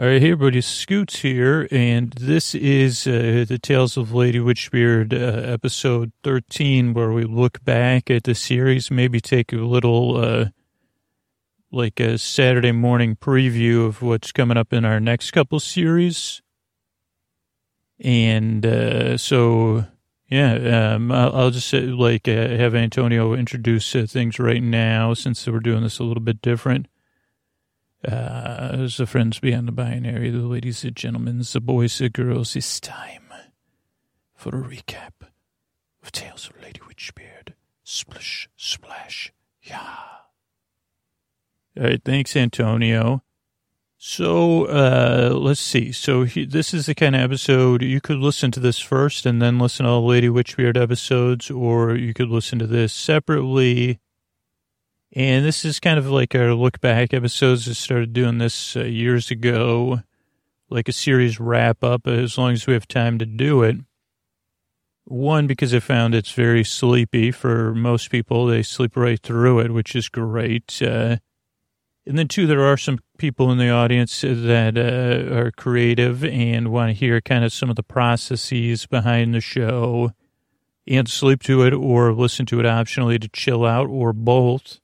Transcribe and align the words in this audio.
All 0.00 0.06
right, 0.06 0.22
hey 0.22 0.32
everybody, 0.32 0.62
Scoots 0.62 1.18
here, 1.18 1.68
and 1.70 2.10
this 2.12 2.54
is 2.54 3.06
uh, 3.06 3.44
the 3.46 3.58
Tales 3.58 3.98
of 3.98 4.14
Lady 4.14 4.38
Witchbeard 4.38 5.12
uh, 5.12 5.52
episode 5.52 6.12
13, 6.24 6.94
where 6.94 7.12
we 7.12 7.24
look 7.24 7.62
back 7.66 8.10
at 8.10 8.24
the 8.24 8.34
series, 8.34 8.90
maybe 8.90 9.20
take 9.20 9.52
a 9.52 9.56
little, 9.56 10.16
uh, 10.16 10.46
like 11.70 12.00
a 12.00 12.16
Saturday 12.16 12.72
morning 12.72 13.14
preview 13.14 13.84
of 13.84 14.00
what's 14.00 14.32
coming 14.32 14.56
up 14.56 14.72
in 14.72 14.86
our 14.86 15.00
next 15.00 15.32
couple 15.32 15.60
series. 15.60 16.40
And 17.98 18.64
uh, 18.64 19.18
so, 19.18 19.84
yeah, 20.30 20.94
um, 20.94 21.12
I'll, 21.12 21.36
I'll 21.36 21.50
just 21.50 21.68
say, 21.68 21.82
like 21.82 22.26
uh, 22.26 22.48
have 22.48 22.74
Antonio 22.74 23.34
introduce 23.34 23.94
uh, 23.94 24.06
things 24.08 24.38
right 24.38 24.62
now, 24.62 25.12
since 25.12 25.46
we're 25.46 25.60
doing 25.60 25.82
this 25.82 25.98
a 25.98 26.04
little 26.04 26.22
bit 26.22 26.40
different. 26.40 26.86
Uh, 28.06 28.88
the 28.96 29.06
friends 29.06 29.38
beyond 29.38 29.68
the 29.68 29.72
binary, 29.72 30.30
the 30.30 30.38
ladies 30.38 30.84
and 30.84 30.96
gentlemen, 30.96 31.42
the 31.52 31.60
boys 31.60 32.00
and 32.00 32.12
girls, 32.12 32.56
it's 32.56 32.80
time 32.80 33.28
for 34.34 34.56
a 34.56 34.62
recap 34.62 35.12
of 36.02 36.10
Tales 36.10 36.48
of 36.48 36.62
Lady 36.62 36.80
Witchbeard. 36.80 37.52
Splish, 37.84 38.48
splash, 38.56 39.32
yeah. 39.62 39.96
All 41.76 41.84
right, 41.84 42.02
thanks, 42.02 42.36
Antonio. 42.36 43.22
So, 43.98 44.64
uh, 44.64 45.34
let's 45.34 45.60
see. 45.60 45.92
So 45.92 46.24
he, 46.24 46.46
this 46.46 46.72
is 46.72 46.86
the 46.86 46.94
kind 46.94 47.14
of 47.14 47.20
episode 47.20 47.82
you 47.82 48.00
could 48.00 48.16
listen 48.16 48.50
to 48.52 48.60
this 48.60 48.78
first 48.78 49.26
and 49.26 49.42
then 49.42 49.58
listen 49.58 49.84
to 49.84 49.90
all 49.92 50.00
the 50.00 50.06
Lady 50.06 50.28
Witchbeard 50.28 50.78
episodes, 50.78 51.50
or 51.50 51.94
you 51.94 52.14
could 52.14 52.30
listen 52.30 52.58
to 52.60 52.66
this 52.66 52.94
separately 52.94 54.00
and 55.12 55.44
this 55.44 55.64
is 55.64 55.80
kind 55.80 55.98
of 55.98 56.08
like 56.08 56.34
our 56.34 56.54
look 56.54 56.80
back 56.80 57.12
episodes. 57.12 57.68
I 57.68 57.72
started 57.72 58.12
doing 58.12 58.38
this 58.38 58.76
uh, 58.76 58.84
years 58.84 59.30
ago, 59.30 60.02
like 60.68 60.88
a 60.88 60.92
series 60.92 61.40
wrap 61.40 61.82
up, 61.82 62.06
as 62.06 62.38
long 62.38 62.52
as 62.52 62.66
we 62.66 62.74
have 62.74 62.86
time 62.86 63.18
to 63.18 63.26
do 63.26 63.62
it. 63.62 63.76
One, 65.04 65.48
because 65.48 65.74
I 65.74 65.80
found 65.80 66.14
it's 66.14 66.30
very 66.30 66.62
sleepy 66.62 67.32
for 67.32 67.74
most 67.74 68.10
people. 68.10 68.46
They 68.46 68.62
sleep 68.62 68.96
right 68.96 69.20
through 69.20 69.58
it, 69.60 69.72
which 69.72 69.96
is 69.96 70.08
great. 70.08 70.80
Uh, 70.80 71.16
and 72.06 72.16
then 72.16 72.28
two, 72.28 72.46
there 72.46 72.64
are 72.64 72.76
some 72.76 73.00
people 73.18 73.50
in 73.50 73.58
the 73.58 73.70
audience 73.70 74.20
that 74.20 74.78
uh, 74.78 75.34
are 75.34 75.50
creative 75.50 76.24
and 76.24 76.68
want 76.70 76.90
to 76.90 76.94
hear 76.94 77.20
kind 77.20 77.44
of 77.44 77.52
some 77.52 77.68
of 77.68 77.76
the 77.76 77.82
processes 77.82 78.86
behind 78.86 79.34
the 79.34 79.40
show 79.40 80.12
and 80.86 81.08
sleep 81.08 81.42
to 81.42 81.62
it 81.64 81.74
or 81.74 82.12
listen 82.12 82.46
to 82.46 82.60
it 82.60 82.64
optionally 82.64 83.20
to 83.20 83.28
chill 83.28 83.64
out 83.64 83.88
or 83.88 84.12
both 84.12 84.80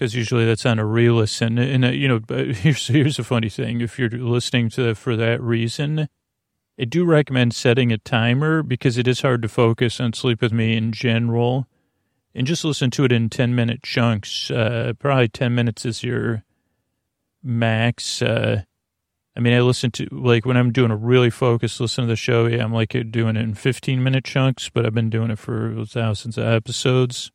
because 0.00 0.14
usually 0.14 0.46
that's 0.46 0.64
on 0.64 0.78
a 0.78 0.86
re-listen. 0.86 1.58
And, 1.58 1.84
uh, 1.84 1.88
you 1.88 2.08
know, 2.08 2.20
here's, 2.54 2.86
here's 2.86 3.18
a 3.18 3.24
funny 3.24 3.50
thing. 3.50 3.82
If 3.82 3.98
you're 3.98 4.08
listening 4.08 4.70
to 4.70 4.94
for 4.94 5.14
that 5.14 5.42
reason, 5.42 6.08
I 6.80 6.84
do 6.86 7.04
recommend 7.04 7.54
setting 7.54 7.92
a 7.92 7.98
timer 7.98 8.62
because 8.62 8.96
it 8.96 9.06
is 9.06 9.20
hard 9.20 9.42
to 9.42 9.48
focus 9.48 10.00
on 10.00 10.14
Sleep 10.14 10.40
With 10.40 10.54
Me 10.54 10.74
in 10.74 10.92
general. 10.92 11.66
And 12.34 12.46
just 12.46 12.64
listen 12.64 12.90
to 12.92 13.04
it 13.04 13.12
in 13.12 13.28
10 13.28 13.54
minute 13.54 13.82
chunks. 13.82 14.50
Uh, 14.50 14.94
probably 14.98 15.28
10 15.28 15.54
minutes 15.54 15.84
is 15.84 16.02
your 16.02 16.44
max. 17.42 18.22
Uh, 18.22 18.62
I 19.36 19.40
mean, 19.40 19.52
I 19.52 19.60
listen 19.60 19.90
to, 19.90 20.08
like, 20.10 20.46
when 20.46 20.56
I'm 20.56 20.72
doing 20.72 20.92
a 20.92 20.96
really 20.96 21.28
focused 21.28 21.78
listen 21.78 22.04
to 22.04 22.08
the 22.08 22.16
show, 22.16 22.46
yeah, 22.46 22.64
I'm 22.64 22.72
like 22.72 22.96
doing 23.10 23.36
it 23.36 23.42
in 23.42 23.52
15 23.52 24.02
minute 24.02 24.24
chunks, 24.24 24.70
but 24.70 24.86
I've 24.86 24.94
been 24.94 25.10
doing 25.10 25.30
it 25.30 25.38
for 25.38 25.84
thousands 25.84 26.38
of 26.38 26.44
episodes 26.44 27.30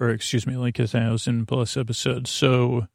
or 0.00 0.10
excuse 0.10 0.46
me, 0.46 0.56
like 0.56 0.78
a 0.78 0.86
thousand 0.86 1.46
plus 1.46 1.76
episodes. 1.76 2.30
So, 2.30 2.78
a 2.78 2.88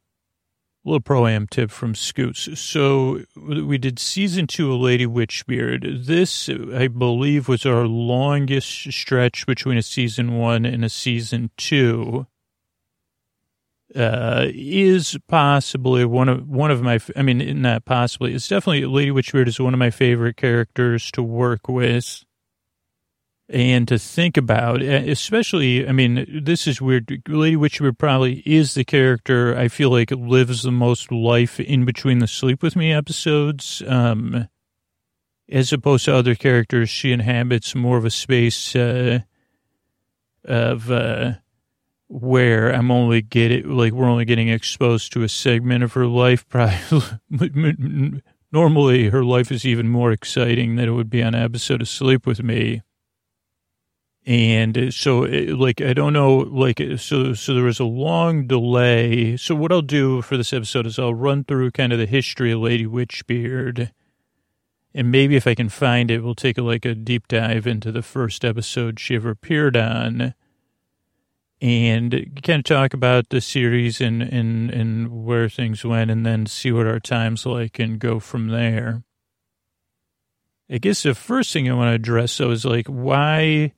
little 0.84 1.00
pro 1.00 1.26
am 1.26 1.46
tip 1.46 1.70
from 1.70 1.94
Scoots. 1.94 2.58
So, 2.58 3.22
we 3.36 3.78
did 3.78 3.98
season 3.98 4.46
two 4.46 4.72
of 4.72 4.80
Lady 4.80 5.06
Witchbeard. 5.06 6.06
This, 6.06 6.48
I 6.48 6.88
believe, 6.88 7.48
was 7.48 7.66
our 7.66 7.86
longest 7.86 8.92
stretch 8.92 9.46
between 9.46 9.78
a 9.78 9.82
season 9.82 10.36
one 10.36 10.64
and 10.64 10.84
a 10.84 10.88
season 10.88 11.50
two. 11.56 12.26
Uh, 13.94 14.46
is 14.48 15.16
possibly 15.28 16.04
one 16.04 16.28
of 16.28 16.48
one 16.48 16.72
of 16.72 16.82
my. 16.82 16.98
I 17.14 17.22
mean, 17.22 17.62
not 17.62 17.84
possibly. 17.84 18.34
It's 18.34 18.48
definitely 18.48 18.86
Lady 18.86 19.12
Witchbeard 19.12 19.46
is 19.46 19.60
one 19.60 19.72
of 19.72 19.78
my 19.78 19.90
favorite 19.90 20.36
characters 20.36 21.12
to 21.12 21.22
work 21.22 21.68
with 21.68 22.23
and 23.48 23.86
to 23.88 23.98
think 23.98 24.36
about, 24.36 24.80
especially, 24.80 25.86
I 25.86 25.92
mean, 25.92 26.42
this 26.44 26.66
is 26.66 26.80
weird. 26.80 27.22
Lady 27.28 27.56
Witchbeard 27.56 27.98
probably 27.98 28.42
is 28.46 28.74
the 28.74 28.84
character 28.84 29.56
I 29.56 29.68
feel 29.68 29.90
like 29.90 30.10
lives 30.10 30.62
the 30.62 30.72
most 30.72 31.12
life 31.12 31.60
in 31.60 31.84
between 31.84 32.20
the 32.20 32.26
Sleep 32.26 32.62
With 32.62 32.74
Me 32.74 32.90
episodes. 32.92 33.82
Um, 33.86 34.48
as 35.50 35.74
opposed 35.74 36.06
to 36.06 36.14
other 36.14 36.34
characters, 36.34 36.88
she 36.88 37.12
inhabits 37.12 37.74
more 37.74 37.98
of 37.98 38.06
a 38.06 38.10
space 38.10 38.74
uh, 38.74 39.20
of 40.46 40.90
uh, 40.90 41.32
where 42.08 42.70
I'm 42.70 42.90
only 42.90 43.20
getting, 43.20 43.68
like, 43.68 43.92
we're 43.92 44.08
only 44.08 44.24
getting 44.24 44.48
exposed 44.48 45.12
to 45.12 45.22
a 45.22 45.28
segment 45.28 45.84
of 45.84 45.92
her 45.92 46.06
life. 46.06 46.48
Probably, 46.48 48.22
normally, 48.50 49.10
her 49.10 49.22
life 49.22 49.52
is 49.52 49.66
even 49.66 49.90
more 49.90 50.12
exciting 50.12 50.76
than 50.76 50.88
it 50.88 50.92
would 50.92 51.10
be 51.10 51.22
on 51.22 51.34
an 51.34 51.42
episode 51.42 51.82
of 51.82 51.88
Sleep 51.90 52.26
With 52.26 52.42
Me 52.42 52.80
and 54.26 54.78
uh, 54.78 54.90
so 54.90 55.24
uh, 55.24 55.54
like 55.56 55.82
i 55.82 55.92
don't 55.92 56.14
know 56.14 56.36
like 56.36 56.80
uh, 56.80 56.96
so 56.96 57.34
so 57.34 57.52
there 57.52 57.64
was 57.64 57.80
a 57.80 57.84
long 57.84 58.46
delay. 58.46 59.36
So 59.36 59.54
what 59.54 59.70
i'll 59.70 59.82
do 59.82 60.22
for 60.22 60.36
this 60.36 60.52
episode 60.52 60.86
is 60.86 60.98
i'll 60.98 61.14
run 61.14 61.44
through 61.44 61.72
kind 61.72 61.92
of 61.92 61.98
the 61.98 62.06
history 62.06 62.52
of 62.52 62.60
lady 62.60 62.86
witchbeard. 62.86 63.90
And 64.94 65.10
maybe 65.10 65.36
if 65.36 65.46
i 65.46 65.54
can 65.54 65.68
find 65.68 66.10
it 66.10 66.22
we'll 66.22 66.34
take 66.34 66.56
a, 66.56 66.62
like 66.62 66.84
a 66.84 66.94
deep 66.94 67.28
dive 67.28 67.66
into 67.66 67.92
the 67.92 68.02
first 68.02 68.44
episode 68.44 68.98
she 68.98 69.16
ever 69.16 69.30
appeared 69.30 69.76
on. 69.76 70.34
And 71.60 72.42
kind 72.42 72.58
of 72.58 72.64
talk 72.64 72.92
about 72.92 73.28
the 73.28 73.40
series 73.40 74.00
and 74.00 74.22
and 74.22 74.70
and 74.70 75.24
where 75.24 75.48
things 75.48 75.84
went 75.84 76.10
and 76.10 76.24
then 76.24 76.46
see 76.46 76.72
what 76.72 76.86
our 76.86 77.00
time's 77.00 77.46
like 77.46 77.78
and 77.78 77.98
go 77.98 78.20
from 78.20 78.48
there. 78.48 79.02
I 80.70 80.78
guess 80.78 81.02
the 81.02 81.14
first 81.14 81.52
thing 81.52 81.70
i 81.70 81.74
want 81.74 81.90
to 81.90 81.94
address 81.94 82.38
though 82.38 82.50
is 82.50 82.64
like 82.64 82.86
why 82.86 83.72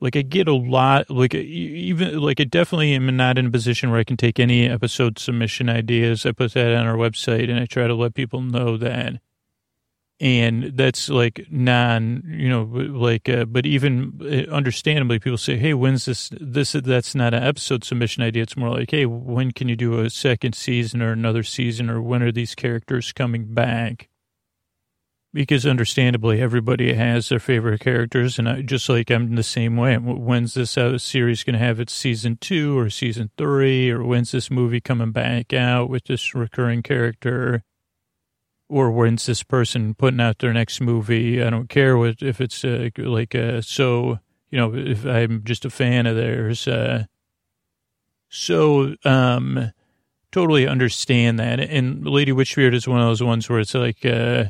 like 0.00 0.16
I 0.16 0.22
get 0.22 0.48
a 0.48 0.54
lot, 0.54 1.10
like 1.10 1.34
even 1.34 2.18
like 2.18 2.40
I 2.40 2.44
definitely 2.44 2.94
am 2.94 3.14
not 3.16 3.36
in 3.36 3.46
a 3.46 3.50
position 3.50 3.90
where 3.90 4.00
I 4.00 4.04
can 4.04 4.16
take 4.16 4.40
any 4.40 4.66
episode 4.66 5.18
submission 5.18 5.68
ideas. 5.68 6.24
I 6.24 6.32
put 6.32 6.54
that 6.54 6.74
on 6.74 6.86
our 6.86 6.96
website 6.96 7.50
and 7.50 7.58
I 7.60 7.66
try 7.66 7.86
to 7.86 7.94
let 7.94 8.14
people 8.14 8.40
know 8.40 8.76
that. 8.78 9.20
And 10.18 10.76
that's 10.76 11.08
like 11.08 11.46
non, 11.50 12.22
you 12.26 12.48
know, 12.50 12.64
like, 12.64 13.26
uh, 13.28 13.46
but 13.46 13.64
even 13.64 14.20
uh, 14.20 14.54
understandably, 14.54 15.18
people 15.18 15.38
say, 15.38 15.56
"Hey, 15.56 15.72
when's 15.72 16.04
this? 16.04 16.30
This 16.38 16.72
that's 16.72 17.14
not 17.14 17.32
an 17.32 17.42
episode 17.42 17.84
submission 17.84 18.22
idea. 18.22 18.42
It's 18.42 18.56
more 18.56 18.68
like, 18.68 18.90
hey, 18.90 19.06
when 19.06 19.50
can 19.52 19.70
you 19.70 19.76
do 19.76 19.98
a 19.98 20.10
second 20.10 20.54
season 20.54 21.00
or 21.00 21.12
another 21.12 21.42
season, 21.42 21.88
or 21.88 22.02
when 22.02 22.22
are 22.22 22.32
these 22.32 22.54
characters 22.54 23.12
coming 23.12 23.54
back?" 23.54 24.09
Because 25.32 25.64
understandably 25.64 26.40
everybody 26.40 26.94
has 26.94 27.28
their 27.28 27.38
favorite 27.38 27.80
characters 27.80 28.38
and 28.38 28.48
I, 28.48 28.62
just 28.62 28.88
like 28.88 29.10
i'm 29.10 29.36
the 29.36 29.42
same 29.42 29.76
way. 29.76 29.96
When's 29.96 30.54
this 30.54 30.76
uh, 30.76 30.98
series 30.98 31.44
going 31.44 31.54
to 31.54 31.64
have 31.64 31.80
its 31.80 31.92
season 31.92 32.38
two 32.40 32.78
or 32.78 32.90
season 32.90 33.30
three 33.36 33.90
or 33.90 34.02
when's 34.02 34.32
this 34.32 34.50
movie 34.50 34.80
coming 34.80 35.12
back 35.12 35.52
out 35.52 35.88
with 35.88 36.04
this 36.04 36.34
recurring 36.34 36.82
character? 36.82 37.62
Or 38.68 38.92
when's 38.92 39.26
this 39.26 39.42
person 39.42 39.94
putting 39.94 40.20
out 40.20 40.38
their 40.38 40.52
next 40.52 40.80
movie? 40.80 41.42
I 41.42 41.50
don't 41.50 41.68
care 41.68 41.96
what 41.96 42.22
if 42.22 42.40
it's 42.40 42.64
uh, 42.64 42.88
like 42.96 43.34
uh, 43.34 43.62
so 43.62 44.20
you 44.50 44.58
know 44.58 44.74
if 44.74 45.04
i'm 45.04 45.42
just 45.44 45.64
a 45.64 45.70
fan 45.70 46.06
of 46.06 46.16
theirs 46.16 46.66
uh, 46.66 47.04
so 48.28 48.94
um 49.04 49.72
totally 50.32 50.66
understand 50.66 51.38
that. 51.38 51.60
And 51.60 52.06
lady 52.06 52.32
witchbeard 52.32 52.74
is 52.74 52.86
one 52.86 53.00
of 53.00 53.06
those 53.06 53.22
ones 53.22 53.48
where 53.48 53.60
it's 53.60 53.74
like 53.74 54.04
uh 54.04 54.46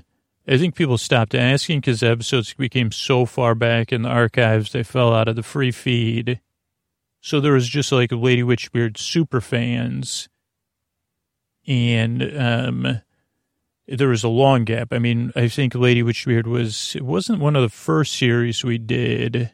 I 0.50 0.58
think 0.58 0.74
people 0.74 0.98
stopped 0.98 1.36
asking 1.36 1.78
because 1.78 2.00
the 2.00 2.10
episodes 2.10 2.54
became 2.54 2.90
so 2.90 3.24
far 3.24 3.54
back 3.54 3.92
in 3.92 4.02
the 4.02 4.08
archives, 4.08 4.72
they 4.72 4.82
fell 4.82 5.14
out 5.14 5.28
of 5.28 5.36
the 5.36 5.44
free 5.44 5.70
feed. 5.70 6.40
So 7.20 7.38
there 7.38 7.52
was 7.52 7.68
just 7.68 7.92
like 7.92 8.10
Lady 8.10 8.42
Witchbeard 8.42 8.98
super 8.98 9.40
fans. 9.40 10.28
And 11.68 12.36
um, 12.36 13.00
there 13.86 14.08
was 14.08 14.24
a 14.24 14.28
long 14.28 14.64
gap. 14.64 14.92
I 14.92 14.98
mean, 14.98 15.30
I 15.36 15.46
think 15.46 15.76
Lady 15.76 16.02
Witchbeard 16.02 16.48
was, 16.48 16.96
it 16.96 17.02
wasn't 17.02 17.38
one 17.38 17.54
of 17.54 17.62
the 17.62 17.68
first 17.68 18.14
series 18.14 18.64
we 18.64 18.78
did. 18.78 19.52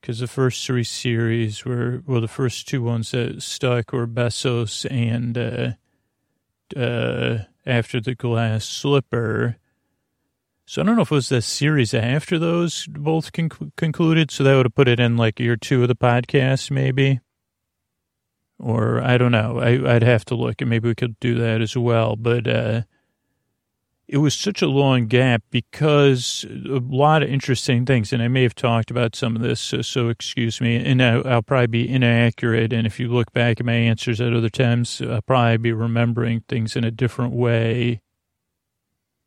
Because 0.00 0.20
the 0.20 0.26
first 0.26 0.64
three 0.64 0.84
series 0.84 1.66
were, 1.66 2.02
well, 2.06 2.22
the 2.22 2.28
first 2.28 2.66
two 2.66 2.82
ones 2.82 3.10
that 3.10 3.42
stuck 3.42 3.92
were 3.92 4.06
Bessos 4.06 4.86
and 4.90 5.36
uh, 5.36 6.80
uh, 6.80 7.44
After 7.66 8.00
the 8.00 8.14
Glass 8.14 8.64
Slipper. 8.64 9.58
So 10.68 10.82
I 10.82 10.84
don't 10.84 10.96
know 10.96 11.02
if 11.02 11.10
it 11.10 11.14
was 11.14 11.30
the 11.30 11.40
series 11.40 11.94
after 11.94 12.38
those 12.38 12.86
both 12.88 13.32
con- 13.32 13.72
concluded. 13.78 14.30
So 14.30 14.44
that 14.44 14.54
would 14.54 14.66
have 14.66 14.74
put 14.74 14.86
it 14.86 15.00
in 15.00 15.16
like 15.16 15.40
year 15.40 15.56
two 15.56 15.80
of 15.80 15.88
the 15.88 15.96
podcast, 15.96 16.70
maybe. 16.70 17.20
Or 18.58 19.00
I 19.00 19.16
don't 19.16 19.32
know. 19.32 19.60
I, 19.60 19.78
would 19.78 20.02
have 20.02 20.26
to 20.26 20.34
look 20.34 20.60
and 20.60 20.68
maybe 20.68 20.86
we 20.86 20.94
could 20.94 21.18
do 21.20 21.36
that 21.36 21.62
as 21.62 21.74
well. 21.74 22.16
But 22.16 22.46
uh, 22.46 22.82
it 24.08 24.18
was 24.18 24.34
such 24.34 24.60
a 24.60 24.66
long 24.66 25.06
gap 25.06 25.42
because 25.48 26.44
a 26.50 26.82
lot 26.86 27.22
of 27.22 27.30
interesting 27.30 27.86
things, 27.86 28.12
and 28.12 28.22
I 28.22 28.28
may 28.28 28.42
have 28.42 28.54
talked 28.54 28.90
about 28.90 29.16
some 29.16 29.36
of 29.36 29.40
this, 29.40 29.62
so, 29.62 29.80
so 29.80 30.10
excuse 30.10 30.60
me, 30.60 30.76
and 30.76 31.02
I, 31.02 31.16
will 31.16 31.40
probably 31.40 31.68
be 31.68 31.88
inaccurate. 31.88 32.74
And 32.74 32.86
if 32.86 33.00
you 33.00 33.08
look 33.08 33.32
back 33.32 33.58
at 33.58 33.64
my 33.64 33.72
answers 33.72 34.20
at 34.20 34.34
other 34.34 34.50
times, 34.50 35.00
I'll 35.00 35.22
probably 35.22 35.56
be 35.56 35.72
remembering 35.72 36.44
things 36.46 36.76
in 36.76 36.84
a 36.84 36.90
different 36.90 37.32
way 37.32 38.02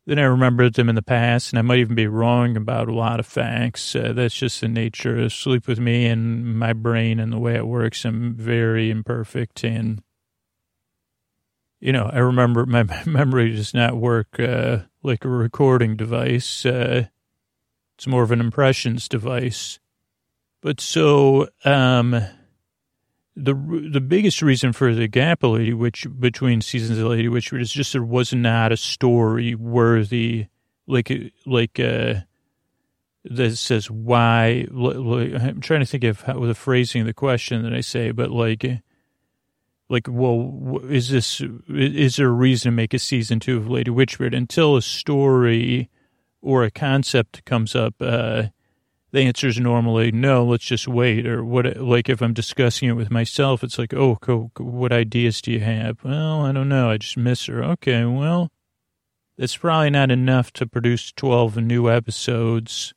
than 0.06 0.18
I 0.18 0.24
remembered 0.24 0.74
them 0.74 0.88
in 0.88 0.94
the 0.94 1.02
past, 1.02 1.52
and 1.52 1.58
I 1.58 1.62
might 1.62 1.78
even 1.78 1.94
be 1.94 2.06
wrong 2.06 2.56
about 2.56 2.88
a 2.88 2.94
lot 2.94 3.20
of 3.20 3.26
facts. 3.26 3.94
Uh, 3.94 4.12
that's 4.12 4.34
just 4.34 4.60
the 4.60 4.68
nature 4.68 5.18
of 5.18 5.32
sleep 5.32 5.68
with 5.68 5.78
me 5.78 6.06
and 6.06 6.58
my 6.58 6.72
brain 6.72 7.20
and 7.20 7.32
the 7.32 7.38
way 7.38 7.54
it 7.54 7.66
works. 7.66 8.04
I'm 8.04 8.34
very 8.34 8.90
imperfect 8.90 9.64
and 9.64 10.02
you 11.82 11.92
know, 11.92 12.08
I 12.10 12.18
remember 12.18 12.64
my 12.66 12.84
memory 13.04 13.54
does 13.54 13.74
not 13.74 13.96
work 13.96 14.40
uh, 14.40 14.78
like 15.02 15.24
a 15.24 15.28
recording 15.28 15.96
device. 15.96 16.64
Uh, 16.64 17.06
it's 17.98 18.06
more 18.06 18.22
of 18.22 18.30
an 18.30 18.40
impressions 18.40 19.08
device. 19.08 19.78
But 20.62 20.80
so 20.80 21.48
um, 21.64 22.22
the 23.34 23.54
the 23.90 24.00
biggest 24.00 24.42
reason 24.42 24.72
for 24.72 24.94
the 24.94 25.08
gap 25.08 25.42
Lady 25.42 25.72
Witch 25.72 26.06
between 26.18 26.60
seasons 26.60 26.98
of 26.98 27.06
Lady 27.06 27.28
Witch 27.28 27.52
is 27.52 27.72
just 27.72 27.92
there 27.92 28.02
was 28.02 28.32
not 28.32 28.72
a 28.72 28.76
story 28.76 29.54
worthy 29.54 30.46
like 30.86 31.10
like 31.46 31.80
uh, 31.80 32.14
that 33.24 33.56
says 33.56 33.90
why. 33.90 34.66
Like, 34.70 35.34
I'm 35.40 35.60
trying 35.60 35.80
to 35.80 35.86
think 35.86 36.04
of 36.04 36.20
how, 36.22 36.40
the 36.40 36.54
phrasing 36.54 37.02
of 37.02 37.06
the 37.06 37.14
question 37.14 37.62
that 37.62 37.72
I 37.72 37.80
say, 37.80 38.10
but 38.10 38.30
like 38.30 38.64
like, 39.92 40.06
well, 40.08 40.80
is 40.88 41.10
this, 41.10 41.42
is 41.68 42.16
there 42.16 42.28
a 42.28 42.30
reason 42.30 42.72
to 42.72 42.76
make 42.76 42.94
a 42.94 42.98
season 42.98 43.40
two 43.40 43.58
of 43.58 43.68
Lady 43.68 43.90
Witchbeard 43.90 44.34
until 44.34 44.74
a 44.74 44.80
story 44.80 45.90
or 46.40 46.64
a 46.64 46.70
concept 46.70 47.44
comes 47.44 47.76
up? 47.76 47.96
Uh, 48.00 48.44
the 49.12 49.20
answer 49.20 49.48
is 49.48 49.60
normally 49.60 50.10
no, 50.10 50.44
let's 50.44 50.64
just 50.64 50.88
wait. 50.88 51.26
Or 51.26 51.44
what, 51.44 51.76
like 51.76 52.08
if 52.08 52.20
I'm 52.22 52.34
discussing 52.34 52.88
it 52.88 52.92
with 52.92 53.10
myself, 53.10 53.62
it's 53.62 53.78
like, 53.78 53.94
oh, 53.94 54.18
what 54.58 54.92
ideas 54.92 55.40
do 55.40 55.52
you 55.52 55.60
have? 55.60 56.02
Well, 56.02 56.42
I 56.42 56.52
don't 56.52 56.68
know. 56.68 56.90
I 56.90 56.98
just 56.98 57.16
miss 57.16 57.46
her. 57.46 57.62
Okay, 57.62 58.04
well, 58.04 58.50
that's 59.38 59.56
probably 59.56 59.90
not 59.90 60.10
enough 60.10 60.52
to 60.54 60.66
produce 60.66 61.12
12 61.12 61.58
new 61.58 61.90
episodes 61.90 62.94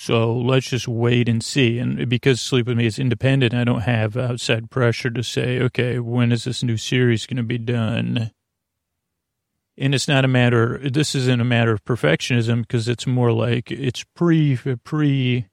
so 0.00 0.32
let's 0.32 0.68
just 0.68 0.86
wait 0.86 1.28
and 1.28 1.42
see. 1.42 1.80
And 1.80 2.08
because 2.08 2.40
Sleep 2.40 2.68
With 2.68 2.76
Me 2.76 2.86
is 2.86 3.00
independent, 3.00 3.52
I 3.52 3.64
don't 3.64 3.80
have 3.80 4.16
outside 4.16 4.70
pressure 4.70 5.10
to 5.10 5.24
say, 5.24 5.58
okay, 5.58 5.98
when 5.98 6.30
is 6.30 6.44
this 6.44 6.62
new 6.62 6.76
series 6.76 7.26
going 7.26 7.38
to 7.38 7.42
be 7.42 7.58
done? 7.58 8.30
And 9.80 9.94
it's 9.94 10.08
not 10.08 10.24
a 10.24 10.28
matter, 10.28 10.78
this 10.82 11.14
isn't 11.14 11.40
a 11.40 11.44
matter 11.44 11.72
of 11.72 11.84
perfectionism 11.84 12.62
because 12.62 12.88
it's 12.88 13.06
more 13.06 13.30
like 13.30 13.70
it's 13.70 14.02
pre, 14.14 14.56
pre, 14.82 15.46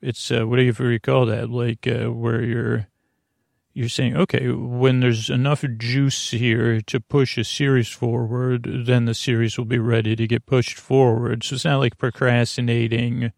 it's 0.00 0.30
uh, 0.30 0.46
whatever 0.46 0.90
you 0.90 0.98
call 0.98 1.26
that, 1.26 1.50
like 1.50 1.86
uh, 1.86 2.10
where 2.10 2.42
you're, 2.42 2.88
you're 3.74 3.90
saying, 3.90 4.16
okay, 4.16 4.48
when 4.48 5.00
there's 5.00 5.28
enough 5.28 5.64
juice 5.76 6.30
here 6.30 6.80
to 6.80 6.98
push 6.98 7.36
a 7.36 7.44
series 7.44 7.88
forward, 7.88 8.66
then 8.86 9.04
the 9.04 9.14
series 9.14 9.58
will 9.58 9.66
be 9.66 9.78
ready 9.78 10.16
to 10.16 10.26
get 10.26 10.46
pushed 10.46 10.78
forward. 10.78 11.44
So 11.44 11.54
it's 11.54 11.64
not 11.64 11.78
like 11.78 11.98
procrastinating 11.98 13.32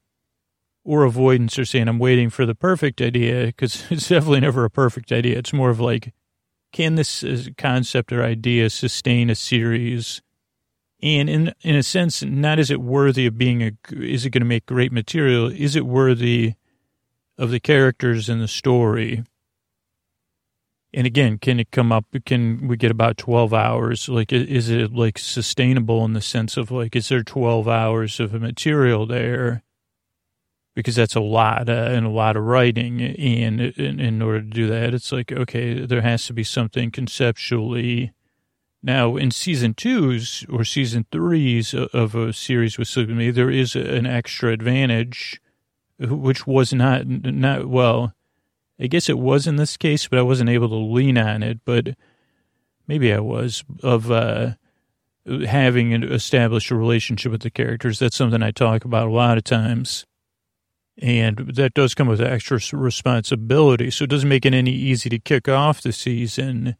or 0.84 1.04
avoidance 1.04 1.58
or 1.58 1.64
saying 1.64 1.88
I'm 1.88 1.98
waiting 1.98 2.30
for 2.30 2.46
the 2.46 2.54
perfect 2.54 3.00
idea 3.00 3.46
because 3.46 3.84
it's 3.90 4.08
definitely 4.08 4.40
never 4.40 4.64
a 4.64 4.70
perfect 4.70 5.10
idea. 5.10 5.38
It's 5.38 5.52
more 5.52 5.70
of 5.70 5.80
like, 5.80 6.12
can 6.74 6.96
this 6.96 7.22
uh, 7.22 7.44
concept 7.56 8.12
or 8.12 8.22
idea 8.22 8.68
sustain 8.68 9.30
a 9.30 9.34
series? 9.34 10.20
And 11.00 11.30
in 11.30 11.54
in 11.62 11.76
a 11.76 11.82
sense, 11.82 12.22
not 12.22 12.58
is 12.58 12.70
it 12.70 12.80
worthy 12.80 13.26
of 13.26 13.38
being 13.38 13.62
a 13.62 13.72
is 13.92 14.26
it 14.26 14.30
going 14.30 14.42
to 14.42 14.46
make 14.46 14.66
great 14.66 14.92
material? 14.92 15.46
Is 15.46 15.76
it 15.76 15.86
worthy 15.86 16.54
of 17.38 17.50
the 17.50 17.60
characters 17.60 18.28
in 18.28 18.40
the 18.40 18.48
story? 18.48 19.22
And 20.92 21.06
again, 21.06 21.38
can 21.38 21.60
it 21.60 21.70
come 21.70 21.92
up? 21.92 22.06
Can 22.24 22.66
we 22.68 22.76
get 22.76 22.90
about 22.90 23.18
12 23.18 23.52
hours? 23.52 24.08
Like, 24.08 24.32
is 24.32 24.68
it 24.68 24.92
like 24.92 25.18
sustainable 25.18 26.04
in 26.04 26.12
the 26.12 26.20
sense 26.20 26.56
of 26.56 26.70
like, 26.70 26.94
is 26.94 27.08
there 27.08 27.24
12 27.24 27.66
hours 27.68 28.20
of 28.20 28.32
material 28.32 29.04
there? 29.06 29.62
Because 30.74 30.96
that's 30.96 31.14
a 31.14 31.20
lot 31.20 31.68
uh, 31.68 31.72
and 31.72 32.04
a 32.04 32.10
lot 32.10 32.36
of 32.36 32.44
writing. 32.44 33.00
And 33.00 33.60
in, 33.60 34.00
in 34.00 34.22
order 34.22 34.40
to 34.40 34.46
do 34.46 34.66
that, 34.68 34.92
it's 34.92 35.12
like, 35.12 35.30
okay, 35.30 35.86
there 35.86 36.02
has 36.02 36.26
to 36.26 36.32
be 36.32 36.44
something 36.44 36.90
conceptually. 36.90 38.12
Now, 38.82 39.16
in 39.16 39.30
season 39.30 39.74
twos 39.74 40.44
or 40.50 40.64
season 40.64 41.06
threes 41.10 41.74
of 41.74 42.14
a 42.14 42.32
series 42.32 42.76
with 42.76 42.88
Sleep 42.88 43.08
With 43.08 43.16
Me, 43.16 43.30
there 43.30 43.50
is 43.50 43.74
an 43.76 44.04
extra 44.04 44.52
advantage, 44.52 45.40
which 45.98 46.46
was 46.46 46.74
not, 46.74 47.06
not, 47.06 47.66
well, 47.66 48.12
I 48.78 48.88
guess 48.88 49.08
it 49.08 49.18
was 49.18 49.46
in 49.46 49.56
this 49.56 49.76
case, 49.76 50.08
but 50.08 50.18
I 50.18 50.22
wasn't 50.22 50.50
able 50.50 50.68
to 50.68 50.74
lean 50.74 51.16
on 51.16 51.42
it, 51.42 51.60
but 51.64 51.96
maybe 52.86 53.12
I 53.12 53.20
was, 53.20 53.64
of, 53.82 54.10
uh, 54.10 54.54
having 55.46 56.02
established 56.02 56.70
a 56.70 56.74
relationship 56.74 57.32
with 57.32 57.40
the 57.40 57.50
characters. 57.50 57.98
That's 57.98 58.16
something 58.16 58.42
I 58.42 58.50
talk 58.50 58.84
about 58.84 59.06
a 59.06 59.12
lot 59.12 59.38
of 59.38 59.44
times 59.44 60.04
and 60.98 61.52
that 61.54 61.74
does 61.74 61.94
come 61.94 62.06
with 62.06 62.20
extra 62.20 62.60
responsibility. 62.72 63.90
So 63.90 64.04
it 64.04 64.10
doesn't 64.10 64.28
make 64.28 64.46
it 64.46 64.54
any 64.54 64.70
easy 64.70 65.08
to 65.10 65.18
kick 65.18 65.48
off 65.48 65.82
the 65.82 65.92
season. 65.92 66.76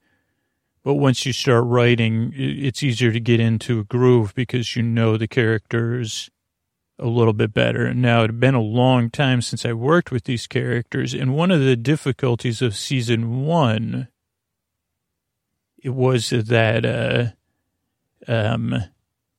But 0.82 0.94
once 0.94 1.24
you 1.26 1.32
start 1.32 1.64
writing, 1.64 2.32
it's 2.36 2.82
easier 2.82 3.10
to 3.10 3.20
get 3.20 3.40
into 3.40 3.80
a 3.80 3.84
groove 3.84 4.34
because 4.34 4.76
you 4.76 4.82
know 4.82 5.16
the 5.16 5.26
characters 5.26 6.30
a 6.98 7.06
little 7.06 7.32
bit 7.32 7.52
better. 7.52 7.92
Now, 7.92 8.22
it 8.22 8.28
had 8.28 8.40
been 8.40 8.54
a 8.54 8.60
long 8.60 9.10
time 9.10 9.42
since 9.42 9.66
I 9.66 9.72
worked 9.72 10.12
with 10.12 10.24
these 10.24 10.46
characters, 10.46 11.12
and 11.12 11.34
one 11.34 11.50
of 11.50 11.60
the 11.60 11.74
difficulties 11.74 12.62
of 12.62 12.76
season 12.76 13.44
one, 13.44 14.08
it 15.82 15.90
was 15.90 16.30
that, 16.30 16.84
uh, 16.84 18.30
um, 18.30 18.74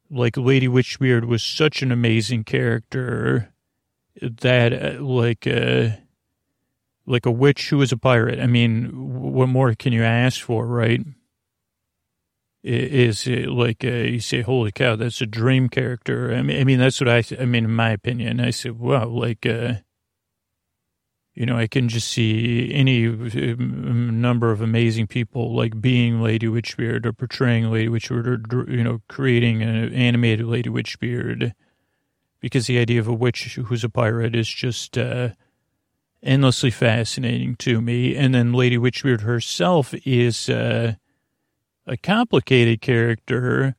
like 0.09 0.35
Lady 0.35 0.67
Witchbeard 0.67 1.25
was 1.25 1.43
such 1.43 1.81
an 1.81 1.91
amazing 1.91 2.43
character 2.43 3.53
that 4.21 4.73
uh, 4.73 5.03
like 5.03 5.47
uh, 5.47 5.89
like 7.05 7.25
a 7.25 7.31
witch 7.31 7.69
who 7.69 7.81
is 7.81 7.91
a 7.91 7.97
pirate. 7.97 8.39
I 8.39 8.47
mean, 8.47 8.91
what 9.31 9.49
more 9.49 9.73
can 9.75 9.93
you 9.93 10.03
ask 10.03 10.41
for, 10.41 10.65
right? 10.65 11.01
Is 12.63 13.27
like 13.27 13.83
uh, 13.85 13.89
you 13.89 14.19
say, 14.19 14.41
"Holy 14.41 14.71
cow, 14.71 14.95
that's 14.95 15.21
a 15.21 15.27
dream 15.27 15.69
character"? 15.69 16.33
I 16.33 16.41
mean, 16.41 16.59
I 16.59 16.63
mean 16.63 16.79
that's 16.79 16.99
what 16.99 17.09
I. 17.09 17.23
I 17.39 17.45
mean, 17.45 17.65
in 17.65 17.75
my 17.75 17.91
opinion, 17.91 18.39
I 18.39 18.51
said, 18.51 18.79
"Wow, 18.79 19.07
like." 19.07 19.45
Uh, 19.45 19.75
you 21.35 21.45
know, 21.45 21.57
I 21.57 21.67
can 21.67 21.89
just 21.89 22.07
see 22.07 22.71
any 22.73 23.07
uh, 23.07 23.55
number 23.59 24.51
of 24.51 24.61
amazing 24.61 25.07
people 25.07 25.53
like 25.53 25.81
being 25.81 26.21
Lady 26.21 26.47
Witchbeard 26.47 27.05
or 27.05 27.11
portraying 27.11 27.69
Lady 27.69 27.89
Witchbeard 27.89 28.53
or, 28.53 28.71
you 28.71 28.81
know, 28.81 29.01
creating 29.09 29.61
an 29.61 29.93
animated 29.93 30.45
Lady 30.45 30.69
Witchbeard 30.69 31.51
because 32.45 32.67
the 32.67 32.77
idea 32.77 32.99
of 32.99 33.07
a 33.07 33.13
witch 33.13 33.55
who's 33.55 33.83
a 33.83 33.89
pirate 33.89 34.35
is 34.35 34.47
just 34.47 34.99
uh, 34.99 35.29
endlessly 36.21 36.69
fascinating 36.69 37.55
to 37.55 37.81
me. 37.81 38.15
And 38.15 38.35
then 38.35 38.53
Lady 38.53 38.77
Witchbeard 38.77 39.21
herself 39.21 39.95
is 40.05 40.47
uh, 40.47 40.93
a 41.87 41.97
complicated 41.97 42.81
character, 42.81 43.75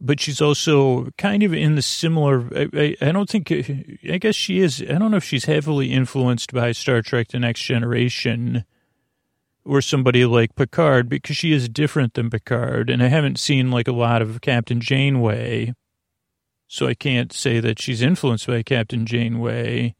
but 0.00 0.18
she's 0.18 0.40
also 0.40 1.10
kind 1.18 1.44
of 1.44 1.54
in 1.54 1.76
the 1.76 1.82
similar. 1.82 2.40
I, 2.52 2.68
I, 2.74 2.96
I, 3.00 3.12
don't 3.12 3.30
think. 3.30 3.52
I 3.52 4.18
guess 4.18 4.34
she 4.34 4.58
is. 4.58 4.82
I 4.82 4.98
don't 4.98 5.12
know 5.12 5.18
if 5.18 5.22
she's 5.22 5.44
heavily 5.44 5.92
influenced 5.92 6.52
by 6.52 6.72
Star 6.72 7.02
Trek: 7.02 7.28
The 7.28 7.38
Next 7.38 7.62
Generation. 7.62 8.64
Or 9.62 9.82
somebody 9.82 10.24
like 10.24 10.56
Picard 10.56 11.08
because 11.08 11.36
she 11.36 11.52
is 11.52 11.68
different 11.68 12.14
than 12.14 12.30
Picard, 12.30 12.90
and 12.90 13.02
I 13.02 13.06
haven't 13.06 13.38
seen 13.38 13.70
like 13.70 13.86
a 13.86 13.92
lot 13.92 14.22
of 14.22 14.40
Captain 14.40 14.80
Janeway, 14.80 15.74
so 16.72 16.86
I 16.86 16.94
can't 16.94 17.32
say 17.32 17.58
that 17.58 17.80
she's 17.80 18.00
influenced 18.00 18.46
by 18.46 18.62
Captain 18.62 19.04
Janeway. 19.04 19.96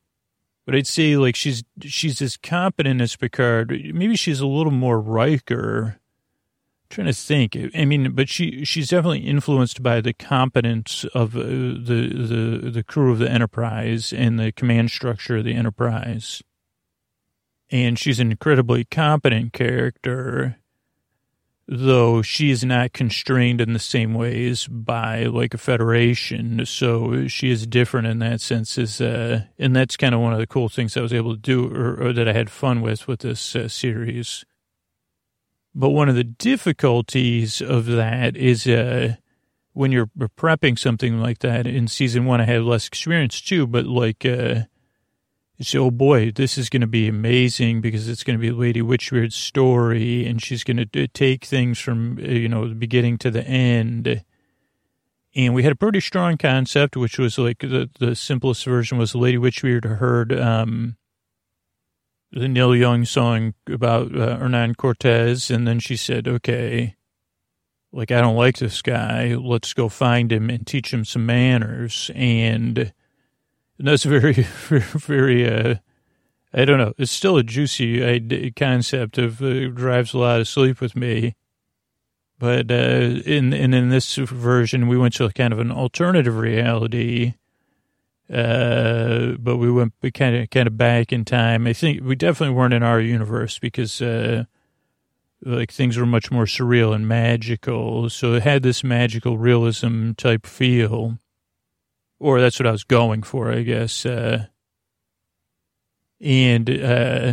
But 0.65 0.77
I'd 0.77 0.87
say 0.87 1.17
like 1.17 1.35
she's 1.35 1.65
she's 1.83 2.23
as 2.23 2.37
competent 2.37 3.01
as 3.01 3.17
Picard. 3.17 3.71
Maybe 3.93 4.15
she's 4.15 4.39
a 4.39 4.47
little 4.47 4.71
more 4.71 5.01
Riker. 5.01 5.97
I'm 5.99 6.89
trying 6.89 7.09
to 7.09 7.13
think. 7.13 7.59
I 7.75 7.85
mean, 7.85 8.13
but 8.13 8.29
she 8.29 8.65
she's 8.65 8.89
definitely 8.89 9.27
influenced 9.27 9.83
by 9.83 10.01
the 10.01 10.13
competence 10.13 11.05
of 11.13 11.37
uh, 11.37 11.41
the 11.41 12.61
the 12.63 12.71
the 12.71 12.85
crew 12.85 13.11
of 13.11 13.19
the 13.19 13.29
Enterprise 13.29 14.13
and 14.13 14.39
the 14.39 14.53
command 14.53 14.93
structure 14.93 15.39
of 15.39 15.45
the 15.45 15.55
Enterprise. 15.55 16.41
And 17.73 17.99
she's 17.99 18.21
an 18.21 18.31
incredibly 18.31 18.85
competent 18.85 19.53
character 19.53 20.60
though 21.73 22.21
she 22.21 22.51
is 22.51 22.65
not 22.65 22.93
constrained 22.93 23.61
in 23.61 23.73
the 23.73 23.79
same 23.79 24.13
ways 24.13 24.67
by 24.67 25.23
like 25.23 25.55
a 25.55 25.59
federation. 25.59 26.67
So 26.67 27.29
she 27.29 27.49
is 27.51 27.65
different 27.65 28.09
in 28.09 28.19
that 28.19 28.41
sense. 28.41 28.77
Is 28.77 29.01
uh, 29.01 29.45
and 29.57 29.75
that's 29.75 29.97
kind 29.97 30.13
of 30.15 30.21
one 30.21 30.33
of 30.33 30.41
the 30.41 30.49
cool 30.49 30.69
things 30.69 30.97
I 30.97 31.01
was 31.01 31.13
able 31.13 31.37
to 31.37 31.41
do, 31.41 31.73
or, 31.73 32.09
or 32.09 32.13
that 32.13 32.29
I 32.29 32.33
had 32.33 32.51
fun 32.51 32.81
with 32.81 33.07
with 33.07 33.21
this 33.21 33.55
uh, 33.55 33.69
series. 33.69 34.45
But 35.73 35.91
one 35.91 36.09
of 36.09 36.17
the 36.17 36.25
difficulties 36.25 37.63
of 37.63 37.87
that 37.87 38.37
is 38.37 38.67
uh, 38.67 39.15
when 39.73 39.93
you're 39.93 40.11
prepping 40.37 40.77
something 40.77 41.21
like 41.21 41.39
that 41.39 41.69
in 41.69 41.87
season 41.87 42.25
one, 42.25 42.41
I 42.41 42.47
had 42.47 42.63
less 42.63 42.89
experience 42.89 43.41
too, 43.41 43.69
but 43.69 43.87
like, 43.87 44.27
uh, 44.27 44.63
it's, 45.61 45.75
oh 45.75 45.91
boy, 45.91 46.31
this 46.31 46.57
is 46.57 46.71
going 46.71 46.81
to 46.81 46.87
be 46.87 47.07
amazing 47.07 47.83
because 47.83 48.09
it's 48.09 48.25
going 48.25 48.39
to 48.39 48.41
be 48.41 48.51
Lady 48.51 48.81
Witchbeard's 48.81 49.35
story 49.35 50.27
and 50.27 50.43
she's 50.43 50.65
going 50.65 50.79
to 50.79 51.07
take 51.09 51.45
things 51.45 51.79
from, 51.79 52.19
uh, 52.19 52.23
you 52.23 52.49
know, 52.49 52.67
the 52.67 52.75
beginning 52.75 53.19
to 53.19 53.31
the 53.31 53.47
end. 53.47 54.25
And 55.37 55.55
we 55.55 55.63
had 55.63 55.73
a 55.73 55.77
pretty 55.77 56.01
strong 56.01 56.39
concept, 56.39 56.97
which 56.97 57.19
was 57.19 57.37
like 57.37 57.59
the, 57.59 57.91
the 57.99 58.17
simplest 58.17 58.65
version 58.65 58.97
was 58.97 59.15
Lady 59.15 59.37
Witchbeard 59.37 59.85
heard, 59.85 60.33
um, 60.33 60.97
the 62.33 62.49
Neil 62.49 62.75
Young 62.75 63.05
song 63.05 63.53
about 63.71 64.17
uh, 64.17 64.39
Hernan 64.39 64.77
Cortez. 64.77 65.51
And 65.51 65.69
then 65.69 65.79
she 65.79 65.95
said, 65.95 66.27
okay, 66.27 66.97
like, 67.93 68.11
I 68.11 68.23
don't 68.23 68.37
like 68.37 68.57
this 68.57 68.81
guy. 68.81 69.35
Let's 69.35 69.75
go 69.75 69.91
find 69.91 70.33
him 70.33 70.49
and 70.49 70.67
teach 70.67 70.91
him 70.91 71.05
some 71.05 71.27
manners. 71.27 72.11
And, 72.15 72.95
that's 73.87 74.05
very, 74.05 74.33
very, 74.69 74.81
very, 74.81 75.49
uh, 75.49 75.77
I 76.53 76.65
don't 76.65 76.79
know. 76.79 76.93
It's 76.99 77.13
still 77.13 77.37
a 77.37 77.43
juicy 77.43 78.03
uh, 78.03 78.51
concept 78.57 79.19
of 79.19 79.43
uh, 79.43 79.69
drives 79.69 80.15
a 80.15 80.19
lot 80.19 80.41
of 80.41 80.49
sleep 80.49 80.81
with 80.81 80.97
me. 80.97 81.35
But 82.39 82.71
uh, 82.71 83.21
in 83.27 83.53
and 83.53 83.75
in 83.75 83.91
this 83.91 84.17
version, 84.17 84.89
we 84.89 84.97
went 84.97 85.15
to 85.15 85.29
kind 85.29 85.53
of 85.53 85.59
an 85.59 85.71
alternative 85.71 86.39
reality. 86.39 87.35
Uh, 88.33 89.33
but 89.39 89.59
we 89.59 89.71
went 89.71 89.93
we 90.01 90.11
kind 90.11 90.37
of 90.37 90.49
kind 90.49 90.67
of 90.67 90.79
back 90.79 91.13
in 91.13 91.27
time. 91.27 91.67
I 91.67 91.75
think 91.75 92.03
we 92.03 92.17
definitely 92.17 92.55
weren't 92.55 92.73
in 92.73 92.83
our 92.83 92.99
universe 92.99 93.59
because 93.59 94.01
uh, 94.01 94.45
like 95.45 95.71
things 95.71 95.99
were 95.99 96.07
much 96.07 96.31
more 96.31 96.45
surreal 96.45 96.95
and 96.95 97.07
magical. 97.07 98.09
So 98.09 98.35
it 98.35 98.43
had 98.43 98.63
this 98.63 98.83
magical 98.83 99.37
realism 99.37 100.13
type 100.13 100.47
feel, 100.47 101.19
or 102.21 102.41
that's 102.41 102.61
what 102.61 102.67
I 102.67 102.73
was 102.73 102.85
going 102.85 103.25
for, 103.25 103.51
I 103.51 103.63
guess. 103.63 104.07
Uh, 104.07 104.47
and, 106.21 106.71
uh, 106.71 107.33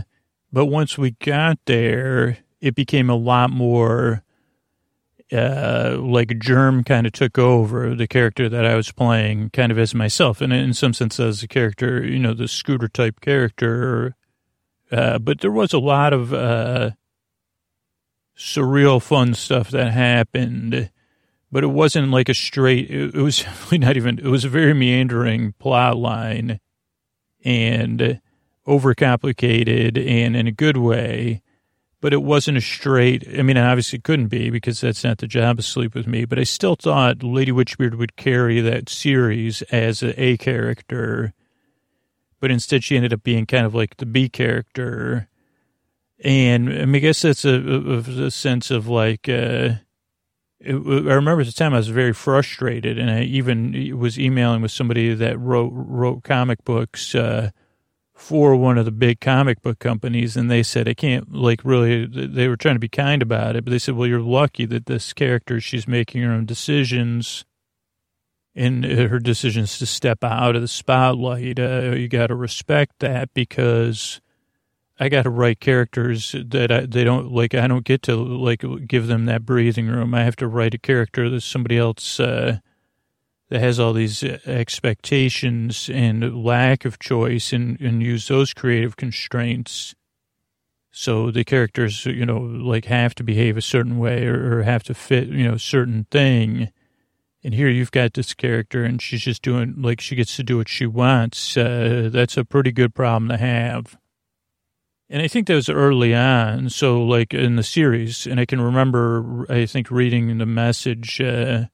but 0.52 0.66
once 0.66 0.98
we 0.98 1.12
got 1.12 1.60
there, 1.66 2.38
it 2.62 2.74
became 2.74 3.10
a 3.10 3.16
lot 3.16 3.52
more, 3.52 4.24
uh, 5.32 5.98
like 6.00 6.32
a 6.32 6.36
Germ 6.36 6.86
kind 6.86 7.06
of 7.06 7.12
took 7.12 7.38
over 7.38 7.94
the 7.94 8.08
character 8.08 8.48
that 8.48 8.66
I 8.66 8.76
was 8.76 8.92
playing 8.92 9.50
kind 9.50 9.72
of 9.72 9.78
as 9.78 9.94
myself. 9.94 10.40
And 10.40 10.54
in 10.54 10.74
some 10.74 10.94
sense, 10.94 11.20
as 11.20 11.44
a 11.44 11.48
character, 11.48 12.04
you 12.04 12.18
know, 12.18 12.34
the 12.34 12.48
scooter 12.48 12.88
type 12.88 13.20
character. 13.20 14.16
Uh, 14.90 15.20
but 15.20 15.42
there 15.42 15.52
was 15.52 15.74
a 15.74 15.80
lot 15.80 16.14
of, 16.14 16.34
uh, 16.34 16.92
surreal 18.38 19.02
fun 19.02 19.34
stuff 19.34 19.70
that 19.72 19.92
happened, 19.92 20.92
but 21.52 21.64
it 21.64 21.68
wasn't 21.68 22.12
like 22.12 22.30
a 22.30 22.34
straight, 22.34 22.90
it, 22.90 23.14
was 23.16 23.46
really 23.66 23.78
not 23.78 23.98
even, 23.98 24.20
it 24.20 24.26
was 24.28 24.46
a 24.46 24.50
very 24.50 24.74
meandering 24.74 25.54
plot 25.60 25.98
line 25.98 26.60
and 27.44 28.20
overcomplicated 28.68 29.98
and 29.98 30.36
in 30.36 30.48
a 30.48 30.52
good 30.52 30.78
way, 30.78 31.42
but 32.02 32.14
it 32.14 32.22
wasn't 32.22 32.58
a 32.58 32.62
straight, 32.62 33.26
I 33.38 33.42
mean, 33.42 33.58
it 33.58 33.62
obviously 33.62 34.00
couldn't 34.00 34.28
be 34.28 34.50
because 34.50 34.82
that's 34.82 35.04
not 35.04 35.20
the 35.20 35.28
job 35.28 35.60
of 35.60 35.66
Sleep 35.66 35.96
With 35.96 36.08
Me, 36.08 36.26
but 36.26 36.38
I 36.38 36.44
still 36.44 36.76
thought 36.76 37.24
Lady 37.24 37.52
Witchbeard 37.52 37.98
would 37.98 38.18
carry 38.18 38.60
that 38.62 38.90
series 38.90 39.62
as 39.64 40.04
a, 40.04 40.22
a 40.22 40.38
character, 40.38 41.34
but 42.40 42.52
instead 42.52 42.84
she 42.84 42.98
ended 42.98 43.14
up 43.14 43.24
being 43.24 43.46
kind 43.46 43.66
of 43.66 43.74
like 43.74 43.98
the 43.98 44.06
B 44.06 44.30
character. 44.30 45.28
And 46.24 46.70
I, 46.70 46.86
mean, 46.86 46.96
I 46.96 47.00
guess 47.00 47.22
that's 47.22 47.46
a, 47.46 47.56
a, 47.56 48.26
a 48.26 48.32
sense 48.32 48.70
of 48.70 48.88
like, 48.88 49.30
uh, 49.30 49.76
it, 50.60 50.76
I 50.76 51.14
remember 51.14 51.42
at 51.42 51.48
the 51.48 51.54
time 51.54 51.74
I 51.74 51.78
was 51.78 51.90
very 51.90 52.14
frustrated, 52.14 52.98
and 52.98 53.10
I 53.10 53.22
even 53.22 53.98
was 53.98 54.20
emailing 54.20 54.62
with 54.62 54.72
somebody 54.72 55.14
that 55.14 55.40
wrote 55.40 55.72
wrote 55.74 56.24
comic 56.24 56.64
books 56.64 57.14
uh, 57.14 57.52
for 58.16 58.56
one 58.56 58.78
of 58.78 58.86
the 58.86 58.92
big 58.92 59.20
comic 59.20 59.62
book 59.62 59.80
companies, 59.80 60.36
and 60.36 60.50
they 60.50 60.64
said 60.64 60.88
I 60.88 60.94
can't 60.94 61.32
like 61.34 61.62
really. 61.64 62.06
They 62.06 62.48
were 62.48 62.58
trying 62.58 62.76
to 62.76 62.80
be 62.80 62.90
kind 62.90 63.22
about 63.22 63.56
it, 63.56 63.64
but 63.64 63.72
they 63.72 63.80
said, 63.80 63.96
"Well, 63.96 64.08
you're 64.08 64.20
lucky 64.20 64.66
that 64.66 64.88
this 64.88 65.14
character 65.14 65.60
she's 65.60 65.88
making 65.88 66.24
her 66.24 66.32
own 66.32 66.46
decisions." 66.46 67.46
And 68.56 68.84
her 68.84 69.20
decisions 69.20 69.78
to 69.78 69.86
step 69.86 70.24
out 70.24 70.56
of 70.56 70.64
the 70.64 70.68
spotlight, 70.68 71.60
uh, 71.60 71.92
you 71.92 72.08
got 72.08 72.28
to 72.28 72.36
respect 72.36 72.94
that 73.02 73.32
because 73.36 74.20
I 75.00 75.10
got 75.10 75.24
to 75.24 75.30
write 75.30 75.60
characters 75.60 76.36
that 76.46 76.72
I, 76.72 76.82
they 76.82 77.04
don't 77.04 77.32
like. 77.32 77.54
I 77.54 77.68
don't 77.68 77.86
get 77.86 78.02
to 78.04 78.16
like 78.16 78.64
give 78.88 79.08
them 79.08 79.26
that 79.26 79.46
breathing 79.46 79.88
room. 79.88 80.14
I 80.14 80.24
have 80.24 80.36
to 80.38 80.48
write 80.48 80.74
a 80.74 80.80
character 80.80 81.30
that 81.30 81.42
somebody 81.42 81.78
else 81.78 82.20
uh, 82.20 82.60
that 83.50 83.60
has 83.60 83.80
all 83.80 83.94
these 83.94 84.24
expectations 84.24 85.90
and 85.94 86.44
lack 86.44 86.84
of 86.84 86.98
choice, 86.98 87.54
and 87.54 87.80
and 87.80 88.02
use 88.02 88.28
those 88.28 88.54
creative 88.54 88.96
constraints. 88.96 89.94
So 90.90 91.30
the 91.30 91.44
characters, 91.44 92.08
you 92.08 92.26
know, 92.26 92.40
like 92.40 92.86
have 92.86 93.14
to 93.16 93.24
behave 93.24 93.56
a 93.56 93.62
certain 93.62 94.00
way 94.00 94.26
or, 94.26 94.58
or 94.58 94.64
have 94.64 94.82
to 94.86 94.96
fit, 94.96 95.28
you 95.28 95.48
know, 95.48 95.54
a 95.54 95.60
certain 95.60 96.08
thing. 96.10 96.72
And 97.44 97.54
here 97.54 97.70
you've 97.70 97.92
got 97.92 98.16
this 98.16 98.34
character, 98.34 98.84
and 98.84 99.00
she's 99.00 99.22
just 99.22 99.44
doing 99.44 99.76
like 99.78 100.02
she 100.02 100.16
gets 100.16 100.36
to 100.38 100.44
do 100.44 100.58
what 100.58 100.68
she 100.68 100.88
wants. 100.88 101.56
Uh, 101.56 102.10
that's 102.12 102.36
a 102.36 102.44
pretty 102.44 102.72
good 102.72 102.96
problem 102.96 103.30
to 103.30 103.38
have. 103.38 103.96
And 105.10 105.22
I 105.22 105.28
think 105.28 105.48
that 105.48 105.56
was 105.56 105.70
early 105.70 106.14
on. 106.14 106.70
So, 106.70 107.02
like 107.02 107.34
in 107.34 107.56
the 107.56 107.64
series, 107.64 108.28
and 108.28 108.40
I 108.40 108.46
can 108.46 108.60
remember, 108.60 109.46
I 109.50 109.66
think, 109.66 109.90
reading 109.90 110.38
the 110.38 110.46
message 110.46 111.22
uh, 111.22 111.66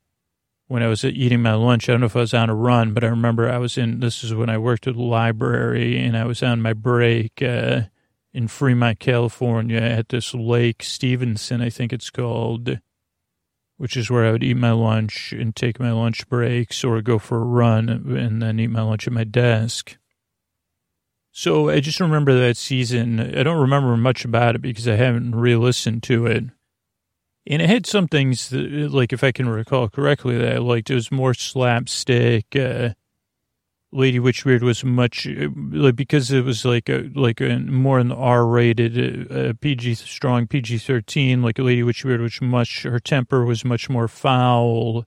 when 0.67 0.83
I 0.83 0.87
was 0.87 1.03
eating 1.03 1.41
my 1.41 1.55
lunch. 1.55 1.89
I 1.89 1.93
don't 1.93 2.01
know 2.01 2.05
if 2.05 2.15
I 2.15 2.21
was 2.21 2.33
on 2.33 2.49
a 2.49 2.55
run, 2.55 2.93
but 2.93 3.03
I 3.03 3.07
remember 3.07 3.49
I 3.49 3.57
was 3.57 3.77
in, 3.77 3.99
this 4.01 4.23
is 4.23 4.33
when 4.33 4.49
I 4.49 4.57
worked 4.59 4.87
at 4.87 4.95
the 4.95 5.01
library, 5.01 5.97
and 5.97 6.15
I 6.15 6.25
was 6.25 6.43
on 6.43 6.61
my 6.61 6.73
break 6.73 7.41
uh, 7.41 7.83
in 8.33 8.47
Fremont, 8.47 8.99
California 8.99 9.79
at 9.79 10.09
this 10.09 10.33
lake, 10.33 10.83
Stevenson, 10.83 11.61
I 11.61 11.69
think 11.69 11.93
it's 11.93 12.09
called, 12.09 12.79
which 13.77 13.95
is 13.95 14.09
where 14.09 14.25
I 14.25 14.31
would 14.31 14.43
eat 14.43 14.57
my 14.57 14.71
lunch 14.71 15.33
and 15.33 15.55
take 15.55 15.79
my 15.79 15.91
lunch 15.91 16.27
breaks 16.27 16.83
or 16.83 17.01
go 17.01 17.19
for 17.19 17.37
a 17.37 17.45
run 17.45 17.89
and 17.89 18.41
then 18.41 18.59
eat 18.59 18.67
my 18.67 18.81
lunch 18.81 19.05
at 19.07 19.13
my 19.13 19.23
desk. 19.23 19.97
So 21.35 21.67
I 21.67 21.79
just 21.79 21.99
remember 21.99 22.39
that 22.39 22.57
season. 22.57 23.19
I 23.19 23.41
don't 23.41 23.59
remember 23.59 23.97
much 23.97 24.23
about 24.23 24.53
it 24.53 24.61
because 24.61 24.87
I 24.87 24.95
haven't 24.95 25.33
re-listened 25.33 26.03
to 26.03 26.27
it. 26.27 26.43
And 27.47 27.61
it 27.61 27.67
had 27.67 27.87
some 27.87 28.07
things 28.07 28.49
that, 28.49 28.91
like, 28.91 29.11
if 29.11 29.23
I 29.23 29.31
can 29.31 29.49
recall 29.49 29.89
correctly, 29.89 30.37
that 30.37 30.53
I 30.53 30.59
liked. 30.59 30.91
It 30.91 30.95
was 30.95 31.11
more 31.11 31.33
slapstick. 31.33 32.55
Uh, 32.55 32.93
Lady 33.91 34.19
Witchbeard 34.19 34.61
was 34.61 34.83
much 34.83 35.25
like 35.25 35.95
because 35.95 36.29
it 36.31 36.45
was 36.45 36.65
like 36.65 36.87
a, 36.87 37.09
like 37.15 37.41
a, 37.41 37.57
more 37.59 37.99
in 37.99 38.09
the 38.09 38.15
R-rated, 38.15 39.31
uh, 39.31 39.53
PG 39.59 39.95
strong 39.95 40.45
PG-13. 40.45 41.43
Like 41.43 41.57
Lady 41.57 41.81
Witchbeard 41.81 42.21
was 42.21 42.39
much 42.41 42.83
her 42.83 42.99
temper 42.99 43.43
was 43.43 43.65
much 43.65 43.89
more 43.89 44.07
foul, 44.07 45.05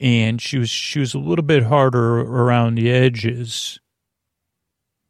and 0.00 0.40
she 0.40 0.58
was 0.58 0.70
she 0.70 1.00
was 1.00 1.14
a 1.14 1.18
little 1.18 1.44
bit 1.44 1.64
harder 1.64 2.20
around 2.20 2.76
the 2.76 2.90
edges 2.90 3.78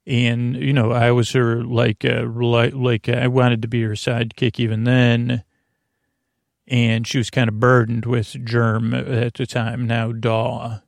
and 0.07 0.57
you 0.57 0.73
know 0.73 0.93
I 0.93 1.13
was 1.13 1.33
her 1.33 1.63
like 1.63 2.05
uh, 2.05 2.25
like 2.27 3.09
I 3.09 3.29
wanted 3.29 3.63
to 3.63 3.69
be 3.69 3.83
her 3.83 3.93
sidekick 3.93 4.59
even 4.59 4.85
then, 4.85 5.45
and 6.67 7.07
she 7.07 7.19
was 7.19 7.31
kind 7.31 7.49
of 7.49 7.61
burdened 7.61 8.07
with 8.07 8.45
Germ 8.45 8.95
at 8.95 9.35
the 9.35 9.47
time. 9.47 9.87
Now 9.87 10.13
Daw, 10.13 10.81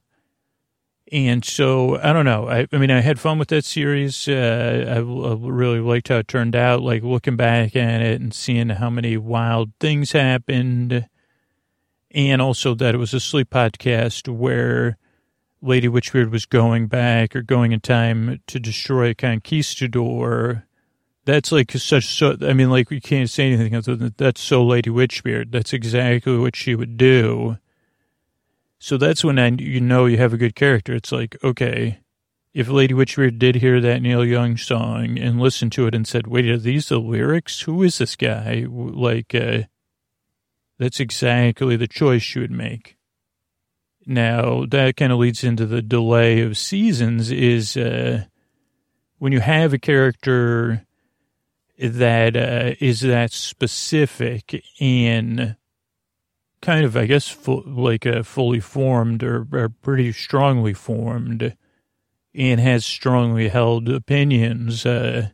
and 1.13 1.45
so 1.45 1.99
I 2.01 2.13
don't 2.13 2.25
know. 2.25 2.49
I, 2.49 2.67
I 2.73 2.79
mean 2.79 2.91
I 2.91 3.01
had 3.01 3.21
fun 3.21 3.39
with 3.39 3.49
that 3.49 3.65
series. 3.65 4.27
Uh, 4.27 4.85
I, 4.89 4.97
I 4.97 5.01
really 5.01 5.81
liked 5.81 6.09
how 6.09 6.17
it 6.17 6.29
turned 6.29 6.57
out. 6.57 6.83
Like 6.83 7.03
looking 7.03 7.37
back 7.37 7.77
at 7.77 8.03
it 8.03 8.21
and 8.21 8.35
seeing 8.35 8.71
how 8.71 8.91
many 8.91 9.17
wild 9.17 9.71
things 9.79 10.11
happened, 10.13 11.09
and 12.11 12.43
also 12.43 12.75
that 12.75 12.97
it 12.97 12.99
was 12.99 13.15
a 13.15 13.21
sleep 13.21 13.51
podcast 13.51 14.29
where 14.29 14.99
Lady 15.65 15.89
Witchbeard 15.89 16.31
was 16.31 16.45
going 16.45 16.89
back 16.89 17.35
or 17.35 17.41
going 17.41 17.73
in 17.73 17.81
time 17.81 18.41
to 18.47 18.61
destroy 18.61 19.15
Conquistador. 19.15 20.65
That's 21.25 21.51
like 21.51 21.73
such 21.73 22.05
so. 22.05 22.37
I 22.43 22.53
mean, 22.53 22.71
like 22.71 22.91
we 22.91 23.01
can't 23.01 23.31
say 23.31 23.47
anything 23.47 23.75
other 23.75 23.97
than 23.97 24.15
that's 24.19 24.43
so 24.43 24.63
Lady 24.63 24.91
Witchbeard. 24.91 25.51
That's 25.53 25.73
exactly 25.73 26.37
what 26.37 26.55
she 26.55 26.75
would 26.75 26.99
do. 26.99 27.57
So 28.79 28.99
that's 28.99 29.25
when 29.25 29.39
I, 29.39 29.49
you 29.49 29.81
know 29.81 30.05
you 30.05 30.19
have 30.19 30.35
a 30.35 30.39
good 30.39 30.55
character. 30.55 30.95
It's 30.95 31.13
like 31.13 31.43
okay, 31.43 32.01
if 32.53 32.69
Lady 32.69 32.93
Witchbeard 32.93 33.39
did 33.39 33.57
hear 33.57 33.81
that 33.81 34.03
Neil 34.03 34.25
Young 34.25 34.59
song 34.59 35.19
and 35.19 35.41
listened 35.41 35.73
to 35.73 35.87
it 35.87 35.95
and 35.95 36.07
said, 36.07 36.27
"Wait, 36.27 36.47
are 36.47 36.59
these 36.59 36.91
the 36.91 36.99
lyrics? 36.99 37.63
Who 37.63 37.83
is 37.83 37.97
this 37.97 38.17
guy?" 38.17 38.67
Like, 38.69 39.35
uh, 39.35 39.63
that's 40.79 41.01
exactly 41.01 41.77
the 41.77 41.89
choice 41.89 42.23
she 42.23 42.41
would 42.41 42.51
make. 42.51 42.99
Now, 44.07 44.65
that 44.67 44.97
kind 44.97 45.13
of 45.13 45.19
leads 45.19 45.45
into 45.45 45.67
the 45.67 45.83
delay 45.83 46.41
of 46.41 46.59
seasons 46.59 47.31
is 47.31 47.77
uh, 47.77 48.25
when 49.19 49.33
you 49.33 49.41
have 49.41 49.73
a 49.73 49.79
character 49.79 50.87
that 51.79 52.37
uh, 52.37 52.75
is 52.81 53.01
that 53.01 53.33
specific 53.33 54.63
in 54.79 55.57
kind 56.61 56.85
of, 56.85 56.97
I 56.97 57.07
guess, 57.07 57.29
fu- 57.29 57.65
like 57.67 58.07
a 58.07 58.25
fully 58.25 58.61
formed 58.61 59.23
or, 59.23 59.47
or 59.53 59.69
pretty 59.69 60.13
strongly 60.13 60.75
formed 60.75 61.57
and 62.35 62.61
has 62.61 62.85
strongly 62.85 63.49
held 63.49 63.89
opinions. 63.89 64.85
Uh, 64.85 65.29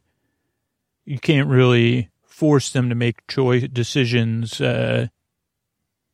you 1.04 1.18
can't 1.18 1.48
really 1.48 2.10
force 2.24 2.70
them 2.70 2.88
to 2.88 2.94
make 2.94 3.26
choice 3.26 3.66
decisions. 3.68 4.60
Uh, 4.60 5.08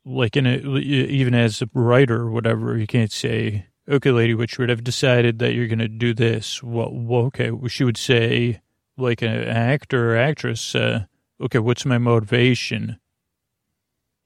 like 0.06 0.36
in 0.36 0.46
a, 0.46 0.56
even 0.78 1.34
as 1.34 1.60
a 1.60 1.68
writer 1.74 2.22
or 2.22 2.30
whatever, 2.30 2.78
you 2.78 2.86
can't 2.86 3.10
say, 3.10 3.66
okay, 3.88 4.12
Lady 4.12 4.34
Witchbeard, 4.34 4.58
would 4.60 4.68
have 4.68 4.84
decided 4.84 5.40
that 5.40 5.52
you're 5.52 5.66
going 5.66 5.80
to 5.80 5.88
do 5.88 6.14
this. 6.14 6.62
Well, 6.62 6.90
well, 6.92 7.22
okay. 7.24 7.50
She 7.66 7.82
would 7.82 7.96
say, 7.96 8.60
like 8.96 9.20
an 9.20 9.30
actor 9.30 10.12
or 10.12 10.16
actress, 10.16 10.74
uh, 10.74 11.06
okay, 11.40 11.58
what's 11.58 11.84
my 11.84 11.98
motivation? 11.98 12.98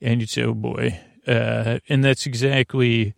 And 0.02 0.20
you'd 0.20 0.30
say, 0.30 0.44
oh 0.44 0.54
boy. 0.54 1.00
Uh, 1.26 1.78
and 1.88 2.04
that's 2.04 2.26
exactly 2.26 3.14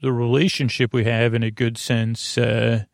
the 0.00 0.12
relationship 0.12 0.92
we 0.92 1.04
have 1.04 1.34
in 1.34 1.42
a 1.42 1.50
good 1.50 1.76
sense. 1.76 2.38
Uh, 2.38 2.84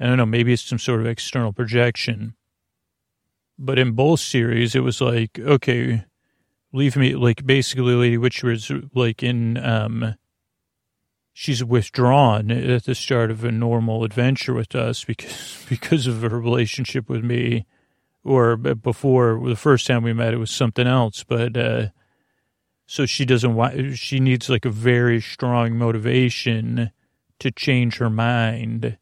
I 0.00 0.06
don't 0.06 0.16
know, 0.16 0.26
maybe 0.26 0.52
it's 0.52 0.62
some 0.62 0.78
sort 0.78 1.00
of 1.00 1.06
external 1.06 1.52
projection. 1.52 2.34
But 3.58 3.78
in 3.78 3.92
both 3.92 4.20
series, 4.20 4.74
it 4.74 4.80
was 4.80 5.00
like, 5.00 5.38
okay, 5.38 6.04
leave 6.76 6.96
me, 6.96 7.14
like 7.14 7.44
basically 7.46 7.94
Lady 7.94 8.18
Witchbeard's 8.18 8.70
like 8.94 9.22
in, 9.22 9.56
um, 9.56 10.14
she's 11.38 11.62
withdrawn 11.62 12.50
at 12.50 12.84
the 12.84 12.94
start 12.94 13.30
of 13.30 13.44
a 13.44 13.52
normal 13.52 14.04
adventure 14.04 14.54
with 14.54 14.74
us 14.74 15.04
because 15.04 15.66
because 15.68 16.06
of 16.06 16.22
her 16.22 16.40
relationship 16.40 17.10
with 17.10 17.22
me 17.22 17.66
or 18.24 18.56
before 18.56 19.38
the 19.46 19.54
first 19.54 19.86
time 19.86 20.02
we 20.02 20.14
met 20.14 20.32
it 20.32 20.38
was 20.38 20.50
something 20.50 20.86
else 20.86 21.24
but 21.24 21.54
uh 21.54 21.88
so 22.86 23.04
she 23.04 23.26
doesn't 23.26 23.54
want 23.54 23.98
she 23.98 24.18
needs 24.18 24.48
like 24.48 24.64
a 24.64 24.70
very 24.70 25.20
strong 25.20 25.76
motivation 25.76 26.90
to 27.38 27.50
change 27.50 27.98
her 27.98 28.08
mind 28.08 28.96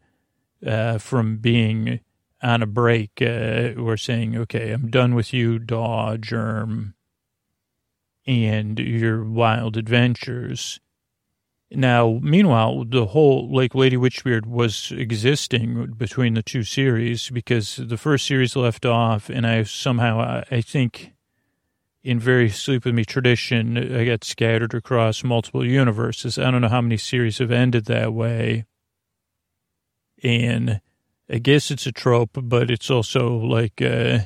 uh 0.66 0.98
from 0.98 1.36
being 1.36 2.00
on 2.42 2.62
a 2.62 2.66
break 2.66 3.12
uh 3.22 3.70
or 3.78 3.96
saying 3.96 4.36
okay 4.36 4.72
i'm 4.72 4.90
done 4.90 5.14
with 5.14 5.32
you 5.32 5.56
daw 5.56 6.16
germ 6.16 6.93
and 8.26 8.78
your 8.78 9.24
wild 9.24 9.76
adventures 9.76 10.80
now, 11.76 12.18
meanwhile, 12.22 12.84
the 12.84 13.06
whole 13.06 13.50
like 13.50 13.74
Lady 13.74 13.96
Witchbeard 13.96 14.46
was 14.46 14.92
existing 14.92 15.94
between 15.96 16.34
the 16.34 16.42
two 16.42 16.62
series 16.62 17.30
because 17.30 17.76
the 17.76 17.96
first 17.96 18.26
series 18.26 18.54
left 18.54 18.86
off, 18.86 19.28
and 19.28 19.46
I 19.46 19.64
somehow 19.64 20.44
I 20.50 20.60
think 20.60 21.12
in 22.02 22.20
very 22.20 22.50
Sleep 22.50 22.84
With 22.84 22.94
Me 22.94 23.04
tradition, 23.04 23.76
I 23.96 24.04
got 24.04 24.24
scattered 24.24 24.74
across 24.74 25.24
multiple 25.24 25.64
universes. 25.64 26.38
I 26.38 26.50
don't 26.50 26.60
know 26.60 26.68
how 26.68 26.82
many 26.82 26.96
series 26.96 27.38
have 27.38 27.50
ended 27.50 27.86
that 27.86 28.12
way, 28.12 28.66
and 30.22 30.80
I 31.28 31.38
guess 31.38 31.70
it's 31.70 31.86
a 31.86 31.92
trope, 31.92 32.30
but 32.34 32.70
it's 32.70 32.90
also 32.90 33.36
like. 33.36 33.80
Uh, 33.82 34.20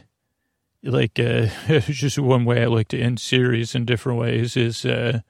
like 0.82 1.18
uh, 1.18 1.46
just 1.80 2.18
one 2.18 2.44
way 2.44 2.62
I 2.62 2.66
like 2.66 2.88
to 2.88 3.00
end 3.00 3.20
series 3.20 3.74
in 3.74 3.84
different 3.84 4.18
ways 4.18 4.56
is 4.56 4.84
uh, 4.84 5.20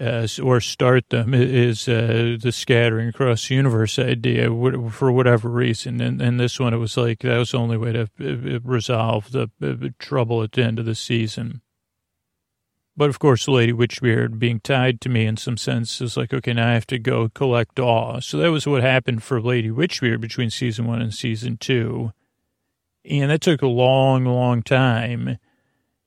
uh, 0.00 0.26
or 0.42 0.60
start 0.60 1.10
them 1.10 1.34
is 1.34 1.86
uh, 1.86 2.36
the 2.40 2.52
scattering 2.52 3.08
across 3.08 3.48
the 3.48 3.54
universe 3.54 3.98
idea 3.98 4.48
for 4.90 5.12
whatever 5.12 5.50
reason. 5.50 6.00
And, 6.00 6.22
and 6.22 6.40
this 6.40 6.58
one, 6.58 6.72
it 6.72 6.78
was 6.78 6.96
like 6.96 7.20
that 7.20 7.36
was 7.36 7.50
the 7.50 7.58
only 7.58 7.76
way 7.76 7.92
to 7.92 8.02
uh, 8.02 8.60
resolve 8.64 9.30
the 9.32 9.50
uh, 9.62 9.88
trouble 9.98 10.42
at 10.42 10.52
the 10.52 10.64
end 10.64 10.78
of 10.78 10.86
the 10.86 10.94
season. 10.94 11.60
But 12.96 13.08
of 13.08 13.18
course, 13.18 13.48
Lady 13.48 13.72
Witchbeard 13.72 14.38
being 14.38 14.60
tied 14.60 15.00
to 15.02 15.08
me 15.08 15.26
in 15.26 15.38
some 15.38 15.56
sense 15.56 16.00
is 16.00 16.16
like, 16.16 16.32
okay, 16.32 16.52
now 16.52 16.68
I 16.68 16.74
have 16.74 16.86
to 16.88 16.98
go 16.98 17.30
collect 17.30 17.78
awe. 17.78 18.20
So 18.20 18.36
that 18.38 18.50
was 18.50 18.66
what 18.66 18.82
happened 18.82 19.22
for 19.22 19.40
Lady 19.40 19.70
Witchbeard 19.70 20.20
between 20.20 20.50
season 20.50 20.86
one 20.86 21.00
and 21.00 21.12
season 21.12 21.56
two. 21.56 22.12
And 23.04 23.30
that 23.30 23.40
took 23.40 23.62
a 23.62 23.66
long, 23.66 24.24
long 24.24 24.62
time. 24.62 25.38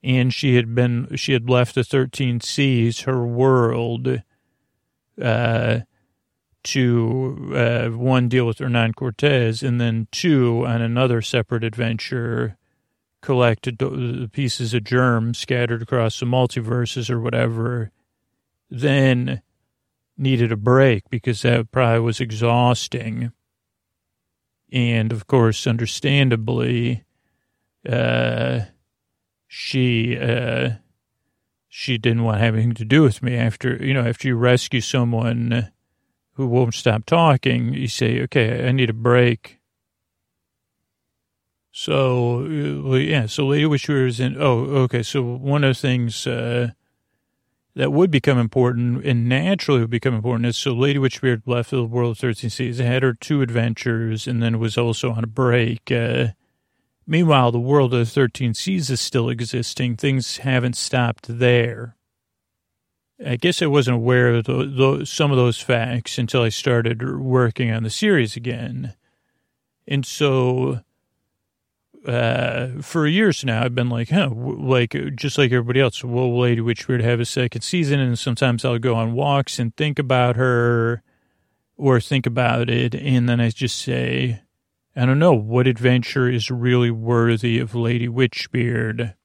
And 0.04 0.34
she 0.34 0.56
had 0.56 0.76
been 0.76 1.16
she 1.16 1.34
had 1.34 1.50
left 1.50 1.76
the 1.76 1.84
13 1.84 2.40
seas 2.40 3.02
her 3.02 3.26
world 3.26 4.22
uh, 5.22 5.80
to 6.66 7.54
uh, 7.56 7.90
one 7.90 8.28
deal 8.28 8.46
with 8.46 8.58
hernan 8.58 8.94
cortez 8.94 9.62
and 9.62 9.80
then 9.80 10.08
two 10.12 10.66
on 10.66 10.82
another 10.82 11.22
separate 11.22 11.64
adventure 11.64 12.58
collected 13.22 13.78
the 13.78 14.30
pieces 14.32 14.74
of 14.74 14.84
germs 14.84 15.38
scattered 15.38 15.84
across 15.84 16.20
the 16.20 16.26
multiverses 16.26 17.10
or 17.10 17.20
whatever 17.20 17.92
then 18.70 19.42
needed 20.18 20.52
a 20.52 20.58
break 20.58 21.08
because 21.10 21.44
that 21.44 21.72
probably 21.72 22.00
was 22.00 22.20
exhausting 22.20 23.32
and 24.76 25.14
of 25.14 25.26
course 25.26 25.66
understandably 25.66 27.06
uh, 27.90 28.60
she 29.48 30.18
uh, 30.20 30.72
she 31.70 31.98
didn't 31.98 32.24
want 32.24 32.42
anything 32.42 32.74
to 32.74 32.86
do 32.86 33.02
with 33.02 33.24
me 33.24 33.36
after 33.36 33.78
you 33.84 33.94
know 33.94 34.06
after 34.06 34.28
you 34.28 34.36
rescue 34.36 34.82
someone 34.82 35.72
who 36.34 36.46
won't 36.46 36.74
stop 36.74 37.06
talking 37.06 37.74
you 37.74 37.88
say 37.88 38.22
okay 38.22 38.68
i 38.68 38.72
need 38.72 38.90
a 38.90 38.94
break. 38.94 39.60
So 41.72 42.42
uh, 42.42 42.96
yeah 42.96 43.26
so 43.28 43.48
lady 43.48 43.66
witchbeard 43.66 44.08
is 44.08 44.20
in 44.20 44.42
oh 44.42 44.60
okay 44.84 45.04
so 45.04 45.22
one 45.24 45.64
of 45.64 45.76
the 45.76 45.82
things 45.82 46.28
uh, 46.28 46.72
that 47.76 47.92
would 47.92 48.10
become 48.10 48.38
important 48.38 49.06
and 49.06 49.28
naturally 49.28 49.82
would 49.82 49.90
become 49.90 50.14
important 50.14 50.46
is 50.46 50.58
so 50.58 50.74
lady 50.74 51.00
witchbeard 51.00 51.42
left 51.46 51.72
the 51.72 51.84
world 51.84 52.12
of 52.12 52.18
13 52.18 52.50
seas 52.50 52.78
had 52.80 53.04
her 53.04 53.14
two 53.14 53.42
adventures 53.42 54.28
and 54.28 54.42
then 54.42 54.60
was 54.60 54.78
also 54.78 55.12
on 55.12 55.24
a 55.24 55.28
break 55.28 55.92
uh, 55.92 56.28
Meanwhile, 57.08 57.52
the 57.52 57.60
world 57.60 57.94
of 57.94 58.10
13 58.10 58.54
seas 58.54 58.90
is 58.90 59.00
still 59.00 59.30
existing. 59.30 59.96
Things 59.96 60.38
haven't 60.38 60.76
stopped 60.76 61.26
there. 61.28 61.96
I 63.24 63.36
guess 63.36 63.62
I 63.62 63.68
wasn't 63.68 63.98
aware 63.98 64.34
of 64.34 64.46
the, 64.46 64.66
the, 64.66 65.06
some 65.06 65.32
of 65.32 65.38
those 65.38 65.60
facts 65.60 66.18
until 66.18 66.42
I 66.42 66.50
started 66.50 67.18
working 67.20 67.72
on 67.72 67.84
the 67.84 67.90
series 67.90 68.36
again. 68.36 68.96
And 69.88 70.06
so, 70.06 70.82
uh, 72.08 72.82
for 72.82 73.08
years 73.08 73.44
now, 73.44 73.64
I've 73.64 73.76
been 73.76 73.90
like, 73.90 74.10
huh, 74.10 74.30
like, 74.32 74.96
just 75.16 75.38
like 75.38 75.52
everybody 75.52 75.82
else, 75.82 76.04
will 76.04 76.40
Lady 76.40 76.62
Witchbeard 76.62 77.02
have 77.04 77.20
a 77.20 77.26
second 77.26 77.62
season? 77.62 78.00
And 78.00 78.18
sometimes 78.18 78.64
I'll 78.64 78.80
go 78.80 78.96
on 78.96 79.14
walks 79.14 79.60
and 79.60 79.76
think 79.76 80.00
about 80.00 80.36
her 80.36 81.02
or 81.78 82.00
think 82.00 82.26
about 82.26 82.70
it. 82.70 82.96
And 82.96 83.28
then 83.28 83.40
I 83.40 83.50
just 83.50 83.78
say, 83.78 84.42
I 84.96 85.06
don't 85.06 85.20
know 85.20 85.34
what 85.34 85.68
adventure 85.68 86.30
is 86.30 86.50
really 86.50 86.92
worthy 86.92 87.60
of 87.60 87.76
Lady 87.76 88.08
Witchbeard. 88.08 89.16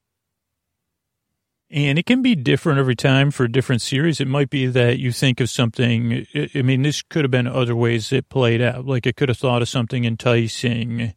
And 1.73 1.97
it 1.97 2.05
can 2.05 2.21
be 2.21 2.35
different 2.35 2.79
every 2.79 2.97
time 2.97 3.31
for 3.31 3.47
different 3.47 3.81
series. 3.81 4.19
It 4.19 4.27
might 4.27 4.49
be 4.49 4.65
that 4.67 4.99
you 4.99 5.13
think 5.13 5.39
of 5.39 5.49
something. 5.49 6.27
I 6.53 6.61
mean, 6.61 6.81
this 6.81 7.01
could 7.01 7.23
have 7.23 7.31
been 7.31 7.47
other 7.47 7.77
ways 7.77 8.11
it 8.11 8.27
played 8.27 8.61
out. 8.61 8.85
Like 8.85 9.07
I 9.07 9.13
could 9.13 9.29
have 9.29 9.37
thought 9.37 9.61
of 9.61 9.69
something 9.69 10.03
enticing, 10.03 11.13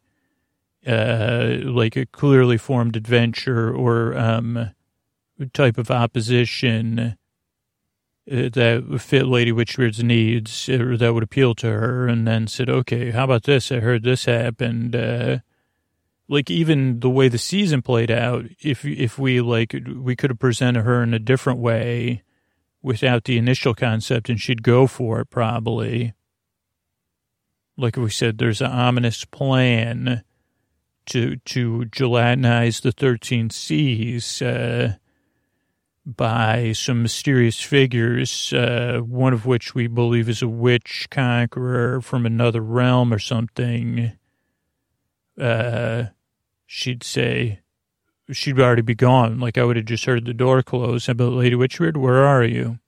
uh, 0.87 1.59
like 1.63 1.97
a 1.97 2.07
clearly 2.07 2.59
formed 2.59 2.97
adventure 2.97 3.75
or 3.75 4.17
um, 4.17 4.71
type 5.53 5.79
of 5.79 5.91
opposition 5.91 7.17
uh, 8.31 8.49
that 8.53 8.99
fit 9.01 9.27
Lady 9.27 9.53
Witchbeard's 9.53 10.03
needs 10.03 10.69
or 10.69 10.97
that 10.97 11.15
would 11.15 11.23
appeal 11.23 11.55
to 11.57 11.67
her, 11.67 12.07
and 12.07 12.27
then 12.27 12.47
said, 12.47 12.69
"Okay, 12.69 13.11
how 13.11 13.25
about 13.25 13.45
this? 13.45 13.71
I 13.71 13.81
heard 13.81 14.03
this 14.03 14.25
happened." 14.25 14.97
Uh, 14.97 15.39
like 16.29 16.51
even 16.51 17.01
the 17.01 17.11
way 17.11 17.29
the 17.29 17.39
season 17.39 17.83
played 17.83 18.11
out, 18.11 18.47
if 18.61 18.85
if 18.85 19.19
we 19.19 19.41
like, 19.41 19.75
we 19.95 20.17
could 20.17 20.31
have 20.31 20.39
presented 20.39 20.83
her 20.83 21.03
in 21.03 21.13
a 21.13 21.19
different 21.19 21.59
way 21.61 22.23
without 22.83 23.25
the 23.25 23.39
initial 23.39 23.75
concept, 23.75 24.29
and 24.29 24.41
she'd 24.41 24.63
go 24.63 24.87
for 24.87 25.21
it 25.21 25.31
probably. 25.31 26.15
Like 27.77 27.97
we 27.97 28.11
said, 28.11 28.39
there's 28.39 28.61
an 28.61 28.71
ominous 28.71 29.25
plan 29.25 30.23
to 31.07 31.37
to 31.37 31.87
gelatinize 31.91 32.83
the 32.83 32.93
thirteen 32.93 33.51
seas. 33.51 34.43
Uh, 34.43 34.95
by 36.07 36.73
some 36.73 37.01
mysterious 37.01 37.63
figures, 37.63 38.53
uh, 38.53 39.01
one 39.07 39.33
of 39.33 39.47
which 39.47 39.75
we 39.75 39.87
believe 39.87 40.29
is 40.29 40.43
a 40.43 40.49
witch 40.49 41.07
conqueror 41.11 42.03
from 42.03 42.27
another 42.27 42.61
realm 42.61 43.11
or 43.11 43.19
something. 43.19 44.13
Uh, 45.41 46.05
she'd 46.67 47.03
say, 47.03 47.61
she'd 48.31 48.61
already 48.61 48.83
be 48.83 48.95
gone. 48.95 49.41
Like 49.41 49.57
I 49.57 49.65
would 49.65 49.77
have 49.77 49.87
just 49.87 50.05
heard 50.05 50.27
the 50.27 50.35
door 50.35 50.63
close. 50.63 51.09
About 51.09 51.33
Lady 51.33 51.57
Witchbeard, 51.57 51.97
where 51.97 52.23
are 52.23 52.45
you? 52.45 52.79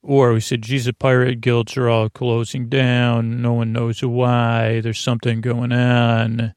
Or 0.00 0.32
we 0.32 0.40
said, 0.40 0.62
Jesus, 0.62 0.94
pirate 0.98 1.42
guilds 1.42 1.76
are 1.76 1.90
all 1.90 2.08
closing 2.08 2.70
down. 2.70 3.42
No 3.42 3.52
one 3.52 3.74
knows 3.74 4.02
why. 4.02 4.80
There's 4.80 4.98
something 4.98 5.42
going 5.42 5.72
on. 5.72 6.54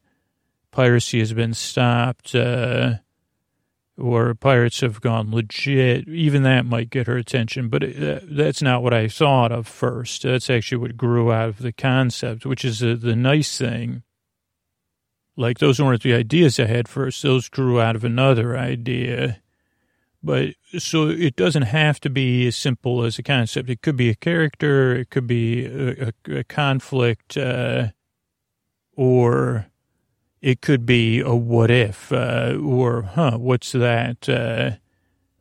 Piracy 0.70 1.18
has 1.18 1.32
been 1.32 1.54
stopped. 1.54 2.34
Uh, 2.34 2.96
or 4.00 4.34
pirates 4.34 4.80
have 4.80 5.00
gone 5.00 5.30
legit, 5.30 6.08
even 6.08 6.42
that 6.42 6.64
might 6.64 6.90
get 6.90 7.06
her 7.06 7.16
attention. 7.16 7.68
But 7.68 7.84
uh, 7.84 8.20
that's 8.22 8.62
not 8.62 8.82
what 8.82 8.94
I 8.94 9.08
thought 9.08 9.52
of 9.52 9.66
first. 9.66 10.22
That's 10.22 10.48
actually 10.48 10.78
what 10.78 10.96
grew 10.96 11.30
out 11.30 11.50
of 11.50 11.58
the 11.58 11.72
concept, 11.72 12.46
which 12.46 12.64
is 12.64 12.82
uh, 12.82 12.96
the 12.98 13.14
nice 13.14 13.58
thing. 13.58 14.02
Like 15.36 15.58
those 15.58 15.80
weren't 15.80 16.02
the 16.02 16.14
ideas 16.14 16.58
I 16.58 16.66
had 16.66 16.88
first; 16.88 17.22
those 17.22 17.48
grew 17.48 17.80
out 17.80 17.96
of 17.96 18.04
another 18.04 18.56
idea. 18.56 19.40
But 20.22 20.54
so 20.78 21.08
it 21.08 21.36
doesn't 21.36 21.62
have 21.62 21.98
to 22.00 22.10
be 22.10 22.46
as 22.46 22.56
simple 22.56 23.04
as 23.04 23.18
a 23.18 23.22
concept. 23.22 23.70
It 23.70 23.80
could 23.80 23.96
be 23.96 24.10
a 24.10 24.14
character, 24.14 24.94
it 24.94 25.08
could 25.08 25.26
be 25.26 25.64
a, 25.64 26.08
a, 26.08 26.38
a 26.38 26.44
conflict, 26.44 27.38
uh, 27.38 27.88
or 28.96 29.69
it 30.40 30.60
could 30.60 30.86
be 30.86 31.20
a 31.20 31.34
what 31.34 31.70
if, 31.70 32.12
uh, 32.12 32.56
or 32.62 33.02
huh, 33.02 33.38
what's 33.38 33.72
that? 33.72 34.28
Uh, 34.28 34.76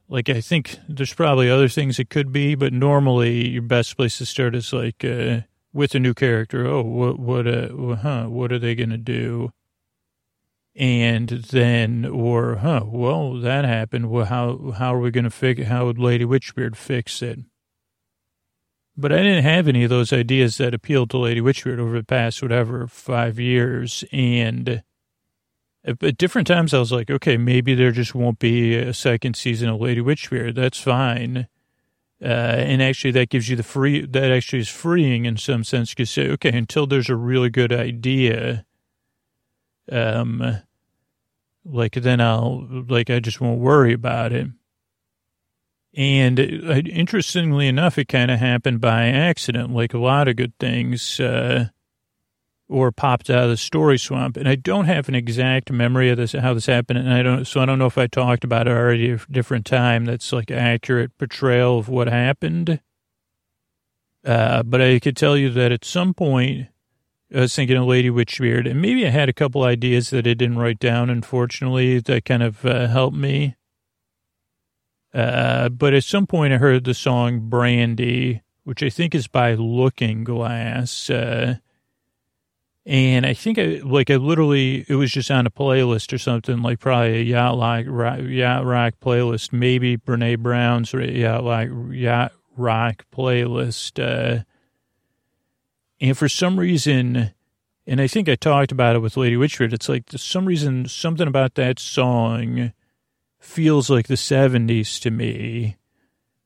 like 0.08 0.30
I 0.30 0.42
think 0.42 0.78
there's 0.88 1.14
probably 1.14 1.50
other 1.50 1.70
things 1.70 2.00
it 2.00 2.10
could 2.10 2.32
be, 2.32 2.56
but 2.56 2.74
normally 2.74 3.50
your 3.50 3.62
best 3.62 3.96
place 3.96 4.18
to 4.18 4.26
start 4.26 4.56
is 4.56 4.74
like 4.74 5.06
uh, 5.06 5.42
with 5.72 5.96
a 5.96 6.00
new 6.00 6.14
character. 6.14 6.66
Oh, 6.66 6.82
what 6.82 7.20
what 7.20 7.48
uh, 7.48 7.70
huh? 7.96 8.26
What 8.28 8.52
are 8.52 8.60
they 8.60 8.76
gonna 8.76 8.98
do? 8.98 9.52
and 10.76 11.30
then 11.30 12.06
or 12.06 12.56
huh 12.56 12.82
well 12.86 13.34
that 13.34 13.66
happened 13.66 14.10
well 14.10 14.26
how 14.26 14.72
how 14.78 14.96
are 14.96 15.00
we 15.00 15.12
going 15.12 15.24
to 15.26 15.30
fix 15.30 15.64
how 15.64 15.86
would 15.86 16.00
lady 16.00 16.24
witchbeard 16.24 16.76
fix 16.76 17.22
it 17.22 17.40
but 18.96 19.12
i 19.12 19.18
didn't 19.18 19.44
have 19.44 19.68
any 19.68 19.84
of 19.84 19.90
those 19.90 20.14
ideas 20.14 20.58
that 20.58 20.74
appealed 20.74 21.10
to 21.10 21.18
lady 21.18 21.42
witchbeard 21.42 21.80
over 21.80 21.98
the 21.98 22.04
past 22.04 22.42
whatever 22.42 22.88
five 22.88 23.38
years 23.40 24.06
and 24.14 24.82
at 25.86 26.18
different 26.18 26.48
times 26.48 26.74
i 26.74 26.80
was 26.80 26.92
like 26.92 27.10
okay 27.10 27.38
maybe 27.38 27.74
there 27.74 27.92
just 27.92 28.14
won't 28.14 28.40
be 28.40 28.76
a 28.76 28.94
second 28.94 29.36
season 29.36 29.70
of 29.70 29.80
lady 29.80 30.02
witchbeard 30.02 30.56
that's 30.56 30.80
fine 30.80 31.48
uh, 32.22 32.26
and 32.26 32.82
actually 32.82 33.12
that 33.12 33.30
gives 33.30 33.48
you 33.48 33.56
the 33.56 33.64
free 33.64 34.06
that 34.06 34.32
actually 34.32 34.60
is 34.60 34.68
freeing 34.70 35.26
in 35.26 35.38
some 35.38 35.64
sense 35.64 35.96
to 35.96 36.06
say 36.06 36.30
okay 36.30 36.56
until 36.58 36.86
there's 36.86 37.10
a 37.10 37.16
really 37.16 37.50
good 37.50 37.72
idea 37.72 38.66
um 39.92 40.62
like 41.66 41.94
then 41.94 42.22
I'll 42.22 42.68
like 42.88 43.10
I 43.10 43.20
just 43.20 43.42
won't 43.42 43.60
worry 43.60 43.94
about 43.94 44.32
it. 44.34 44.48
And 45.96 46.40
uh, 46.40 46.44
interestingly 46.44 47.68
enough, 47.68 47.98
it 47.98 48.08
kind 48.08 48.30
of 48.30 48.40
happened 48.40 48.80
by 48.80 49.08
accident, 49.08 49.74
like 49.74 49.94
a 49.94 49.98
lot 49.98 50.28
of 50.28 50.36
good 50.36 50.54
things, 50.60 51.20
uh, 51.20 51.70
or 52.70 52.92
popped 52.92 53.32
out 53.32 53.46
of 53.46 53.50
the 53.50 53.58
story 53.58 53.98
swamp. 53.98 54.38
And 54.38 54.48
I 54.48 54.54
don't 54.54 54.86
have 54.86 55.10
an 55.10 55.16
exact 55.16 55.72
memory 55.72 56.12
of 56.12 56.18
this, 56.18 56.34
how 56.34 56.54
this 56.54 56.68
happened, 56.68 57.00
and 57.00 57.12
I 57.12 57.24
don't, 57.24 57.46
so 57.46 57.60
I 57.60 57.66
don't 57.66 57.80
know 57.80 57.88
if 57.88 57.98
I 57.98 58.06
talked 58.06 58.44
about 58.44 58.68
it 58.68 58.72
already 58.72 59.10
a 59.12 59.18
different 59.32 59.66
time. 59.66 60.06
That's 60.06 60.32
like 60.32 60.52
an 60.52 60.60
accurate 60.60 61.18
portrayal 61.18 61.80
of 61.80 61.90
what 61.90 62.08
happened. 62.08 62.80
Uh, 64.24 64.62
but 64.64 64.82
I 64.82 65.00
could 65.00 65.18
tell 65.18 65.36
you 65.36 65.50
that 65.50 65.72
at 65.72 65.84
some 65.84 66.14
point, 66.14 66.68
I 67.34 67.42
was 67.42 67.56
thinking 67.56 67.78
of 67.78 67.86
Lady 67.86 68.10
Witchbeard, 68.10 68.70
and 68.70 68.82
maybe 68.82 69.06
I 69.06 69.10
had 69.10 69.30
a 69.30 69.34
couple 69.34 69.64
ideas 69.64 70.12
that 70.12 70.28
I 70.28 70.34
didn't 70.34 70.58
write 70.58 70.80
down, 70.80 71.10
unfortunately, 71.10 72.00
that 72.00 72.26
kind 72.26 72.44
of 72.44 72.66
uh, 72.66 72.88
helped 72.88 73.18
me. 73.18 73.56
Uh, 75.12 75.70
but 75.70 75.94
at 75.96 76.04
some 76.04 76.28
point, 76.28 76.54
I 76.54 76.58
heard 76.58 76.84
the 76.84 76.94
song 76.94 77.50
Brandy, 77.50 78.42
which 78.64 78.84
I 78.84 78.90
think 78.90 79.16
is 79.16 79.28
by 79.28 79.56
Looking 79.56 80.24
Glass. 80.24 81.10
Uh, 81.10 81.56
and 82.90 83.24
I 83.24 83.36
think 83.36 83.60
I, 83.60 83.82
like, 83.84 84.10
I 84.10 84.16
literally, 84.16 84.84
it 84.88 84.96
was 84.96 85.12
just 85.12 85.30
on 85.30 85.46
a 85.46 85.52
playlist 85.52 86.12
or 86.12 86.18
something, 86.18 86.64
like 86.64 86.80
probably 86.80 87.20
a 87.20 87.22
Yacht 87.22 87.88
rock, 87.88 88.20
yacht 88.24 88.66
rock 88.66 88.96
playlist, 89.00 89.54
maybe 89.54 89.96
Brene 89.96 90.40
Brown's 90.40 90.92
Yacht 90.92 91.44
Rock, 91.44 91.68
yacht 91.92 92.32
rock 92.58 93.06
playlist. 93.16 94.04
Uh, 94.04 94.44
and 96.02 96.18
for 96.18 96.28
some 96.28 96.60
reason, 96.60 97.30
and 97.86 98.02
I 98.02 98.08
think 98.08 98.28
I 98.28 98.34
talked 98.34 98.72
about 98.72 98.96
it 98.96 99.04
with 99.04 99.18
Lady 99.18 99.36
Witchbeard, 99.36 99.72
it's 99.72 99.88
like 99.88 100.10
for 100.10 100.18
some 100.18 100.48
reason, 100.48 100.88
something 100.88 101.28
about 101.28 101.54
that 101.56 101.78
song 101.78 102.74
feels 103.38 103.92
like 103.92 104.08
the 104.08 104.16
70s 104.16 105.00
to 105.02 105.12
me. 105.12 105.78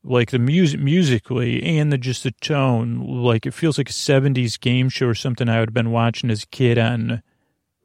Like 0.05 0.31
the 0.31 0.39
music, 0.39 0.81
musically, 0.81 1.63
and 1.63 1.91
the 1.91 1.97
just 1.97 2.23
the 2.23 2.31
tone, 2.31 3.23
like 3.23 3.45
it 3.45 3.53
feels 3.53 3.77
like 3.77 3.89
a 3.89 3.93
'70s 3.93 4.59
game 4.59 4.89
show 4.89 5.07
or 5.07 5.15
something 5.15 5.47
I 5.47 5.59
would 5.59 5.69
have 5.69 5.73
been 5.73 5.91
watching 5.91 6.29
as 6.29 6.43
a 6.43 6.47
kid 6.47 6.77
on, 6.77 7.23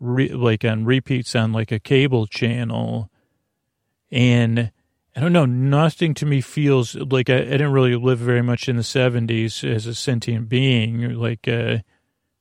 re, 0.00 0.28
like 0.28 0.64
on 0.64 0.84
repeats 0.84 1.36
on 1.36 1.52
like 1.52 1.70
a 1.70 1.78
cable 1.78 2.26
channel, 2.26 3.08
and 4.10 4.72
I 5.18 5.20
don't 5.20 5.32
know. 5.32 5.46
Nothing 5.46 6.14
to 6.14 6.26
me 6.26 6.40
feels 6.40 6.94
like 6.94 7.28
I, 7.28 7.38
I, 7.38 7.44
didn't 7.44 7.72
really 7.72 7.96
live 7.96 8.20
very 8.20 8.40
much 8.40 8.68
in 8.68 8.76
the 8.76 8.82
70s 8.82 9.68
as 9.68 9.84
a 9.86 9.92
sentient 9.92 10.48
being. 10.48 11.14
Like, 11.14 11.48
uh, 11.48 11.78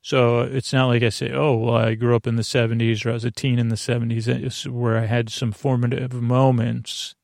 so 0.02 0.42
it's 0.42 0.72
not 0.74 0.86
like 0.86 1.02
I 1.02 1.10
say, 1.10 1.32
oh, 1.34 1.56
well, 1.56 1.76
I 1.76 1.96
grew 1.96 2.16
up 2.16 2.28
in 2.28 2.36
the 2.36 2.44
70s 2.44 3.04
or 3.04 3.10
I 3.10 3.14
was 3.14 3.26
a 3.26 3.32
teen 3.32 3.58
in 3.58 3.70
the 3.70 3.76
70s 3.76 4.68
where 4.68 4.96
I 4.96 5.08
had 5.08 5.32
some 5.32 5.52
formative 5.52 6.14
moments. 6.14 7.16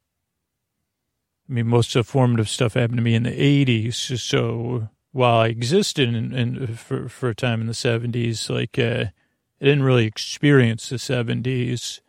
I 1.50 1.54
mean, 1.54 1.68
most 1.68 1.96
of 1.96 2.06
the 2.06 2.12
formative 2.12 2.50
stuff 2.50 2.74
happened 2.76 2.98
to 2.98 3.04
me 3.04 3.16
in 3.16 3.24
the 3.24 3.32
80s. 3.32 4.20
So 4.20 4.90
while 5.12 5.42
I 5.42 5.48
existed 5.48 6.14
in, 6.14 6.34
in 6.34 6.76
for, 6.76 7.10
for 7.10 7.30
a 7.30 7.36
time 7.36 7.62
in 7.62 7.68
the 7.68 7.74
70s, 7.74 8.50
like, 8.50 8.80
uh, 8.80 9.12
I 9.62 9.66
didn't 9.66 9.84
really 9.84 10.06
experience 10.06 10.90
the 10.90 10.96
70s. 10.96 12.00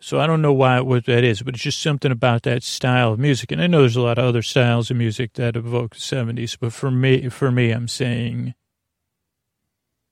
So 0.00 0.18
I 0.18 0.26
don't 0.26 0.42
know 0.42 0.52
why 0.52 0.80
what 0.80 1.06
that 1.06 1.22
is, 1.22 1.42
but 1.42 1.54
it's 1.54 1.62
just 1.62 1.80
something 1.80 2.10
about 2.10 2.42
that 2.42 2.64
style 2.64 3.12
of 3.12 3.20
music. 3.20 3.52
And 3.52 3.62
I 3.62 3.68
know 3.68 3.82
there's 3.82 3.94
a 3.94 4.02
lot 4.02 4.18
of 4.18 4.24
other 4.24 4.42
styles 4.42 4.90
of 4.90 4.96
music 4.96 5.34
that 5.34 5.54
evoke 5.54 5.94
the 5.94 6.00
seventies, 6.00 6.56
but 6.56 6.72
for 6.72 6.90
me, 6.90 7.28
for 7.28 7.52
me, 7.52 7.70
I'm 7.70 7.86
saying, 7.86 8.54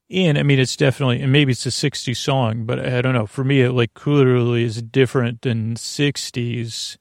and 0.09 0.37
I 0.37 0.43
mean, 0.43 0.59
it's 0.59 0.77
definitely, 0.77 1.21
and 1.21 1.29
maybe 1.29 1.51
it's 1.51 1.65
a 1.65 1.69
'60s 1.69 2.15
song, 2.15 2.63
but 2.63 2.79
I 2.79 3.01
don't 3.01 3.13
know. 3.13 3.25
For 3.25 3.43
me, 3.43 3.63
it 3.63 3.73
like 3.73 3.93
clearly 3.93 4.63
is 4.63 4.81
different 4.81 5.41
than 5.41 5.75
'60s 5.75 6.97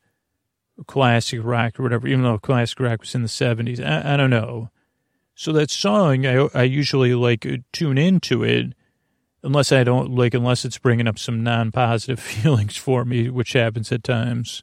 classic 0.87 1.41
rock 1.43 1.79
or 1.79 1.83
whatever. 1.83 2.09
Even 2.09 2.23
though 2.23 2.39
classic 2.39 2.81
rock 2.81 3.01
was 3.01 3.15
in 3.15 3.23
the 3.23 3.29
'70s, 3.29 3.85
I, 3.85 4.15
I 4.15 4.17
don't 4.17 4.31
know. 4.31 4.71
So 5.35 5.53
that 5.53 5.71
song, 5.71 6.27
I 6.27 6.49
I 6.55 6.63
usually 6.65 7.15
like 7.15 7.47
uh, 7.47 7.59
tune 7.73 7.99
into 7.99 8.43
it 8.45 8.75
unless 9.43 9.73
I 9.73 9.85
don't 9.85 10.15
like, 10.15 10.35
unless 10.35 10.65
it's 10.65 10.79
bringing 10.79 11.09
up 11.09 11.19
some 11.19 11.43
non-positive 11.43 12.21
feelings 12.21 12.77
for 12.77 13.05
me, 13.05 13.31
which 13.31 13.55
happens 13.55 13.91
at 13.93 14.05
times. 14.05 14.63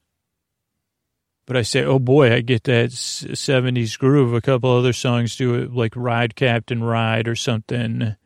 But 1.46 1.56
I 1.56 1.62
say, 1.62 1.84
oh 1.84 1.98
boy, 2.00 2.34
I 2.34 2.42
get 2.42 2.66
that 2.66 2.90
70s 2.90 3.98
groove. 3.98 4.34
A 4.34 4.42
couple 4.42 4.70
other 4.70 4.92
songs 4.92 5.38
do 5.38 5.56
it, 5.56 5.72
like 5.72 5.96
Ride 5.96 6.36
Captain 6.36 6.84
Ride 6.84 7.28
or 7.28 7.36
something 7.36 8.18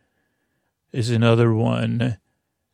is 0.91 1.11
another 1.11 1.53
one. 1.53 2.17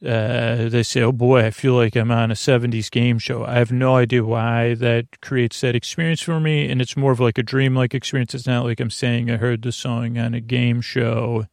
Uh, 0.06 0.70
they 0.70 0.84
say, 0.84 1.02
oh 1.02 1.12
boy, 1.12 1.44
I 1.46 1.50
feel 1.50 1.74
like 1.74 1.96
I'm 1.96 2.12
on 2.12 2.30
a 2.30 2.36
70s 2.36 2.92
game 2.92 3.18
show. 3.18 3.44
I 3.44 3.56
have 3.56 3.72
no 3.72 3.96
idea 3.96 4.24
why 4.24 4.76
that 4.76 5.22
creates 5.22 5.60
that 5.62 5.76
experience 5.76 6.22
for 6.22 6.40
me. 6.40 6.70
And 6.70 6.82
it's 6.82 6.96
more 6.96 7.12
of 7.12 7.20
like 7.20 7.40
a 7.40 7.44
dream-like 7.44 7.96
experience. 7.96 8.36
It's 8.36 8.46
not 8.46 8.64
like 8.64 8.80
I'm 8.80 8.92
saying 8.92 9.32
I 9.32 9.38
heard 9.38 9.64
the 9.64 9.72
song 9.72 10.20
on 10.20 10.36
a 10.36 10.40
game 10.40 10.82
show 10.82 11.48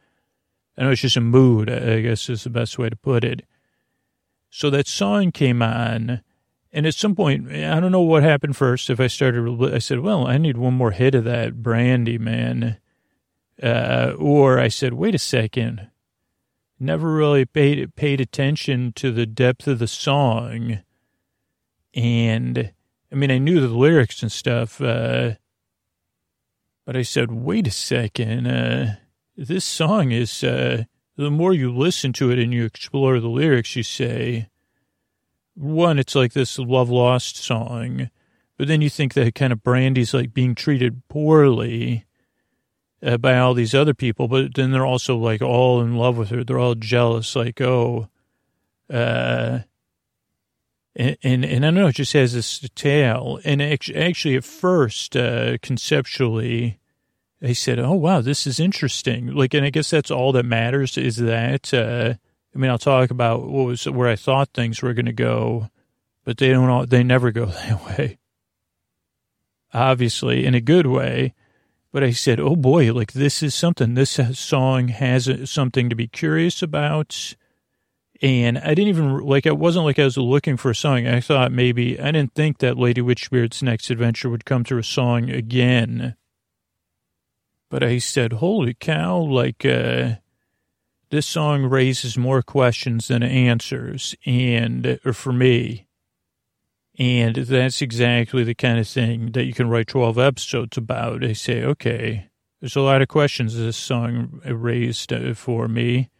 I 0.76 0.82
know 0.82 0.90
it's 0.90 1.02
just 1.02 1.16
a 1.16 1.20
mood, 1.20 1.70
I 1.70 2.00
guess 2.00 2.28
is 2.28 2.44
the 2.44 2.50
best 2.50 2.78
way 2.78 2.88
to 2.88 2.96
put 2.96 3.24
it. 3.24 3.42
So 4.50 4.70
that 4.70 4.86
song 4.86 5.32
came 5.32 5.62
on, 5.62 6.20
and 6.72 6.86
at 6.86 6.94
some 6.94 7.14
point, 7.14 7.50
I 7.50 7.78
don't 7.80 7.92
know 7.92 8.00
what 8.00 8.22
happened 8.22 8.56
first. 8.56 8.90
If 8.90 9.00
I 9.00 9.06
started, 9.06 9.74
I 9.74 9.78
said, 9.78 10.00
well, 10.00 10.26
I 10.26 10.38
need 10.38 10.56
one 10.56 10.74
more 10.74 10.90
hit 10.90 11.14
of 11.14 11.24
that 11.24 11.62
brandy, 11.62 12.18
man. 12.18 12.78
Uh, 13.62 14.14
or 14.18 14.58
I 14.58 14.68
said, 14.68 14.94
wait 14.94 15.14
a 15.14 15.18
second. 15.18 15.88
Never 16.78 17.14
really 17.14 17.44
paid, 17.44 17.94
paid 17.94 18.20
attention 18.20 18.92
to 18.94 19.12
the 19.12 19.26
depth 19.26 19.66
of 19.66 19.78
the 19.78 19.86
song. 19.86 20.80
And 21.94 22.72
I 23.12 23.14
mean, 23.14 23.30
I 23.30 23.38
knew 23.38 23.60
the 23.60 23.68
lyrics 23.68 24.22
and 24.22 24.32
stuff, 24.32 24.80
uh, 24.80 25.34
but 26.84 26.96
I 26.96 27.02
said, 27.02 27.30
wait 27.30 27.68
a 27.68 27.70
second. 27.70 28.46
Uh, 28.48 28.96
this 29.36 29.64
song 29.64 30.10
is, 30.10 30.42
uh, 30.42 30.84
the 31.16 31.30
more 31.30 31.54
you 31.54 31.72
listen 31.72 32.12
to 32.14 32.30
it 32.30 32.40
and 32.40 32.52
you 32.52 32.64
explore 32.64 33.20
the 33.20 33.28
lyrics, 33.28 33.76
you 33.76 33.84
say, 33.84 34.48
one, 35.54 35.98
it's 36.00 36.16
like 36.16 36.32
this 36.32 36.58
love 36.58 36.90
lost 36.90 37.36
song, 37.36 38.10
but 38.58 38.66
then 38.66 38.80
you 38.80 38.90
think 38.90 39.14
that 39.14 39.36
kind 39.36 39.52
of 39.52 39.62
Brandy's 39.62 40.12
like 40.12 40.34
being 40.34 40.56
treated 40.56 41.06
poorly 41.08 42.04
uh, 43.04 43.16
by 43.18 43.38
all 43.38 43.54
these 43.54 43.74
other 43.74 43.94
people, 43.94 44.28
but 44.28 44.54
then 44.54 44.70
they're 44.72 44.86
also 44.86 45.16
like 45.16 45.42
all 45.42 45.80
in 45.80 45.96
love 45.96 46.16
with 46.16 46.30
her. 46.30 46.44
They're 46.44 46.58
all 46.58 46.74
jealous, 46.74 47.36
like, 47.36 47.60
oh, 47.60 48.08
uh, 48.90 49.60
and, 50.96 51.16
and, 51.22 51.44
and 51.44 51.64
I 51.64 51.68
don't 51.68 51.74
know, 51.74 51.86
it 51.88 51.96
just 51.96 52.12
has 52.12 52.34
this 52.34 52.60
tale. 52.74 53.40
And 53.44 53.60
actually, 53.60 54.36
at 54.36 54.44
first, 54.44 55.16
uh, 55.16 55.58
conceptually, 55.62 56.78
they 57.40 57.54
said, 57.54 57.78
"Oh 57.78 57.92
wow, 57.92 58.20
this 58.20 58.46
is 58.46 58.60
interesting." 58.60 59.34
Like, 59.34 59.54
and 59.54 59.66
I 59.66 59.70
guess 59.70 59.90
that's 59.90 60.10
all 60.10 60.32
that 60.32 60.44
matters 60.44 60.96
is 60.96 61.16
that. 61.16 61.74
Uh, 61.74 62.14
I 62.54 62.58
mean, 62.58 62.70
I'll 62.70 62.78
talk 62.78 63.10
about 63.10 63.48
what 63.48 63.66
was 63.66 63.84
where 63.88 64.08
I 64.08 64.14
thought 64.14 64.50
things 64.54 64.80
were 64.80 64.94
going 64.94 65.06
to 65.06 65.12
go 65.12 65.70
but 66.24 66.38
they 66.38 66.50
don't 66.50 66.68
all, 66.68 66.86
they 66.86 67.04
never 67.04 67.30
go 67.30 67.46
that 67.46 67.84
way. 67.84 68.18
Obviously, 69.72 70.46
in 70.46 70.54
a 70.54 70.60
good 70.60 70.86
way. 70.86 71.34
But 71.94 72.02
I 72.02 72.10
said, 72.10 72.40
oh 72.40 72.56
boy, 72.56 72.92
like 72.92 73.12
this 73.12 73.40
is 73.40 73.54
something. 73.54 73.94
This 73.94 74.18
song 74.32 74.88
has 74.88 75.30
something 75.48 75.88
to 75.88 75.94
be 75.94 76.08
curious 76.08 76.60
about. 76.60 77.36
And 78.20 78.58
I 78.58 78.74
didn't 78.74 78.88
even, 78.88 79.18
like, 79.18 79.46
it 79.46 79.58
wasn't 79.58 79.84
like 79.84 80.00
I 80.00 80.04
was 80.04 80.16
looking 80.16 80.56
for 80.56 80.72
a 80.72 80.74
song. 80.74 81.06
I 81.06 81.20
thought 81.20 81.52
maybe, 81.52 82.00
I 82.00 82.10
didn't 82.10 82.34
think 82.34 82.58
that 82.58 82.76
Lady 82.76 83.00
Witchbeard's 83.00 83.62
next 83.62 83.90
adventure 83.90 84.28
would 84.28 84.44
come 84.44 84.64
through 84.64 84.80
a 84.80 84.82
song 84.82 85.30
again. 85.30 86.16
But 87.70 87.84
I 87.84 87.98
said, 87.98 88.34
holy 88.34 88.74
cow, 88.74 89.18
like, 89.18 89.64
uh, 89.64 90.14
this 91.10 91.26
song 91.26 91.62
raises 91.62 92.18
more 92.18 92.42
questions 92.42 93.06
than 93.06 93.22
answers. 93.22 94.16
And, 94.26 94.98
or 95.04 95.12
for 95.12 95.32
me, 95.32 95.86
and 96.98 97.34
that's 97.34 97.82
exactly 97.82 98.44
the 98.44 98.54
kind 98.54 98.78
of 98.78 98.86
thing 98.86 99.32
that 99.32 99.44
you 99.44 99.52
can 99.52 99.68
write 99.68 99.88
12 99.88 100.18
episodes 100.18 100.76
about. 100.76 101.20
They 101.20 101.34
say, 101.34 101.64
okay, 101.64 102.30
there's 102.60 102.76
a 102.76 102.80
lot 102.80 103.02
of 103.02 103.08
questions 103.08 103.56
this 103.56 103.76
song 103.76 104.40
raised 104.44 105.12
for 105.34 105.68
me. 105.68 106.10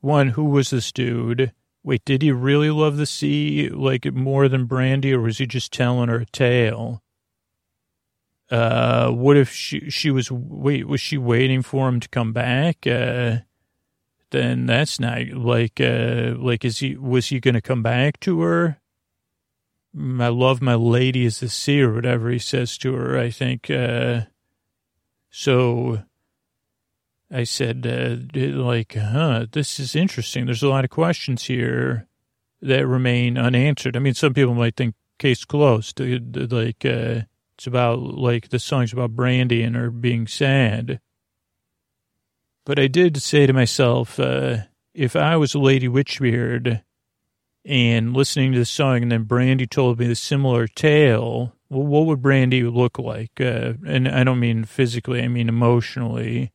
One, 0.00 0.30
who 0.30 0.44
was 0.44 0.70
this 0.70 0.90
dude? 0.90 1.52
Wait, 1.82 2.04
did 2.04 2.22
he 2.22 2.32
really 2.32 2.70
love 2.70 2.96
the 2.96 3.06
sea 3.06 3.68
like 3.68 4.12
more 4.12 4.48
than 4.48 4.66
Brandy, 4.66 5.12
or 5.12 5.20
was 5.20 5.38
he 5.38 5.46
just 5.46 5.72
telling 5.72 6.08
her 6.08 6.20
a 6.20 6.26
tale? 6.26 7.02
Uh, 8.50 9.10
what 9.10 9.36
if 9.36 9.50
she 9.50 9.88
she 9.90 10.10
was 10.10 10.30
wait 10.30 10.86
was 10.86 11.00
she 11.00 11.16
waiting 11.16 11.62
for 11.62 11.88
him 11.88 12.00
to 12.00 12.08
come 12.08 12.32
back? 12.32 12.86
Uh, 12.86 13.38
then 14.30 14.66
that's 14.66 14.98
not 14.98 15.28
like 15.28 15.80
uh 15.80 16.34
like 16.36 16.64
is 16.64 16.80
he 16.80 16.96
was 16.96 17.28
he 17.28 17.40
going 17.40 17.54
to 17.54 17.62
come 17.62 17.82
back 17.82 18.18
to 18.20 18.40
her? 18.40 18.78
I 19.96 20.28
love 20.28 20.60
my 20.60 20.74
lady 20.74 21.24
as 21.24 21.40
the 21.40 21.48
sea 21.48 21.80
or 21.82 21.94
whatever 21.94 22.30
he 22.30 22.38
says 22.38 22.76
to 22.78 22.94
her, 22.94 23.18
I 23.18 23.30
think. 23.30 23.70
Uh, 23.70 24.22
so 25.30 26.02
I 27.30 27.44
said, 27.44 27.86
uh, 27.86 28.16
like, 28.60 28.94
huh, 28.94 29.46
this 29.52 29.78
is 29.78 29.94
interesting. 29.94 30.46
There's 30.46 30.62
a 30.62 30.68
lot 30.68 30.84
of 30.84 30.90
questions 30.90 31.44
here 31.44 32.06
that 32.60 32.86
remain 32.86 33.38
unanswered. 33.38 33.96
I 33.96 34.00
mean, 34.00 34.14
some 34.14 34.34
people 34.34 34.54
might 34.54 34.76
think 34.76 34.94
case 35.18 35.44
closed. 35.44 36.00
Like, 36.00 36.84
uh, 36.84 37.22
it's 37.56 37.66
about, 37.66 38.00
like, 38.00 38.48
the 38.48 38.58
song's 38.58 38.92
about 38.92 39.14
Brandy 39.16 39.62
and 39.62 39.76
her 39.76 39.90
being 39.90 40.26
sad. 40.26 41.00
But 42.64 42.78
I 42.78 42.88
did 42.88 43.22
say 43.22 43.46
to 43.46 43.52
myself, 43.52 44.18
uh, 44.18 44.58
if 44.92 45.14
I 45.14 45.36
was 45.36 45.54
a 45.54 45.58
Lady 45.58 45.86
Witchbeard, 45.86 46.82
and 47.64 48.14
listening 48.14 48.52
to 48.52 48.58
the 48.58 48.64
song, 48.64 49.02
and 49.02 49.12
then 49.12 49.24
Brandy 49.24 49.66
told 49.66 49.98
me 49.98 50.06
the 50.06 50.14
similar 50.14 50.66
tale. 50.66 51.54
Well, 51.70 51.86
what 51.86 52.06
would 52.06 52.22
Brandy 52.22 52.62
look 52.62 52.98
like? 52.98 53.40
Uh, 53.40 53.74
and 53.86 54.08
I 54.08 54.24
don't 54.24 54.40
mean 54.40 54.64
physically; 54.64 55.22
I 55.22 55.28
mean 55.28 55.48
emotionally. 55.48 56.52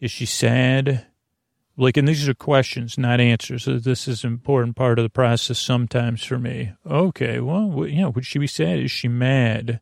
Is 0.00 0.10
she 0.10 0.26
sad? 0.26 1.06
Like, 1.78 1.96
and 1.96 2.08
these 2.08 2.26
are 2.28 2.34
questions, 2.34 2.96
not 2.96 3.20
answers. 3.20 3.64
So 3.64 3.78
this 3.78 4.08
is 4.08 4.24
an 4.24 4.32
important 4.32 4.76
part 4.76 4.98
of 4.98 5.02
the 5.02 5.10
process 5.10 5.58
sometimes 5.58 6.24
for 6.24 6.38
me. 6.38 6.72
Okay, 6.86 7.38
well, 7.38 7.86
you 7.86 8.00
know, 8.00 8.10
would 8.10 8.24
she 8.24 8.38
be 8.38 8.46
sad? 8.46 8.78
Is 8.78 8.90
she 8.90 9.08
mad? 9.08 9.80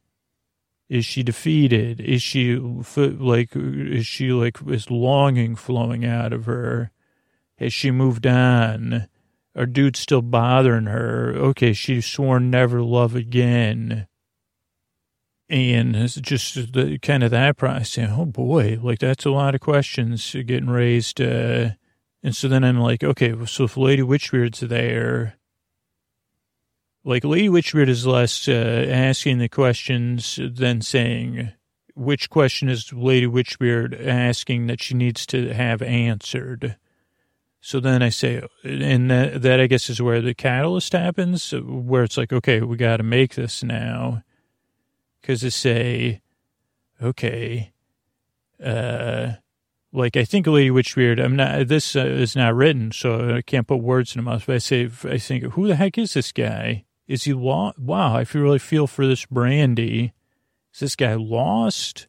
Is 0.88 1.06
she 1.06 1.22
defeated? 1.22 2.00
Is 2.00 2.20
she 2.20 2.56
like, 2.56 3.50
is 3.54 4.06
she 4.06 4.32
like, 4.32 4.58
is 4.66 4.90
longing 4.90 5.54
flowing 5.54 6.04
out 6.04 6.32
of 6.32 6.46
her? 6.46 6.90
Has 7.58 7.72
she 7.72 7.92
moved 7.92 8.26
on? 8.26 9.08
Our 9.56 9.66
dude's 9.66 10.00
still 10.00 10.22
bothering 10.22 10.86
her. 10.86 11.32
Okay, 11.36 11.72
she's 11.72 12.06
sworn 12.06 12.50
never 12.50 12.82
love 12.82 13.14
again. 13.14 14.08
And 15.48 15.94
it's 15.94 16.16
just 16.16 16.72
the, 16.72 16.98
kind 16.98 17.22
of 17.22 17.30
that 17.30 17.56
process. 17.56 18.10
Oh 18.12 18.24
boy, 18.24 18.78
like 18.82 18.98
that's 18.98 19.24
a 19.24 19.30
lot 19.30 19.54
of 19.54 19.60
questions 19.60 20.32
getting 20.32 20.70
raised. 20.70 21.20
Uh, 21.20 21.70
and 22.22 22.34
so 22.34 22.48
then 22.48 22.64
I'm 22.64 22.80
like, 22.80 23.04
okay, 23.04 23.34
so 23.46 23.64
if 23.64 23.76
Lady 23.76 24.02
Witchbeard's 24.02 24.60
there, 24.60 25.36
like 27.04 27.22
Lady 27.22 27.48
Witchbeard 27.48 27.88
is 27.88 28.06
less 28.06 28.48
uh, 28.48 28.86
asking 28.88 29.38
the 29.38 29.48
questions 29.48 30.40
than 30.42 30.80
saying, 30.80 31.52
which 31.94 32.30
question 32.30 32.68
is 32.68 32.92
Lady 32.92 33.26
Witchbeard 33.26 34.04
asking 34.04 34.66
that 34.66 34.82
she 34.82 34.94
needs 34.94 35.26
to 35.26 35.52
have 35.52 35.82
answered? 35.82 36.76
So 37.66 37.80
then 37.80 38.02
I 38.02 38.10
say, 38.10 38.42
and 38.62 39.10
that, 39.10 39.40
that 39.40 39.58
I 39.58 39.66
guess 39.66 39.88
is 39.88 40.02
where 40.02 40.20
the 40.20 40.34
catalyst 40.34 40.92
happens, 40.92 41.50
where 41.50 42.04
it's 42.04 42.18
like, 42.18 42.30
okay, 42.30 42.60
we 42.60 42.76
got 42.76 42.98
to 42.98 43.02
make 43.02 43.36
this 43.36 43.64
now. 43.64 44.22
Because 45.18 45.40
they 45.40 45.48
say, 45.48 46.20
okay, 47.02 47.72
uh, 48.62 49.36
like 49.94 50.14
I 50.14 50.26
think 50.26 50.46
Lady 50.46 50.68
Witchbeard, 50.68 51.18
I'm 51.18 51.36
not, 51.36 51.68
this 51.68 51.96
uh, 51.96 52.04
is 52.04 52.36
not 52.36 52.54
written, 52.54 52.92
so 52.92 53.34
I 53.34 53.40
can't 53.40 53.66
put 53.66 53.76
words 53.76 54.14
in 54.14 54.22
the 54.22 54.30
mouth, 54.30 54.44
but 54.46 54.56
I 54.56 54.58
say, 54.58 54.90
I 55.04 55.16
think, 55.16 55.44
who 55.54 55.66
the 55.66 55.76
heck 55.76 55.96
is 55.96 56.12
this 56.12 56.32
guy? 56.32 56.84
Is 57.08 57.24
he 57.24 57.32
lost? 57.32 57.78
Wow, 57.78 58.14
I 58.14 58.24
feel 58.24 58.42
really 58.42 58.58
feel 58.58 58.86
for 58.86 59.06
this 59.06 59.24
Brandy. 59.24 60.12
Is 60.74 60.80
this 60.80 60.96
guy 60.96 61.14
lost? 61.14 62.08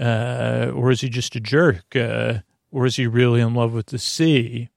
Uh, 0.00 0.70
or 0.74 0.90
is 0.90 1.02
he 1.02 1.10
just 1.10 1.36
a 1.36 1.40
jerk? 1.40 1.94
Uh, 1.94 2.38
or 2.74 2.86
is 2.86 2.96
he 2.96 3.06
really 3.06 3.40
in 3.40 3.54
love 3.54 3.72
with 3.72 3.86
the 3.86 4.00
sea? 4.00 4.68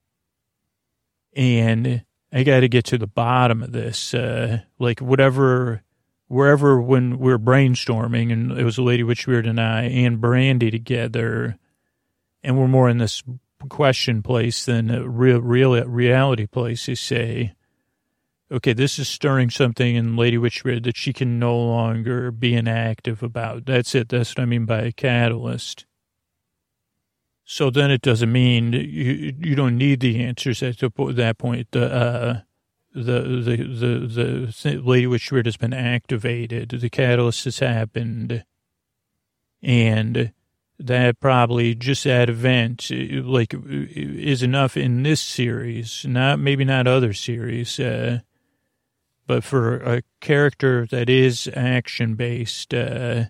And 1.35 2.05
I 2.31 2.43
got 2.43 2.59
to 2.59 2.69
get 2.69 2.85
to 2.85 2.97
the 2.99 3.07
bottom 3.07 3.63
of 3.63 3.71
this. 3.71 4.13
Uh, 4.13 4.59
like 4.77 4.99
whatever, 4.99 5.81
wherever 6.27 6.79
when 6.79 7.17
we 7.17 7.33
are 7.33 7.39
brainstorming, 7.39 8.31
and 8.31 8.51
it 8.51 8.63
was 8.63 8.77
a 8.77 8.83
Lady 8.83 9.01
Witchbeard 9.01 9.49
and 9.49 9.59
I 9.59 9.85
and 9.85 10.21
Brandy 10.21 10.69
together, 10.69 11.57
and 12.43 12.55
we're 12.55 12.67
more 12.67 12.87
in 12.87 12.99
this 12.99 13.23
question 13.67 14.21
place 14.21 14.63
than 14.63 14.91
a 14.91 15.09
real, 15.09 15.41
real 15.41 15.83
reality 15.85 16.45
place. 16.45 16.87
You 16.87 16.95
say, 16.95 17.55
okay, 18.51 18.73
this 18.73 18.99
is 18.99 19.09
stirring 19.09 19.49
something 19.49 19.95
in 19.95 20.15
Lady 20.15 20.37
Witchbeard 20.37 20.83
that 20.83 20.97
she 20.97 21.13
can 21.13 21.39
no 21.39 21.57
longer 21.57 22.29
be 22.29 22.53
inactive 22.53 23.23
about. 23.23 23.65
That's 23.65 23.95
it. 23.95 24.09
That's 24.09 24.35
what 24.37 24.43
I 24.43 24.45
mean 24.45 24.65
by 24.65 24.81
a 24.81 24.91
catalyst. 24.91 25.86
So 27.49 27.69
then 27.69 27.91
it 27.91 28.01
doesn't 28.01 28.29
mean 28.29 28.73
you 28.73 29.33
you 29.39 29.55
don't 29.55 29.77
need 29.77 30.01
the 30.01 30.21
answers 30.21 30.61
at 30.61 30.79
that 30.79 31.35
point. 31.37 31.71
The 31.71 31.93
uh, 31.93 32.39
the 32.93 33.21
the 33.21 33.55
the 33.63 34.53
the 34.63 34.81
lady 34.83 35.07
witchbeard 35.07 35.45
has 35.45 35.55
been 35.55 35.73
activated. 35.73 36.71
The 36.71 36.89
catalyst 36.89 37.45
has 37.45 37.59
happened, 37.59 38.43
and 39.63 40.33
that 40.77 41.21
probably 41.21 41.73
just 41.73 42.03
that 42.03 42.29
event 42.29 42.91
like 42.91 43.55
is 43.63 44.43
enough 44.43 44.75
in 44.75 45.03
this 45.03 45.21
series. 45.21 46.03
Not 46.05 46.39
maybe 46.39 46.65
not 46.65 46.85
other 46.85 47.13
series, 47.13 47.79
uh, 47.79 48.19
but 49.25 49.45
for 49.45 49.77
a 49.77 50.01
character 50.19 50.85
that 50.87 51.09
is 51.09 51.49
action 51.55 52.15
based 52.15 52.73
uh, 52.73 53.27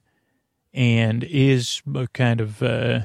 and 0.73 1.23
is 1.23 1.83
kind 2.13 2.41
of 2.41 2.63
uh, 2.63 3.01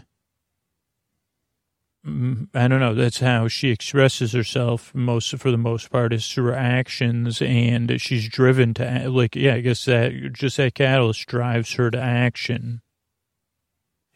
Mm, 2.06 2.48
I 2.52 2.66
don't 2.66 2.80
know. 2.80 2.94
That's 2.94 3.20
how 3.20 3.46
she 3.46 3.70
expresses 3.70 4.32
herself 4.32 4.92
most 4.94 5.36
for 5.38 5.50
the 5.50 5.56
most 5.56 5.90
part 5.90 6.12
is 6.12 6.26
through 6.28 6.46
her 6.46 6.54
actions, 6.54 7.40
and 7.40 8.00
she's 8.00 8.28
driven 8.28 8.74
to 8.74 9.08
like 9.08 9.36
yeah. 9.36 9.54
I 9.54 9.60
guess 9.60 9.84
that 9.84 10.32
just 10.32 10.56
that 10.56 10.74
catalyst 10.74 11.26
drives 11.26 11.74
her 11.74 11.90
to 11.92 12.00
action. 12.00 12.82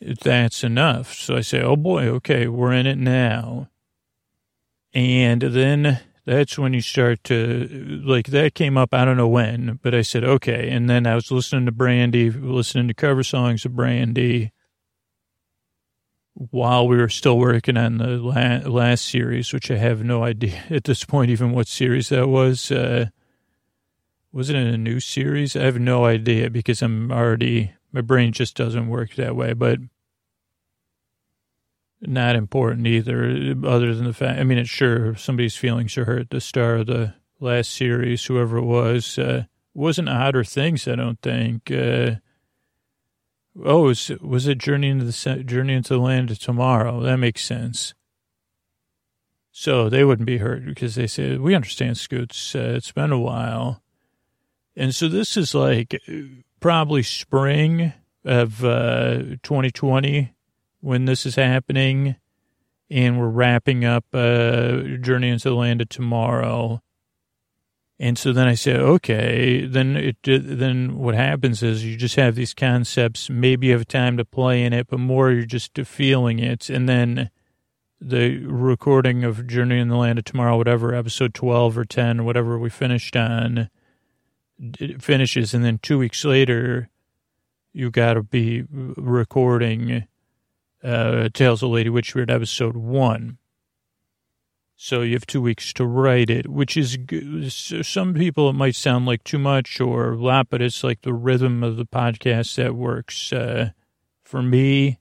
That's 0.01 0.65
enough. 0.65 1.15
So 1.15 1.37
I 1.37 1.41
say, 1.41 1.63
oh 1.63 1.77
boy, 1.77 2.07
okay, 2.09 2.49
we're 2.49 2.73
in 2.73 2.87
it 2.87 2.99
now. 2.99 3.71
And 4.93 5.41
then 5.41 6.01
that's 6.25 6.59
when 6.59 6.73
you 6.75 6.81
start 6.81 7.23
to 7.25 7.69
like 8.05 8.27
that 8.29 8.55
came 8.55 8.77
up. 8.77 8.93
I 8.93 9.05
don't 9.05 9.17
know 9.17 9.29
when, 9.29 9.79
but 9.81 9.95
I 9.95 10.03
said 10.03 10.25
okay. 10.25 10.71
And 10.71 10.91
then 10.91 11.07
I 11.07 11.15
was 11.15 11.31
listening 11.31 11.67
to 11.67 11.73
Brandy, 11.73 12.31
listening 12.31 12.89
to 12.89 12.95
cover 12.95 13.23
songs 13.23 13.65
of 13.65 13.77
Brandy 13.77 14.51
while 16.37 16.87
we 16.87 16.99
were 16.99 17.09
still 17.09 17.39
working 17.39 17.79
on 17.79 17.97
the 17.97 18.19
la- 18.19 18.69
last 18.69 19.07
series, 19.07 19.55
which 19.55 19.71
I 19.71 19.77
have 19.77 20.05
no 20.05 20.23
idea 20.23 20.63
at 20.71 20.85
this 20.85 21.05
point 21.05 21.31
even 21.31 21.53
what 21.53 21.67
series 21.67 22.11
that 22.11 22.29
was. 22.29 22.71
Uh, 22.71 23.07
was 24.33 24.51
it 24.51 24.57
in 24.57 24.67
a 24.67 24.77
new 24.77 25.01
series? 25.01 25.57
I 25.57 25.63
have 25.63 25.79
no 25.79 26.05
idea 26.05 26.51
because 26.51 26.83
I'm 26.83 27.11
already 27.11 27.73
my 27.91 28.03
brain 28.03 28.33
just 28.33 28.55
doesn't 28.55 28.89
work 28.89 29.15
that 29.15 29.35
way. 29.35 29.55
But 29.55 29.79
not 32.03 32.37
important 32.37 32.87
either, 32.87 33.55
other 33.65 33.95
than 33.95 34.05
the 34.05 34.13
fact. 34.13 34.39
I 34.39 34.45
mean, 34.45 34.59
it's 34.59 34.69
sure 34.69 35.15
somebody's 35.17 35.57
feelings 35.57 35.97
are 35.97 36.05
hurt. 36.05 36.29
The 36.29 36.43
star 36.43 36.77
of 36.77 36.87
the 36.87 37.15
last 37.41 37.71
series, 37.71 38.27
whoever 38.27 38.59
it 38.59 38.65
was, 38.65 39.19
uh, 39.19 39.45
wasn't 39.73 40.11
Odder 40.11 40.45
Things. 40.45 40.87
I 40.87 40.97
don't 40.97 41.21
think. 41.23 41.71
Uh, 41.71 42.17
Oh, 43.65 43.83
was, 43.85 44.11
was 44.21 44.47
it 44.47 44.59
Journey 44.59 44.89
into 44.89 45.05
the 45.05 45.43
Journey 45.45 45.75
into 45.75 45.95
the 45.95 46.01
Land 46.01 46.31
of 46.31 46.39
Tomorrow? 46.39 47.01
That 47.01 47.17
makes 47.17 47.43
sense. 47.43 47.95
So 49.51 49.89
they 49.89 50.05
wouldn't 50.05 50.27
be 50.27 50.37
hurt 50.37 50.67
because 50.67 50.97
they 50.97 51.07
say, 51.07 51.39
we 51.39 51.55
understand 51.55 51.97
Scoots. 51.97 52.55
Uh, 52.55 52.75
it's 52.77 52.93
been 52.93 53.13
a 53.13 53.19
while. 53.19 53.83
And 54.77 54.95
so 54.95 55.09
this 55.09 55.39
is 55.39 55.55
like 55.55 55.99
probably 56.61 57.03
spring 57.03 57.95
of 58.23 58.63
uh, 58.63 59.23
2020 59.43 60.35
when 60.81 61.07
this 61.07 61.25
is 61.25 61.37
happening. 61.37 62.17
And 62.91 63.19
we're 63.19 63.29
wrapping 63.29 63.87
up 63.87 64.05
uh, 64.13 64.83
Journey 65.01 65.31
into 65.31 65.49
the 65.49 65.57
Land 65.57 65.81
of 65.81 65.89
Tomorrow. 65.89 66.83
And 67.99 68.19
so 68.19 68.33
then 68.33 68.47
I 68.47 68.55
said, 68.55 68.77
okay, 68.77 69.65
then 69.65 69.97
it 69.97 70.17
then 70.23 70.99
what 70.99 71.15
happens 71.15 71.63
is 71.63 71.83
you 71.83 71.97
just 71.97 72.17
have 72.17 72.35
these 72.35 72.53
concepts. 72.53 73.31
Maybe 73.31 73.69
you 73.69 73.73
have 73.73 73.89
time 73.89 74.19
to 74.19 74.25
play 74.25 74.65
in 74.65 74.75
it, 74.75 74.89
but 74.89 75.01
more 75.01 75.31
you're 75.31 75.47
just 75.47 75.79
feeling 75.79 76.39
it. 76.39 76.69
And 76.69 76.87
then 76.87 77.31
the 77.99 78.45
recording 78.45 79.25
of 79.25 79.47
Journey 79.47 79.79
in 79.79 79.89
the 79.89 79.97
Land 79.97 80.19
of 80.19 80.27
Tomorrow, 80.27 80.59
whatever 80.59 80.95
episode 80.95 81.33
twelve 81.33 81.79
or 81.79 81.87
ten, 81.87 82.27
whatever 82.27 82.59
we 82.59 82.69
finished 82.69 83.17
on, 83.17 83.71
finishes, 84.99 85.55
and 85.55 85.65
then 85.65 85.79
two 85.83 85.99
weeks 85.99 86.23
later, 86.23 86.91
you 87.73 87.91
got 87.91 88.15
to 88.15 88.23
be 88.23 88.65
recording 88.71 90.07
uh, 90.85 91.31
Tales 91.33 91.63
of 91.63 91.71
Lady 91.71 91.89
Witchbeard 91.89 92.31
episode 92.31 92.77
one. 92.77 93.39
So 94.79 95.01
you 95.01 95.15
have 95.15 95.27
two 95.27 95.41
weeks 95.41 95.73
to 95.75 95.87
write 95.87 96.29
it, 96.29 96.49
which 96.49 96.77
is 96.77 96.99
some 97.83 98.13
people 98.13 98.51
it 98.51 98.53
might 98.53 98.77
sound 98.77 99.07
like 99.07 99.25
too 99.25 99.39
much 99.39 99.81
or 99.81 100.13
a 100.13 100.23
lot, 100.23 100.51
but 100.51 100.61
it's 100.61 100.85
like 100.85 101.01
the 101.01 101.15
rhythm 101.15 101.63
of 101.63 101.77
the 101.77 101.87
podcast 101.87 102.57
that 102.57 102.75
works. 102.77 103.33
Uh, 103.33 103.71
for 104.23 104.43
me, 104.43 104.99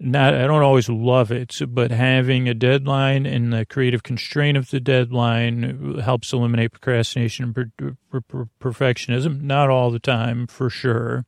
not 0.00 0.34
I 0.34 0.48
don't 0.48 0.62
always 0.62 0.88
love 0.88 1.30
it, 1.30 1.60
but 1.68 1.92
having 1.92 2.48
a 2.48 2.54
deadline 2.54 3.26
and 3.26 3.52
the 3.52 3.64
creative 3.64 4.02
constraint 4.02 4.56
of 4.56 4.70
the 4.70 4.80
deadline 4.80 6.00
helps 6.00 6.32
eliminate 6.32 6.72
procrastination 6.72 7.44
and 7.44 7.54
per, 7.54 7.94
per, 8.10 8.20
per, 8.20 8.48
perfectionism. 8.60 9.40
Not 9.40 9.70
all 9.70 9.92
the 9.92 10.00
time, 10.00 10.48
for 10.48 10.68
sure, 10.68 11.26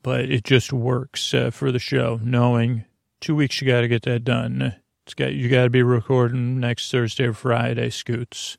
but 0.00 0.20
it 0.20 0.44
just 0.44 0.72
works 0.72 1.34
uh, 1.34 1.50
for 1.50 1.72
the 1.72 1.80
show. 1.80 2.20
Knowing 2.22 2.84
two 3.20 3.34
weeks 3.34 3.60
you 3.60 3.66
got 3.66 3.80
to 3.80 3.88
get 3.88 4.02
that 4.02 4.22
done 4.22 4.76
it's 5.04 5.14
got 5.14 5.32
you 5.32 5.48
got 5.48 5.64
to 5.64 5.70
be 5.70 5.82
recording 5.82 6.60
next 6.60 6.90
Thursday 6.90 7.24
or 7.24 7.32
Friday, 7.32 7.90
Scoots, 7.90 8.56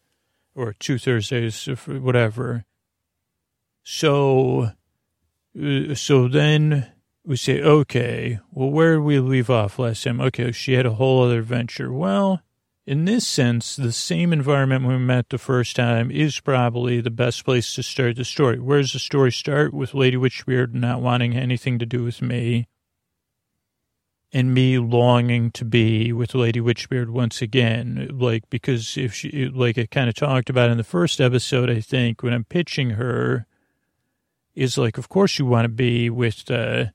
or 0.55 0.73
two 0.73 0.97
Thursdays, 0.97 1.65
whatever. 1.87 2.65
So, 3.83 4.71
uh, 5.61 5.95
so 5.95 6.27
then 6.27 6.91
we 7.25 7.37
say, 7.37 7.61
okay, 7.61 8.39
well, 8.51 8.69
where 8.69 8.95
did 8.95 9.03
we 9.03 9.19
leave 9.19 9.49
off 9.49 9.79
last 9.79 10.03
time? 10.03 10.19
Okay, 10.19 10.51
she 10.51 10.73
had 10.73 10.85
a 10.85 10.93
whole 10.93 11.23
other 11.23 11.39
adventure. 11.39 11.91
Well, 11.91 12.41
in 12.85 13.05
this 13.05 13.25
sense, 13.25 13.77
the 13.77 13.93
same 13.93 14.33
environment 14.33 14.85
we 14.85 14.97
met 14.97 15.29
the 15.29 15.37
first 15.37 15.77
time 15.77 16.11
is 16.11 16.41
probably 16.41 16.99
the 16.99 17.09
best 17.09 17.45
place 17.45 17.73
to 17.75 17.83
start 17.83 18.17
the 18.17 18.25
story. 18.25 18.59
Where 18.59 18.81
does 18.81 18.91
the 18.91 18.99
story 18.99 19.31
start? 19.31 19.73
With 19.73 19.93
Lady 19.93 20.17
Witchbeard 20.17 20.73
not 20.73 21.01
wanting 21.01 21.35
anything 21.35 21.79
to 21.79 21.85
do 21.85 22.03
with 22.03 22.21
me 22.21 22.67
and 24.35 24.51
me 24.51 24.79
longing 24.79 25.51
to 25.51 25.63
be 25.63 26.11
with 26.11 26.33
Lady 26.33 26.59
Witchbeard 26.59 27.09
once 27.09 27.39
again, 27.39 28.09
like, 28.11 28.49
because 28.49 28.97
if 28.97 29.13
she, 29.13 29.47
like 29.47 29.77
I 29.77 29.85
kind 29.85 30.09
of 30.09 30.15
talked 30.15 30.49
about 30.49 30.71
in 30.71 30.77
the 30.77 30.83
first 30.83 31.21
episode, 31.21 31.69
I 31.69 31.79
think, 31.79 32.23
when 32.23 32.33
I'm 32.33 32.43
pitching 32.43 32.91
her, 32.91 33.45
is 34.55 34.75
like, 34.75 34.97
of 34.97 35.07
course 35.07 35.37
you 35.37 35.45
want 35.45 35.65
to 35.65 35.69
be 35.69 36.09
with, 36.09 36.49
uh, 36.49 36.85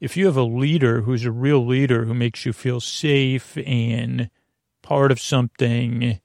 if 0.00 0.16
you 0.16 0.24
have 0.26 0.36
a 0.38 0.42
leader 0.42 1.02
who's 1.02 1.26
a 1.26 1.30
real 1.30 1.64
leader 1.64 2.06
who 2.06 2.14
makes 2.14 2.46
you 2.46 2.54
feel 2.54 2.80
safe 2.80 3.58
and 3.66 4.30
part 4.80 5.12
of 5.12 5.20
something 5.20 6.20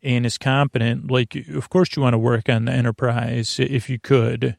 and 0.00 0.24
is 0.24 0.38
competent, 0.38 1.10
like, 1.10 1.34
of 1.52 1.68
course 1.70 1.96
you 1.96 2.02
want 2.02 2.14
to 2.14 2.18
work 2.18 2.48
on 2.48 2.66
the 2.66 2.72
enterprise 2.72 3.58
if 3.58 3.90
you 3.90 3.98
could. 3.98 4.56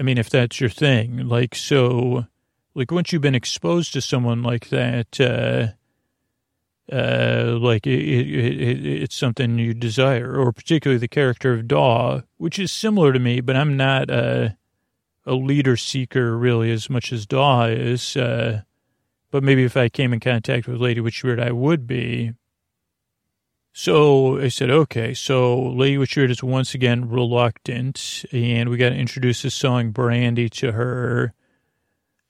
I 0.00 0.02
mean, 0.02 0.16
if 0.16 0.30
that's 0.30 0.58
your 0.58 0.70
thing, 0.70 1.28
like, 1.28 1.54
so, 1.54 2.26
like 2.78 2.92
once 2.92 3.12
you've 3.12 3.22
been 3.22 3.34
exposed 3.34 3.92
to 3.92 4.00
someone 4.00 4.40
like 4.44 4.68
that, 4.68 5.20
uh, 5.20 5.66
uh, 6.94 7.58
like 7.60 7.88
it, 7.88 7.98
it, 7.98 8.60
it, 8.60 8.86
it's 9.02 9.16
something 9.16 9.58
you 9.58 9.74
desire, 9.74 10.38
or 10.38 10.52
particularly 10.52 10.98
the 10.98 11.08
character 11.08 11.52
of 11.52 11.66
Daw, 11.66 12.20
which 12.36 12.56
is 12.56 12.70
similar 12.70 13.12
to 13.12 13.18
me, 13.18 13.40
but 13.40 13.56
I'm 13.56 13.76
not 13.76 14.10
a, 14.10 14.56
a 15.26 15.34
leader 15.34 15.76
seeker 15.76 16.38
really 16.38 16.70
as 16.70 16.88
much 16.88 17.12
as 17.12 17.26
Daw 17.26 17.64
is. 17.64 18.16
Uh, 18.16 18.62
but 19.32 19.42
maybe 19.42 19.64
if 19.64 19.76
I 19.76 19.88
came 19.88 20.12
in 20.12 20.20
contact 20.20 20.68
with 20.68 20.80
Lady 20.80 21.00
Witchbeard, 21.00 21.42
I 21.42 21.50
would 21.50 21.84
be. 21.84 22.32
So 23.72 24.40
I 24.40 24.48
said, 24.48 24.70
okay, 24.70 25.14
so 25.14 25.60
Lady 25.60 25.96
Witchbeard 25.96 26.30
is 26.30 26.44
once 26.44 26.74
again 26.74 27.08
reluctant, 27.08 28.24
and 28.32 28.68
we 28.68 28.76
got 28.76 28.90
to 28.90 28.94
introduce 28.94 29.42
the 29.42 29.50
song 29.50 29.90
Brandy 29.90 30.48
to 30.50 30.72
her 30.72 31.34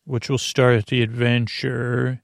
which 0.09 0.31
will 0.31 0.38
start 0.38 0.87
the 0.87 1.03
adventure. 1.03 2.23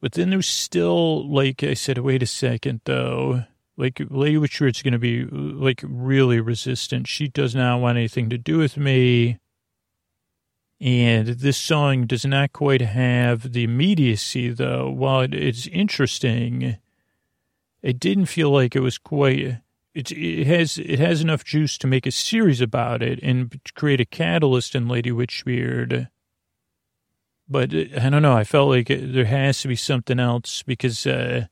But 0.00 0.12
then 0.12 0.30
there's 0.30 0.48
still, 0.48 1.28
like 1.28 1.62
I 1.62 1.74
said, 1.74 1.98
wait 1.98 2.22
a 2.22 2.26
second, 2.26 2.80
though. 2.84 3.44
Like, 3.76 4.00
Lady 4.08 4.36
Witchbeard's 4.36 4.82
going 4.82 4.92
to 4.92 4.98
be, 4.98 5.24
like, 5.26 5.82
really 5.84 6.40
resistant. 6.40 7.06
She 7.06 7.28
does 7.28 7.54
not 7.54 7.80
want 7.80 7.98
anything 7.98 8.30
to 8.30 8.38
do 8.38 8.58
with 8.58 8.78
me. 8.78 9.38
And 10.80 11.28
this 11.28 11.58
song 11.58 12.06
does 12.06 12.24
not 12.24 12.54
quite 12.54 12.80
have 12.80 13.52
the 13.52 13.64
immediacy, 13.64 14.48
though. 14.48 14.90
While 14.90 15.20
it, 15.20 15.34
it's 15.34 15.66
interesting, 15.66 16.78
it 17.82 18.00
didn't 18.00 18.26
feel 18.26 18.50
like 18.50 18.74
it 18.74 18.80
was 18.80 18.96
quite. 18.98 19.58
It, 19.94 20.10
it 20.10 20.46
has 20.46 20.78
it 20.78 20.98
has 20.98 21.20
enough 21.20 21.44
juice 21.44 21.76
to 21.78 21.86
make 21.86 22.06
a 22.06 22.10
series 22.10 22.62
about 22.62 23.02
it 23.02 23.20
and 23.22 23.60
create 23.74 24.00
a 24.00 24.06
catalyst 24.06 24.74
in 24.74 24.88
Lady 24.88 25.10
Witchbeard 25.10 26.08
but 27.52 27.74
uh, 27.74 27.84
I 28.00 28.08
don't 28.08 28.22
know. 28.22 28.34
I 28.34 28.44
felt 28.44 28.70
like 28.70 28.88
there 28.88 29.26
has 29.26 29.60
to 29.60 29.68
be 29.68 29.76
something 29.76 30.18
else 30.18 30.62
because 30.62 31.06
uh, 31.06 31.46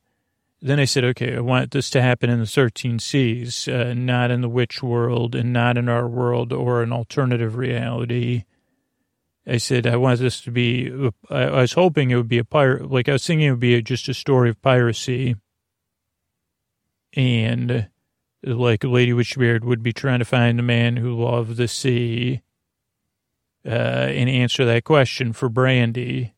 then 0.63 0.81
I 0.81 0.85
said, 0.87 1.05
okay, 1.05 1.37
I 1.37 1.41
want 1.41 1.71
this 1.71 1.91
to 1.91 2.03
happen 2.03 2.31
in 2.31 2.41
the 2.41 2.47
13 2.47 2.99
Seas, 2.99 3.69
uh, 3.69 3.95
not 3.95 4.31
in 4.31 4.41
the 4.41 4.49
witch 4.49 4.83
world 4.83 5.35
and 5.35 5.53
not 5.53 5.79
in 5.79 5.89
our 5.89 6.09
world 6.09 6.53
or 6.53 6.83
an 6.83 6.93
alternative 6.93 7.57
reality. 7.57 8.45
I 9.47 9.59
said, 9.59 9.87
I 9.87 9.97
want 9.97 10.21
this 10.21 10.41
to 10.43 10.51
be, 10.51 10.91
I 11.31 11.51
was 11.51 11.73
hoping 11.73 12.11
it 12.11 12.17
would 12.17 12.29
be 12.29 12.39
a 12.39 12.45
pirate, 12.45 12.91
like 12.91 13.09
I 13.09 13.13
was 13.13 13.27
thinking 13.27 13.47
it 13.47 13.51
would 13.53 13.61
be 13.61 13.81
just 13.83 14.09
a 14.09 14.15
story 14.15 14.51
of 14.51 14.61
piracy. 14.61 15.37
And 17.15 17.89
like 18.43 18.85
Lady 18.85 19.13
Witchbeard 19.13 19.65
would 19.65 19.83
be 19.83 19.93
trying 19.93 20.21
to 20.21 20.25
find 20.25 20.59
the 20.59 20.63
man 20.63 20.97
who 20.97 21.25
loved 21.25 21.57
the 21.57 21.69
sea 21.69 22.43
uh, 23.65 23.69
and 23.69 24.29
answer 24.29 24.65
that 24.65 24.85
question 24.85 25.33
for 25.33 25.49
Brandy. 25.49 26.35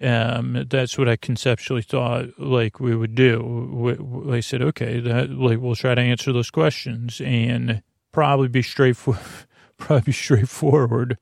Um, 0.00 0.66
that's 0.68 0.96
what 0.96 1.08
I 1.08 1.16
conceptually 1.16 1.82
thought 1.82 2.38
like 2.38 2.78
we 2.78 2.94
would 2.94 3.14
do. 3.14 4.28
I 4.30 4.40
said, 4.40 4.62
okay, 4.62 5.00
that, 5.00 5.30
like 5.30 5.58
we'll 5.58 5.74
try 5.74 5.94
to 5.94 6.00
answer 6.00 6.32
those 6.32 6.50
questions 6.50 7.20
and 7.20 7.82
probably 8.12 8.48
be 8.48 8.62
straightforward, 8.62 9.22
probably 9.76 10.06
be 10.06 10.12
straightforward. 10.12 11.18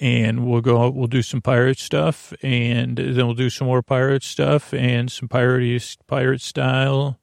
And 0.00 0.46
we'll 0.46 0.60
go, 0.60 0.90
we'll 0.90 1.06
do 1.06 1.22
some 1.22 1.40
pirate 1.40 1.78
stuff 1.78 2.34
and 2.42 2.96
then 2.96 3.24
we'll 3.24 3.34
do 3.34 3.50
some 3.50 3.68
more 3.68 3.82
pirate 3.82 4.24
stuff 4.24 4.74
and 4.74 5.10
some 5.10 5.28
pirate, 5.28 5.96
pirate 6.08 6.40
style 6.40 7.20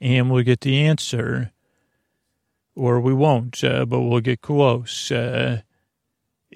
and 0.00 0.30
we'll 0.30 0.44
get 0.44 0.60
the 0.60 0.84
answer 0.84 1.52
or 2.74 3.00
we 3.00 3.12
won't, 3.12 3.64
uh, 3.64 3.84
but 3.84 4.00
we'll 4.00 4.20
get 4.20 4.40
close. 4.40 5.10
Uh, 5.10 5.62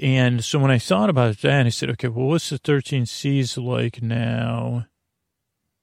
and 0.00 0.42
so 0.42 0.59
when 0.59 0.70
I 0.70 0.78
thought 0.78 1.11
about 1.11 1.38
that, 1.38 1.66
I 1.66 1.68
said, 1.68 1.90
okay, 1.90 2.09
well, 2.09 2.28
what's 2.28 2.50
the 2.50 2.59
13 2.59 3.07
Seas 3.07 3.59
like 3.59 4.02
now? 4.02 4.87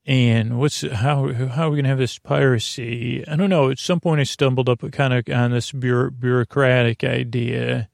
And 0.05 0.57
what's 0.57 0.81
how 0.81 1.31
how 1.33 1.67
are 1.67 1.69
we 1.69 1.77
gonna 1.77 1.89
have 1.89 1.99
this 1.99 2.17
piracy? 2.17 3.23
I 3.27 3.35
don't 3.35 3.51
know. 3.51 3.69
At 3.69 3.77
some 3.77 3.99
point, 3.99 4.19
I 4.19 4.23
stumbled 4.23 4.67
up 4.67 4.79
kind 4.91 5.13
of 5.13 5.31
on 5.31 5.51
this 5.51 5.71
bureaucratic 5.71 7.03
idea. 7.03 7.89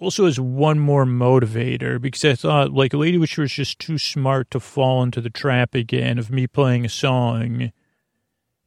Also, 0.00 0.26
as 0.26 0.40
one 0.40 0.80
more 0.80 1.04
motivator 1.04 2.00
because 2.00 2.24
I 2.24 2.34
thought 2.34 2.72
like 2.72 2.92
Lady 2.92 3.16
Witch 3.16 3.38
was 3.38 3.52
just 3.52 3.78
too 3.78 3.96
smart 3.96 4.50
to 4.50 4.58
fall 4.58 5.04
into 5.04 5.20
the 5.20 5.30
trap 5.30 5.76
again 5.76 6.18
of 6.18 6.30
me 6.30 6.48
playing 6.48 6.84
a 6.84 6.88
song, 6.88 7.70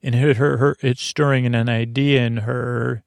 and 0.02 0.16
it 0.16 0.38
her 0.38 0.56
her 0.56 0.78
it's 0.80 1.02
stirring 1.02 1.46
an 1.46 1.68
idea 1.68 2.26
in 2.26 2.38
her 2.38 3.04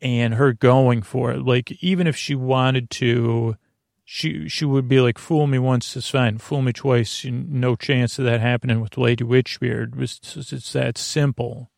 and 0.00 0.34
her 0.34 0.52
going 0.52 1.02
for 1.02 1.32
it. 1.32 1.44
Like 1.44 1.72
even 1.82 2.06
if 2.06 2.16
she 2.16 2.34
wanted 2.34 2.90
to, 2.90 3.56
she 4.04 4.48
she 4.48 4.64
would 4.64 4.88
be 4.88 5.00
like, 5.00 5.18
"Fool 5.18 5.46
me 5.46 5.58
once 5.58 5.96
is 5.96 6.08
fine, 6.08 6.38
fool 6.38 6.62
me 6.62 6.72
twice, 6.72 7.24
no 7.24 7.74
chance 7.76 8.18
of 8.18 8.24
that 8.26 8.40
happening 8.40 8.80
with 8.80 8.98
Lady 8.98 9.24
Witchbeard." 9.24 10.00
It's, 10.00 10.52
it's 10.52 10.72
that 10.72 10.98
simple. 10.98 11.70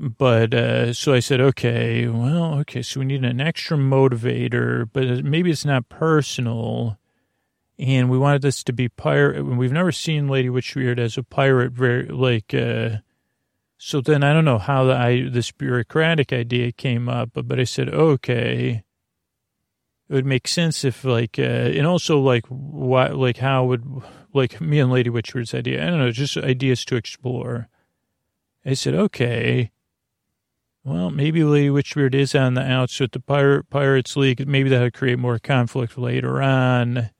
But 0.00 0.54
uh, 0.54 0.92
so 0.92 1.12
I 1.12 1.18
said, 1.18 1.40
okay, 1.40 2.06
well, 2.06 2.54
okay, 2.60 2.82
so 2.82 3.00
we 3.00 3.06
need 3.06 3.24
an 3.24 3.40
extra 3.40 3.76
motivator, 3.76 4.88
but 4.92 5.24
maybe 5.24 5.50
it's 5.50 5.64
not 5.64 5.88
personal. 5.88 6.98
and 7.78 8.10
we 8.10 8.18
wanted 8.18 8.42
this 8.42 8.62
to 8.64 8.72
be 8.72 8.88
pirate. 8.88 9.44
We've 9.44 9.72
never 9.72 9.92
seen 9.92 10.28
Lady 10.28 10.48
Witchbeard 10.48 10.98
as 10.98 11.16
a 11.18 11.22
pirate, 11.22 11.72
very 11.72 12.06
like. 12.06 12.54
Uh, 12.54 12.98
so 13.78 14.00
then 14.00 14.24
I 14.24 14.32
don't 14.32 14.44
know 14.44 14.58
how 14.58 14.84
the, 14.84 14.94
I, 14.94 15.28
this 15.30 15.52
bureaucratic 15.52 16.32
idea 16.32 16.72
came 16.72 17.08
up, 17.08 17.30
but, 17.32 17.46
but 17.46 17.60
I 17.60 17.64
said 17.64 17.88
okay. 17.88 18.82
It 20.08 20.12
would 20.12 20.26
make 20.26 20.48
sense 20.48 20.84
if 20.84 21.04
like, 21.04 21.38
uh, 21.38 21.42
and 21.42 21.86
also 21.86 22.18
like 22.18 22.46
what, 22.46 23.14
like 23.14 23.38
how 23.38 23.64
would 23.66 23.84
like 24.34 24.60
me 24.60 24.80
and 24.80 24.90
Lady 24.90 25.10
Witchbeard's 25.10 25.54
idea. 25.54 25.82
I 25.82 25.90
don't 25.90 26.00
know, 26.00 26.10
just 26.10 26.36
ideas 26.36 26.84
to 26.86 26.96
explore. 26.96 27.68
I 28.66 28.74
said 28.74 28.94
okay. 28.94 29.70
Well, 30.82 31.10
maybe 31.10 31.44
Lady 31.44 31.68
Witchbeard 31.68 32.14
is 32.14 32.34
on 32.34 32.54
the 32.54 32.62
outs 32.62 32.98
with 32.98 33.12
the 33.12 33.20
Pirate 33.20 33.70
Pirates 33.70 34.16
League. 34.16 34.46
Maybe 34.48 34.70
that 34.70 34.80
would 34.80 34.94
create 34.94 35.18
more 35.18 35.38
conflict 35.38 35.98
later 35.98 36.42
on. 36.42 37.10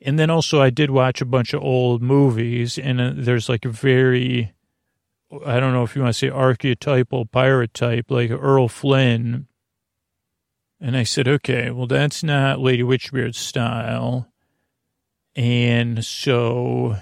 And 0.00 0.18
then 0.18 0.30
also, 0.30 0.60
I 0.60 0.70
did 0.70 0.90
watch 0.90 1.20
a 1.20 1.26
bunch 1.26 1.52
of 1.52 1.62
old 1.62 2.02
movies, 2.02 2.78
and 2.78 3.00
uh, 3.00 3.12
there's 3.14 3.48
like 3.48 3.64
a 3.64 3.70
very, 3.70 4.52
I 5.44 5.60
don't 5.60 5.72
know 5.72 5.82
if 5.82 5.96
you 5.96 6.02
want 6.02 6.14
to 6.14 6.18
say 6.18 6.28
archetypal 6.28 7.26
pirate 7.26 7.74
type, 7.74 8.10
like 8.10 8.30
Errol 8.30 8.68
Flynn. 8.68 9.46
And 10.80 10.96
I 10.96 11.04
said, 11.04 11.26
okay, 11.26 11.70
well, 11.70 11.86
that's 11.86 12.22
not 12.22 12.60
Lady 12.60 12.82
Witchbeard's 12.82 13.38
style. 13.38 14.28
And 15.34 16.04
so, 16.04 16.96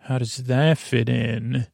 how 0.00 0.18
does 0.18 0.36
that 0.44 0.78
fit 0.78 1.08
in? 1.08 1.66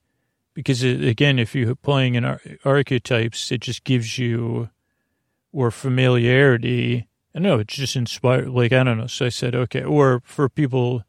because 0.54 0.82
it, 0.82 1.02
again, 1.02 1.38
if 1.38 1.54
you're 1.54 1.74
playing 1.74 2.14
in 2.14 2.38
archetypes, 2.64 3.50
it 3.50 3.60
just 3.60 3.84
gives 3.84 4.18
you 4.18 4.68
or 5.52 5.70
familiarity. 5.70 7.08
I 7.34 7.38
know 7.38 7.58
it's 7.58 7.74
just 7.74 7.96
inspired. 7.96 8.48
Like 8.48 8.72
I 8.72 8.82
don't 8.84 8.98
know. 8.98 9.06
So 9.06 9.26
I 9.26 9.30
said 9.30 9.54
okay. 9.54 9.82
Or 9.82 10.22
for 10.24 10.48
people 10.48 11.04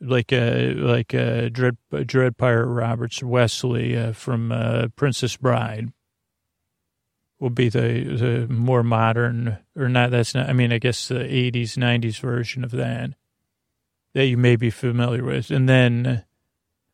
like 0.00 0.32
uh 0.32 0.72
like 0.76 1.14
uh 1.14 1.48
Dread 1.48 1.76
Dread 2.06 2.36
Pirate 2.36 2.66
Roberts 2.66 3.22
Wesley 3.22 3.96
uh, 3.96 4.12
from 4.12 4.52
uh, 4.52 4.88
Princess 4.96 5.36
Bride 5.36 5.92
will 7.40 7.50
be 7.50 7.68
the 7.68 8.48
the 8.48 8.52
more 8.52 8.82
modern 8.82 9.58
or 9.76 9.88
not. 9.88 10.10
That's 10.10 10.34
not. 10.34 10.48
I 10.48 10.52
mean, 10.52 10.72
I 10.72 10.78
guess 10.78 11.08
the 11.08 11.16
'80s 11.16 11.76
'90s 11.76 12.20
version 12.20 12.64
of 12.64 12.70
that 12.72 13.10
that 14.14 14.26
you 14.26 14.36
may 14.36 14.56
be 14.56 14.70
familiar 14.70 15.24
with, 15.24 15.50
and 15.50 15.68
then 15.68 16.24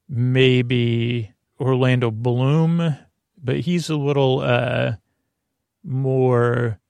maybe 0.08 1.32
Orlando 1.60 2.10
Bloom, 2.10 2.96
but 3.42 3.60
he's 3.60 3.88
a 3.88 3.96
little 3.96 4.40
uh, 4.40 4.92
more 5.82 6.80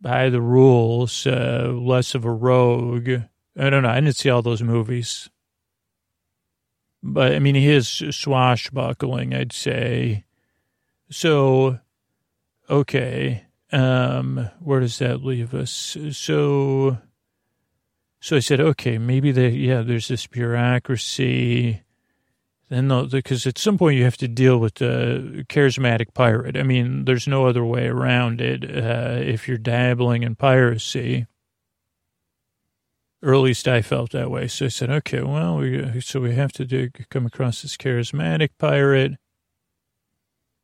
by 0.00 0.28
the 0.28 0.40
rules, 0.40 1.26
uh, 1.26 1.72
less 1.74 2.14
of 2.14 2.24
a 2.24 2.32
rogue. 2.32 3.22
I 3.58 3.70
don't 3.70 3.82
know. 3.82 3.88
I 3.88 4.00
didn't 4.00 4.16
see 4.16 4.30
all 4.30 4.42
those 4.42 4.62
movies. 4.62 5.28
But, 7.02 7.32
I 7.34 7.38
mean, 7.38 7.54
he 7.54 7.70
is 7.70 7.88
swashbuckling, 7.88 9.34
I'd 9.34 9.52
say. 9.52 10.24
So, 11.10 11.78
okay. 12.68 13.44
Um, 13.70 14.48
where 14.60 14.80
does 14.80 14.98
that 14.98 15.24
leave 15.24 15.54
us? 15.54 15.96
So, 16.12 16.98
so 18.20 18.36
I 18.36 18.40
said, 18.40 18.60
okay, 18.60 18.98
maybe 18.98 19.32
the, 19.32 19.50
yeah, 19.50 19.82
there's 19.82 20.08
this 20.08 20.26
bureaucracy 20.26 21.82
then 22.68 23.08
because 23.08 23.46
at 23.46 23.58
some 23.58 23.78
point 23.78 23.96
you 23.96 24.04
have 24.04 24.16
to 24.18 24.28
deal 24.28 24.58
with 24.58 24.74
the 24.74 25.44
charismatic 25.48 26.12
pirate. 26.12 26.56
I 26.56 26.62
mean, 26.62 27.04
there's 27.06 27.26
no 27.26 27.46
other 27.46 27.64
way 27.64 27.86
around 27.86 28.40
it. 28.40 28.64
Uh, 28.64 29.20
if 29.22 29.48
you're 29.48 29.56
dabbling 29.56 30.22
in 30.22 30.34
piracy, 30.34 31.26
or 33.22 33.34
at 33.34 33.40
least 33.40 33.66
I 33.66 33.82
felt 33.82 34.12
that 34.12 34.30
way. 34.30 34.48
So 34.48 34.66
I 34.66 34.68
said, 34.68 34.90
okay, 34.90 35.22
well, 35.22 35.58
we, 35.58 36.00
so 36.00 36.20
we 36.20 36.34
have 36.34 36.52
to 36.52 36.64
do, 36.64 36.90
come 37.10 37.26
across 37.26 37.62
this 37.62 37.76
charismatic 37.76 38.50
pirate 38.58 39.12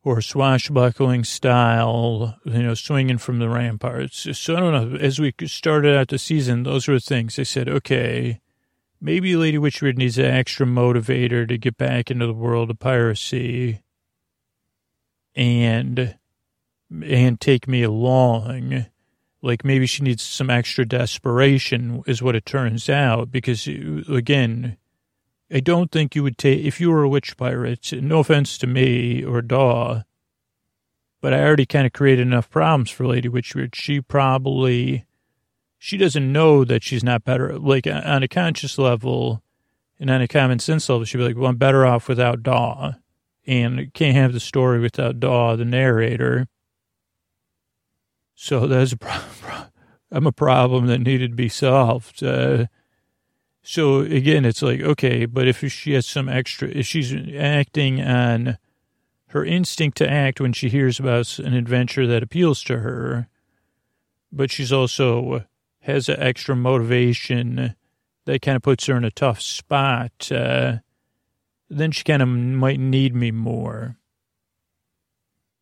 or 0.03 0.21
swashbuckling 0.21 1.23
style, 1.23 2.37
you 2.45 2.63
know, 2.63 2.75
swinging 2.75 3.17
from 3.17 3.39
the 3.39 3.49
ramparts. 3.49 4.27
So 4.37 4.55
I 4.55 4.59
don't 4.59 4.91
know. 4.91 4.97
As 4.97 5.19
we 5.19 5.33
started 5.45 5.97
out 5.97 6.09
the 6.09 6.19
season, 6.19 6.63
those 6.63 6.87
were 6.87 6.99
things 6.99 7.39
I 7.39 7.43
said, 7.43 7.67
okay, 7.67 8.39
Maybe 9.01 9.35
Lady 9.35 9.57
Witchbeard 9.57 9.97
needs 9.97 10.17
an 10.17 10.25
extra 10.25 10.65
motivator 10.65 11.47
to 11.47 11.57
get 11.57 11.77
back 11.77 12.09
into 12.09 12.25
the 12.25 12.33
world 12.33 12.71
of 12.71 12.79
piracy 12.79 13.81
and 15.35 16.17
and 17.03 17.39
take 17.39 17.67
me 17.67 17.83
along. 17.83 18.87
Like 19.41 19.63
maybe 19.63 19.85
she 19.85 20.03
needs 20.03 20.23
some 20.23 20.49
extra 20.49 20.85
desperation 20.85 22.03
is 22.07 22.21
what 22.21 22.35
it 22.35 22.45
turns 22.45 22.89
out 22.89 23.31
because 23.31 23.67
again, 23.67 24.77
I 25.51 25.59
don't 25.59 25.91
think 25.91 26.15
you 26.15 26.23
would 26.23 26.37
take 26.37 26.65
if 26.65 26.81
you 26.81 26.89
were 26.89 27.03
a 27.03 27.09
witch 27.09 27.37
pirate, 27.37 27.91
no 27.93 28.19
offense 28.19 28.57
to 28.59 28.67
me 28.67 29.23
or 29.23 29.41
Daw, 29.41 30.01
but 31.21 31.33
I 31.33 31.43
already 31.43 31.65
kind 31.65 31.85
of 31.85 31.93
created 31.93 32.25
enough 32.25 32.49
problems 32.49 32.89
for 32.89 33.05
Lady 33.05 33.29
Witchbeard. 33.29 33.75
She 33.75 34.01
probably 34.01 35.05
she 35.77 35.97
doesn't 35.97 36.31
know 36.31 36.65
that 36.65 36.81
she's 36.81 37.03
not 37.03 37.23
better. 37.23 37.59
Like 37.59 37.85
on 37.85 38.23
a 38.23 38.27
conscious 38.27 38.79
level 38.79 39.43
and 39.99 40.09
on 40.09 40.21
a 40.21 40.27
common 40.27 40.57
sense 40.57 40.89
level, 40.89 41.05
she'd 41.05 41.19
be 41.19 41.23
like, 41.23 41.37
well, 41.37 41.49
I'm 41.49 41.57
better 41.57 41.85
off 41.85 42.07
without 42.07 42.41
Daw. 42.41 42.93
And 43.45 43.93
can't 43.93 44.17
have 44.17 44.33
the 44.33 44.39
story 44.39 44.79
without 44.79 45.19
Daw, 45.19 45.55
the 45.55 45.65
narrator. 45.65 46.47
So 48.35 48.67
that's 48.67 48.91
a 48.91 48.97
problem. 48.97 49.31
I'm 50.11 50.27
a 50.27 50.31
problem 50.31 50.85
that 50.87 50.99
needed 50.99 51.31
to 51.31 51.35
be 51.35 51.49
solved. 51.49 52.23
Uh, 52.23 52.67
so 53.63 54.01
again, 54.01 54.45
it's 54.45 54.61
like, 54.61 54.79
okay, 54.79 55.25
but 55.25 55.47
if 55.47 55.59
she 55.71 55.93
has 55.93 56.05
some 56.05 56.29
extra, 56.29 56.69
if 56.69 56.85
she's 56.85 57.13
acting 57.35 58.01
on 58.01 58.57
her 59.29 59.43
instinct 59.43 59.97
to 59.97 60.09
act 60.09 60.39
when 60.39 60.53
she 60.53 60.69
hears 60.69 60.99
about 60.99 61.39
an 61.39 61.53
adventure 61.53 62.05
that 62.07 62.23
appeals 62.23 62.63
to 62.63 62.79
her, 62.79 63.27
but 64.31 64.51
she's 64.51 64.71
also 64.71 65.45
has 65.81 66.07
an 66.07 66.19
extra 66.19 66.55
motivation 66.55 67.75
that 68.25 68.41
kind 68.41 68.55
of 68.55 68.61
puts 68.61 68.85
her 68.85 68.95
in 68.95 69.03
a 69.03 69.11
tough 69.11 69.41
spot, 69.41 70.31
uh, 70.31 70.77
then 71.69 71.91
she 71.91 72.03
kind 72.03 72.21
of 72.21 72.27
might 72.27 72.79
need 72.79 73.15
me 73.15 73.31
more. 73.31 73.97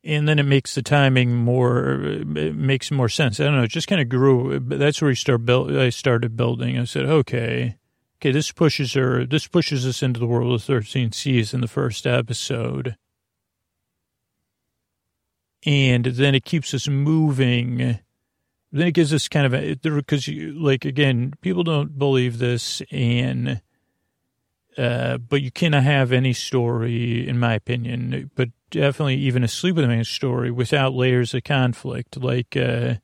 And 0.06 0.28
then 0.28 0.38
it 0.38 0.44
makes 0.44 0.74
the 0.74 0.82
timing 0.82 1.34
more, 1.34 2.02
it 2.02 2.54
makes 2.54 2.90
more 2.90 3.08
sense. 3.08 3.40
I 3.40 3.44
don't 3.44 3.56
know, 3.56 3.62
it 3.62 3.70
just 3.70 3.88
kind 3.88 4.02
of 4.02 4.08
grew. 4.08 4.58
That's 4.60 5.00
where 5.00 5.08
we 5.08 5.14
start 5.14 5.46
build, 5.46 5.74
I 5.74 5.88
started 5.88 6.36
building. 6.36 6.78
I 6.78 6.84
said, 6.84 7.06
okay, 7.06 7.76
okay, 8.18 8.30
this 8.30 8.52
pushes 8.52 8.92
her, 8.92 9.24
this 9.24 9.46
pushes 9.46 9.86
us 9.86 10.02
into 10.02 10.20
the 10.20 10.26
world 10.26 10.52
of 10.52 10.62
13 10.62 11.12
Seas 11.12 11.54
in 11.54 11.62
the 11.62 11.68
first 11.68 12.06
episode. 12.06 12.96
And 15.64 16.04
then 16.04 16.34
it 16.34 16.44
keeps 16.44 16.74
us 16.74 16.86
moving 16.86 17.98
then 18.74 18.88
it 18.88 18.94
gives 18.94 19.14
us 19.14 19.28
kind 19.28 19.46
of 19.46 19.54
a 19.54 19.76
because 19.76 20.28
like 20.28 20.84
again 20.84 21.32
people 21.40 21.62
don't 21.62 21.96
believe 21.96 22.38
this 22.38 22.82
and 22.90 23.62
uh, 24.78 25.18
but 25.18 25.42
you 25.42 25.50
cannot 25.50 25.82
have 25.82 26.12
any 26.12 26.32
story 26.32 27.28
in 27.28 27.38
my 27.38 27.54
opinion 27.54 28.30
but 28.34 28.48
definitely 28.70 29.16
even 29.16 29.44
a 29.44 29.48
sleep 29.48 29.76
with 29.76 29.84
a 29.84 29.88
man 29.88 30.04
story 30.04 30.50
without 30.50 30.94
layers 30.94 31.34
of 31.34 31.44
conflict 31.44 32.16
like 32.16 32.56
uh, 32.56 32.94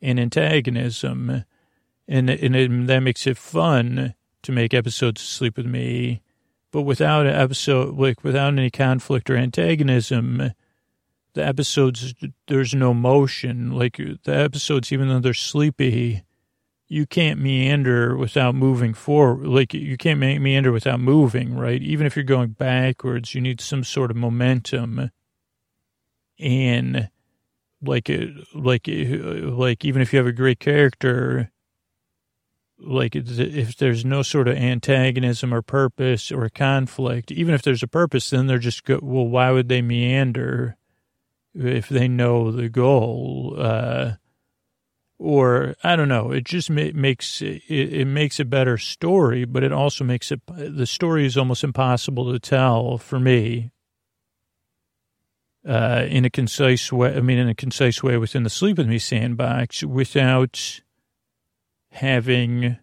an 0.00 0.18
antagonism. 0.18 1.44
And, 2.06 2.28
and 2.28 2.88
that 2.88 3.00
makes 3.00 3.26
it 3.26 3.38
fun 3.38 4.14
to 4.42 4.52
make 4.52 4.74
episodes 4.74 5.22
of 5.22 5.26
sleep 5.26 5.56
with 5.56 5.66
me 5.66 6.22
but 6.70 6.82
without 6.82 7.26
an 7.26 7.34
episode 7.34 7.96
like 7.96 8.24
without 8.24 8.52
any 8.52 8.70
conflict 8.70 9.30
or 9.30 9.36
antagonism 9.36 10.52
the 11.34 11.44
episodes 11.44 12.14
there's 12.48 12.74
no 12.74 12.94
motion. 12.94 13.72
Like 13.72 13.96
the 13.96 14.34
episodes 14.34 14.92
even 14.92 15.08
though 15.08 15.20
they're 15.20 15.34
sleepy 15.34 16.24
you 16.88 17.06
can't 17.06 17.40
meander 17.40 18.16
without 18.16 18.54
moving 18.54 18.94
forward 18.94 19.46
like 19.46 19.72
you 19.74 19.96
can't 19.96 20.20
meander 20.20 20.72
without 20.72 21.00
moving 21.00 21.56
right? 21.56 21.82
Even 21.82 22.06
if 22.06 22.16
you're 22.16 22.24
going 22.24 22.50
backwards 22.50 23.34
you 23.34 23.40
need 23.40 23.60
some 23.60 23.84
sort 23.84 24.10
of 24.10 24.16
momentum. 24.16 25.10
And 26.38 27.10
like 27.82 28.10
like 28.54 28.88
like 28.88 29.84
even 29.84 30.02
if 30.02 30.12
you 30.12 30.18
have 30.18 30.26
a 30.26 30.32
great 30.32 30.60
character 30.60 31.50
like 32.78 33.14
if 33.14 33.76
there's 33.76 34.04
no 34.04 34.22
sort 34.22 34.48
of 34.48 34.56
antagonism 34.56 35.54
or 35.54 35.62
purpose 35.62 36.32
or 36.32 36.48
conflict 36.48 37.30
even 37.30 37.54
if 37.54 37.62
there's 37.62 37.82
a 37.82 37.88
purpose 37.88 38.30
then 38.30 38.46
they're 38.46 38.58
just 38.58 38.84
go 38.84 38.98
well 39.02 39.26
why 39.26 39.50
would 39.50 39.68
they 39.68 39.80
meander 39.80 40.76
if 41.54 41.88
they 41.88 42.08
know 42.08 42.50
the 42.50 42.68
goal, 42.68 43.54
uh, 43.56 44.12
or 45.24 45.74
I 45.82 45.96
don't 45.96 46.08
know. 46.08 46.30
It 46.30 46.44
just 46.44 46.68
ma- 46.68 46.90
makes 46.94 47.40
it, 47.40 47.62
it 47.68 48.06
makes 48.06 48.38
a 48.38 48.44
better 48.44 48.76
story, 48.76 49.46
but 49.46 49.64
it 49.64 49.72
also 49.72 50.04
makes 50.04 50.30
it 50.30 50.40
the 50.46 50.86
story 50.86 51.24
is 51.24 51.38
almost 51.38 51.64
impossible 51.64 52.30
to 52.30 52.38
tell 52.38 52.98
for 52.98 53.18
me. 53.18 53.70
Uh, 55.66 56.04
in 56.10 56.26
a 56.26 56.30
concise 56.30 56.92
way, 56.92 57.16
I 57.16 57.20
mean, 57.20 57.38
in 57.38 57.48
a 57.48 57.54
concise 57.54 58.02
way 58.02 58.18
within 58.18 58.42
the 58.42 58.50
Sleep 58.50 58.76
With 58.76 58.86
Me 58.86 58.98
sandbox 58.98 59.82
without 59.82 60.82
having 61.90 62.76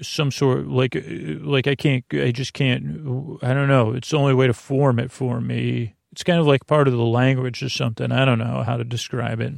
some 0.00 0.30
sort 0.30 0.66
like 0.66 0.96
like 1.42 1.66
I 1.66 1.74
can't 1.74 2.06
I 2.10 2.30
just 2.30 2.54
can't 2.54 3.38
I 3.42 3.52
don't 3.52 3.68
know. 3.68 3.92
It's 3.92 4.08
the 4.08 4.16
only 4.16 4.32
way 4.32 4.46
to 4.46 4.54
form 4.54 4.98
it 4.98 5.10
for 5.10 5.42
me. 5.42 5.94
It's 6.12 6.24
kind 6.24 6.40
of 6.40 6.46
like 6.46 6.66
part 6.66 6.88
of 6.88 6.94
the 6.94 7.04
language 7.04 7.62
or 7.62 7.68
something. 7.68 8.10
I 8.10 8.24
don't 8.24 8.38
know 8.38 8.62
how 8.62 8.78
to 8.78 8.84
describe 8.84 9.40
it. 9.40 9.52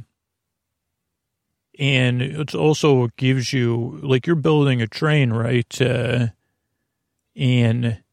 And 1.79 2.21
it's 2.21 2.53
also 2.53 3.09
gives 3.17 3.51
you 3.51 3.99
like 4.03 4.27
you're 4.27 4.35
building 4.35 4.81
a 4.81 4.87
train, 4.87 5.33
right? 5.33 5.81
Uh, 5.81 6.27
and 7.35 8.03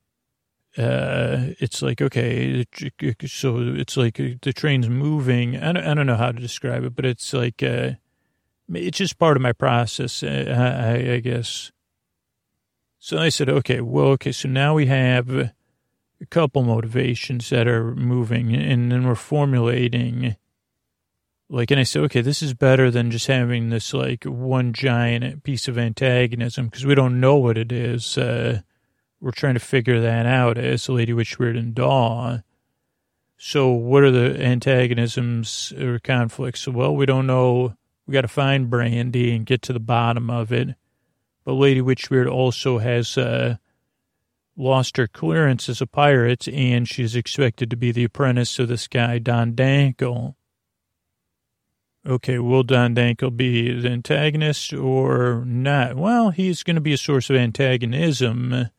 uh, 0.79 1.53
it's 1.59 1.83
like 1.83 2.01
okay, 2.01 2.65
so 3.27 3.59
it's 3.59 3.97
like 3.97 4.15
the 4.17 4.53
train's 4.55 4.89
moving. 4.89 5.57
I 5.57 5.73
don't, 5.73 5.87
I 5.87 5.95
don't 5.95 6.07
know 6.07 6.17
how 6.17 6.33
to 6.33 6.41
describe 6.41 6.85
it, 6.85 6.95
but 6.95 7.05
it's 7.05 7.35
like 7.35 7.63
uh, 7.63 7.93
it's 8.73 8.99
just 8.99 9.19
part 9.19 9.37
of 9.37 9.43
my 9.43 9.53
process, 9.53 10.23
uh, 10.23 10.95
I, 10.97 11.15
I 11.15 11.21
guess. 11.21 11.73
So 12.99 13.19
I 13.19 13.31
said, 13.31 13.49
okay, 13.49 13.81
well, 13.81 14.09
okay, 14.09 14.33
so 14.33 14.49
now 14.49 14.75
we 14.75 14.87
have 14.87 15.31
a 15.31 15.53
couple 16.29 16.63
motivations 16.63 17.49
that 17.51 17.67
are 17.67 17.95
moving, 17.95 18.55
and 18.55 18.93
then 18.93 19.07
we're 19.07 19.15
formulating. 19.15 20.37
Like, 21.53 21.73
and 21.73 21.81
I 21.81 21.83
said, 21.83 22.05
okay, 22.05 22.21
this 22.21 22.43
is 22.43 22.55
better 22.55 22.93
than 22.93 23.11
just 23.11 23.27
having 23.27 23.71
this 23.71 23.93
like 23.93 24.23
one 24.23 24.73
giant 24.73 25.43
piece 25.43 25.67
of 25.67 25.77
antagonism 25.77 26.67
because 26.67 26.87
we 26.87 26.95
don't 26.95 27.19
know 27.19 27.37
what 27.37 27.59
it 27.59 27.73
is. 27.73 28.17
Uh, 28.17 28.61
we're 29.21 29.33
trying 29.33 29.55
to 29.55 29.61
figure 29.61 30.01
that 30.01 30.27
out 30.27 30.59
as 30.59 30.89
Lady 30.89 31.13
Witchbeard 31.13 31.59
and 31.59 31.75
Daw. 31.75 32.39
So, 33.37 33.71
what 33.71 34.05
are 34.05 34.13
the 34.13 34.41
antagonisms 34.41 35.73
or 35.77 35.99
conflicts? 35.99 36.69
Well, 36.69 36.95
we 36.95 37.05
don't 37.05 37.27
know. 37.27 37.75
We 38.07 38.13
got 38.13 38.21
to 38.21 38.29
find 38.29 38.71
Brandy 38.71 39.35
and 39.35 39.45
get 39.45 39.61
to 39.63 39.73
the 39.73 39.81
bottom 39.81 40.31
of 40.31 40.53
it. 40.53 40.77
But 41.45 41.55
Lady 41.55 41.81
Witchbeard 41.81 42.31
also 42.31 42.79
has 42.79 43.19
uh, 43.19 43.57
lost 44.57 44.99
her 44.99 45.09
clearance 45.09 45.69
as 45.69 45.81
a 45.81 45.87
pirate, 45.87 46.47
and 46.47 46.89
she's 46.89 47.17
expected 47.17 47.71
to 47.71 47.77
be 47.77 47.91
the 47.91 48.05
apprentice 48.05 48.59
of 48.61 48.69
this 48.69 48.87
guy, 48.87 49.19
Don 49.19 49.55
Dankle. 49.55 50.37
Okay, 52.07 52.39
will 52.39 52.63
Don 52.63 52.95
Dankle 52.95 53.37
be 53.37 53.79
the 53.79 53.91
antagonist 53.91 54.73
or 54.73 55.45
not? 55.45 55.97
Well, 55.97 56.31
he's 56.31 56.63
going 56.63 56.77
to 56.77 56.81
be 56.81 56.95
a 56.95 56.99
source 56.99 57.29
of 57.29 57.37
antagonism. 57.37 58.71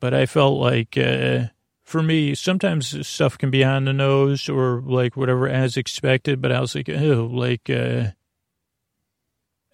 But 0.00 0.14
I 0.14 0.24
felt 0.24 0.58
like, 0.58 0.96
uh, 0.96 1.48
for 1.82 2.02
me, 2.02 2.34
sometimes 2.34 3.06
stuff 3.06 3.36
can 3.36 3.50
be 3.50 3.62
on 3.64 3.84
the 3.84 3.92
nose 3.92 4.48
or 4.48 4.82
like 4.84 5.16
whatever 5.16 5.46
as 5.46 5.76
expected, 5.76 6.40
but 6.40 6.52
I 6.52 6.60
was 6.60 6.74
like, 6.74 6.88
oh, 6.88 7.28
like, 7.30 7.68
uh, 7.68 8.12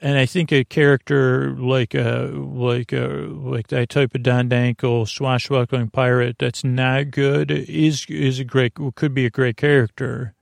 and 0.01 0.19
I 0.19 0.27
think 0.27 0.53
a 0.53 0.65
character 0.65 1.55
like 1.57 1.95
a 1.95 2.31
like 2.35 2.93
a 2.93 3.27
like 3.31 3.69
that 3.69 3.89
type 3.89 4.15
of 4.15 4.23
Don 4.23 4.51
Dankle 4.51 5.09
swashbuckling 5.09 5.91
pirate 5.91 6.37
that's 6.39 6.63
not 6.63 7.11
good 7.11 7.51
is 7.51 8.05
is 8.09 8.39
a 8.39 8.45
great 8.45 8.75
could 8.97 9.15
be 9.15 9.25
a 9.25 9.31
great 9.31 9.57
character. 9.57 10.35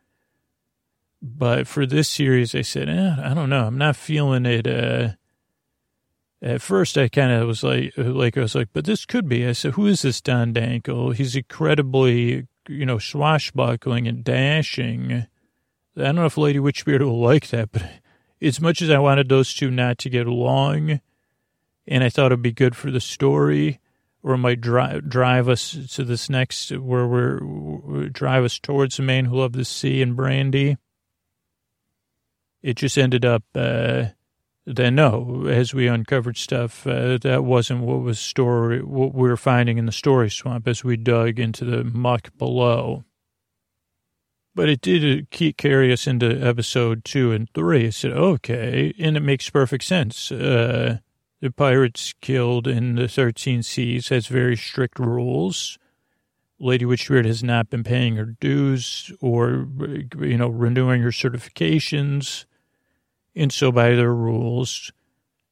But 1.22 1.68
for 1.68 1.86
this 1.86 2.08
series, 2.08 2.52
I 2.52 2.62
said, 2.62 2.88
eh, 2.88 3.16
I 3.22 3.32
don't 3.32 3.48
know. 3.48 3.66
I'm 3.66 3.78
not 3.78 3.94
feeling 3.94 4.44
it. 4.44 4.66
Uh, 4.66 5.10
at 6.42 6.60
first, 6.60 6.98
I 6.98 7.08
kind 7.08 7.30
of 7.30 7.46
was 7.46 7.62
like, 7.62 7.92
like 7.96 8.36
I 8.36 8.40
was 8.40 8.56
like, 8.56 8.70
but 8.72 8.84
this 8.84 9.06
could 9.06 9.28
be. 9.28 9.46
I 9.46 9.52
said, 9.52 9.74
who 9.74 9.86
is 9.86 10.02
this 10.02 10.20
Don 10.20 10.52
Dankle? 10.52 11.14
He's 11.14 11.36
incredibly, 11.36 12.48
you 12.68 12.84
know, 12.84 12.98
swashbuckling 12.98 14.08
and 14.08 14.24
dashing. 14.24 15.12
I 15.96 16.02
don't 16.02 16.16
know 16.16 16.26
if 16.26 16.36
Lady 16.36 16.58
Witchbeard 16.58 17.00
will 17.00 17.20
like 17.20 17.50
that, 17.50 17.70
but 17.70 17.84
as 18.40 18.60
much 18.60 18.82
as 18.82 18.90
I 18.90 18.98
wanted 18.98 19.28
those 19.28 19.54
two 19.54 19.70
not 19.70 19.98
to 19.98 20.10
get 20.10 20.26
along, 20.26 21.00
and 21.86 22.02
I 22.02 22.08
thought 22.08 22.26
it'd 22.26 22.42
be 22.42 22.50
good 22.50 22.74
for 22.74 22.90
the 22.90 23.00
story, 23.00 23.78
or 24.24 24.34
it 24.34 24.38
might 24.38 24.60
drive 24.60 25.08
drive 25.08 25.48
us 25.48 25.76
to 25.94 26.04
this 26.04 26.28
next 26.28 26.70
where 26.70 27.06
we're 27.06 28.08
drive 28.08 28.44
us 28.44 28.58
towards 28.58 28.96
the 28.96 29.02
man 29.02 29.26
who 29.26 29.36
loved 29.36 29.54
the 29.54 29.64
sea 29.64 30.02
and 30.02 30.16
brandy. 30.16 30.76
It 32.62 32.76
just 32.76 32.98
ended 32.98 33.24
up. 33.24 33.44
Uh, 33.54 34.06
then 34.64 34.94
no, 34.94 35.46
as 35.48 35.74
we 35.74 35.88
uncovered 35.88 36.36
stuff, 36.36 36.86
uh, 36.86 37.18
that 37.22 37.42
wasn't 37.42 37.80
what 37.80 38.00
was 38.00 38.20
story 38.20 38.80
what 38.80 39.12
we 39.12 39.28
were 39.28 39.36
finding 39.36 39.78
in 39.78 39.86
the 39.86 39.92
story 39.92 40.30
swamp 40.30 40.68
as 40.68 40.84
we 40.84 40.96
dug 40.96 41.40
into 41.40 41.64
the 41.64 41.82
muck 41.82 42.30
below. 42.38 43.04
But 44.54 44.68
it 44.68 44.80
did 44.82 45.30
keep, 45.30 45.56
carry 45.56 45.92
us 45.92 46.06
into 46.06 46.26
episode 46.26 47.04
two 47.04 47.32
and 47.32 47.48
three. 47.54 47.86
I 47.86 47.90
said, 47.90 48.12
okay, 48.12 48.94
and 48.98 49.16
it 49.16 49.20
makes 49.20 49.48
perfect 49.48 49.82
sense. 49.82 50.30
Uh, 50.30 50.98
the 51.40 51.50
pirates 51.50 52.14
guild 52.20 52.68
in 52.68 52.94
the 52.94 53.08
13 53.08 53.62
seas 53.62 54.10
has 54.10 54.26
very 54.26 54.56
strict 54.56 54.98
rules. 54.98 55.78
Lady 56.60 56.84
Witchbeard 56.84 57.24
has 57.24 57.42
not 57.42 57.70
been 57.70 57.82
paying 57.82 58.14
her 58.14 58.36
dues 58.38 59.10
or, 59.20 59.66
you 60.20 60.36
know, 60.36 60.48
renewing 60.48 61.02
her 61.02 61.10
certifications. 61.10 62.44
And 63.34 63.52
so 63.52 63.72
by 63.72 63.94
their 63.94 64.14
rules, 64.14 64.92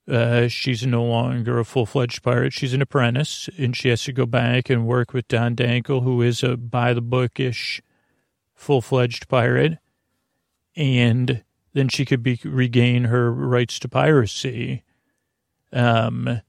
uh, 0.08 0.48
she's 0.48 0.86
no 0.86 1.04
longer 1.04 1.58
a 1.58 1.64
full-fledged 1.64 2.22
pirate. 2.22 2.52
She's 2.52 2.74
an 2.74 2.82
apprentice, 2.82 3.48
and 3.56 3.76
she 3.76 3.88
has 3.88 4.02
to 4.04 4.12
go 4.12 4.26
back 4.26 4.68
and 4.68 4.86
work 4.86 5.12
with 5.12 5.28
Don 5.28 5.56
Dankle, 5.56 6.02
who 6.02 6.20
is 6.20 6.42
a 6.42 6.56
by-the-bookish 6.56 7.80
full 8.54 8.82
fledged 8.82 9.28
pirate, 9.28 9.78
and 10.76 11.42
then 11.72 11.88
she 11.88 12.04
could 12.04 12.22
be 12.22 12.38
regain 12.44 13.04
her 13.04 13.32
rights 13.32 13.78
to 13.78 13.88
piracy. 13.88 14.82
Um, 15.72 16.42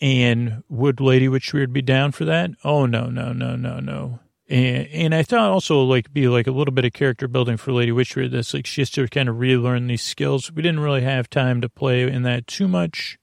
and 0.00 0.62
would 0.68 1.00
Lady 1.00 1.28
Witchbeard 1.28 1.72
be 1.72 1.82
down 1.82 2.12
for 2.12 2.24
that? 2.24 2.50
Oh 2.64 2.84
no, 2.86 3.06
no, 3.06 3.32
no, 3.32 3.56
no, 3.56 3.80
no. 3.80 4.20
And 4.50 4.86
and 4.88 5.14
I 5.14 5.22
thought 5.22 5.50
also 5.50 5.82
like 5.82 6.12
be 6.12 6.28
like 6.28 6.46
a 6.46 6.52
little 6.52 6.74
bit 6.74 6.84
of 6.84 6.92
character 6.92 7.28
building 7.28 7.56
for 7.56 7.72
Lady 7.72 7.92
Witchbeard. 7.92 8.32
That's 8.32 8.52
like 8.52 8.66
she 8.66 8.82
has 8.82 8.90
to 8.90 9.08
kind 9.08 9.28
of 9.28 9.38
relearn 9.38 9.86
these 9.86 10.02
skills. 10.02 10.52
We 10.52 10.62
didn't 10.62 10.80
really 10.80 11.02
have 11.02 11.30
time 11.30 11.60
to 11.62 11.68
play 11.68 12.02
in 12.02 12.22
that 12.24 12.46
too 12.46 12.68
much 12.68 13.16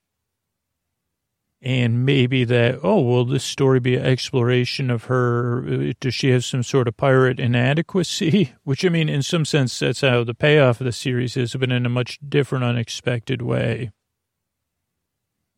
and 1.61 2.05
maybe 2.05 2.43
that 2.43 2.80
oh 2.84 3.01
will 3.01 3.25
this 3.25 3.43
story 3.43 3.80
be 3.80 3.95
an 3.95 4.05
exploration 4.05 4.91
of 4.91 5.05
her 5.05 5.65
uh, 5.67 5.93
does 5.99 6.13
she 6.13 6.30
have 6.30 6.45
some 6.45 6.63
sort 6.63 6.88
of 6.88 6.95
pirate 6.95 7.39
inadequacy 7.39 8.53
which 8.63 8.86
i 8.86 8.89
mean 8.89 9.09
in 9.09 9.23
some 9.23 9.43
sense 9.43 9.80
that's 9.80 10.01
how 10.01 10.23
the 10.23 10.34
payoff 10.34 10.80
of 10.80 10.86
the 10.86 10.91
series 10.91 11.36
is 11.36 11.55
but 11.55 11.71
in 11.71 11.86
a 11.86 11.89
much 11.89 12.19
different 12.28 12.63
unexpected 12.63 13.41
way 13.41 13.91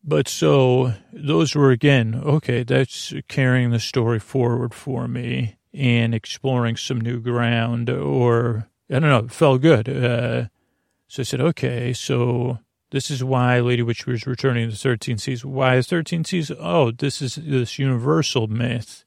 but 0.02 0.26
so 0.26 0.94
those 1.12 1.54
were 1.54 1.70
again 1.70 2.20
okay 2.24 2.62
that's 2.62 3.12
carrying 3.28 3.70
the 3.70 3.80
story 3.80 4.18
forward 4.18 4.72
for 4.72 5.06
me 5.06 5.56
and 5.72 6.14
exploring 6.14 6.76
some 6.76 7.00
new 7.00 7.20
ground 7.20 7.88
or 7.88 8.68
i 8.90 8.94
don't 8.94 9.02
know 9.02 9.18
it 9.18 9.32
felt 9.32 9.60
good 9.60 9.88
uh, 9.88 10.46
so 11.08 11.22
i 11.22 11.24
said 11.24 11.40
okay 11.40 11.92
so 11.92 12.58
this 12.90 13.10
is 13.10 13.22
why 13.22 13.60
Lady 13.60 13.82
Witchbeard 13.82 14.12
was 14.12 14.26
returning 14.26 14.68
to 14.68 14.76
13 14.76 15.18
Seas. 15.18 15.44
Why 15.44 15.76
is 15.76 15.86
13 15.86 16.24
Seas? 16.24 16.50
Oh, 16.58 16.90
this 16.90 17.22
is 17.22 17.36
this 17.36 17.78
universal 17.78 18.48
myth. 18.48 19.04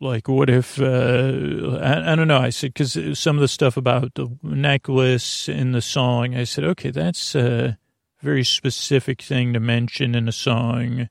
Like, 0.00 0.28
what 0.28 0.50
if, 0.50 0.80
uh, 0.80 1.78
I, 1.80 2.12
I 2.12 2.14
don't 2.16 2.28
know. 2.28 2.38
I 2.38 2.50
said, 2.50 2.74
because 2.74 3.18
some 3.18 3.36
of 3.36 3.40
the 3.40 3.48
stuff 3.48 3.76
about 3.76 4.14
the 4.14 4.28
necklace 4.42 5.48
in 5.48 5.72
the 5.72 5.80
song, 5.80 6.34
I 6.34 6.44
said, 6.44 6.64
okay, 6.64 6.90
that's 6.90 7.34
a 7.34 7.78
very 8.20 8.44
specific 8.44 9.22
thing 9.22 9.52
to 9.52 9.60
mention 9.60 10.14
in 10.14 10.28
a 10.28 10.32
song. 10.32 11.08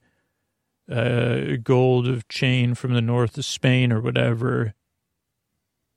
Uh, 0.92 1.58
gold 1.64 2.08
of 2.08 2.28
chain 2.28 2.76
from 2.76 2.94
the 2.94 3.02
north 3.02 3.38
of 3.38 3.46
Spain 3.46 3.92
or 3.92 4.00
whatever. 4.00 4.74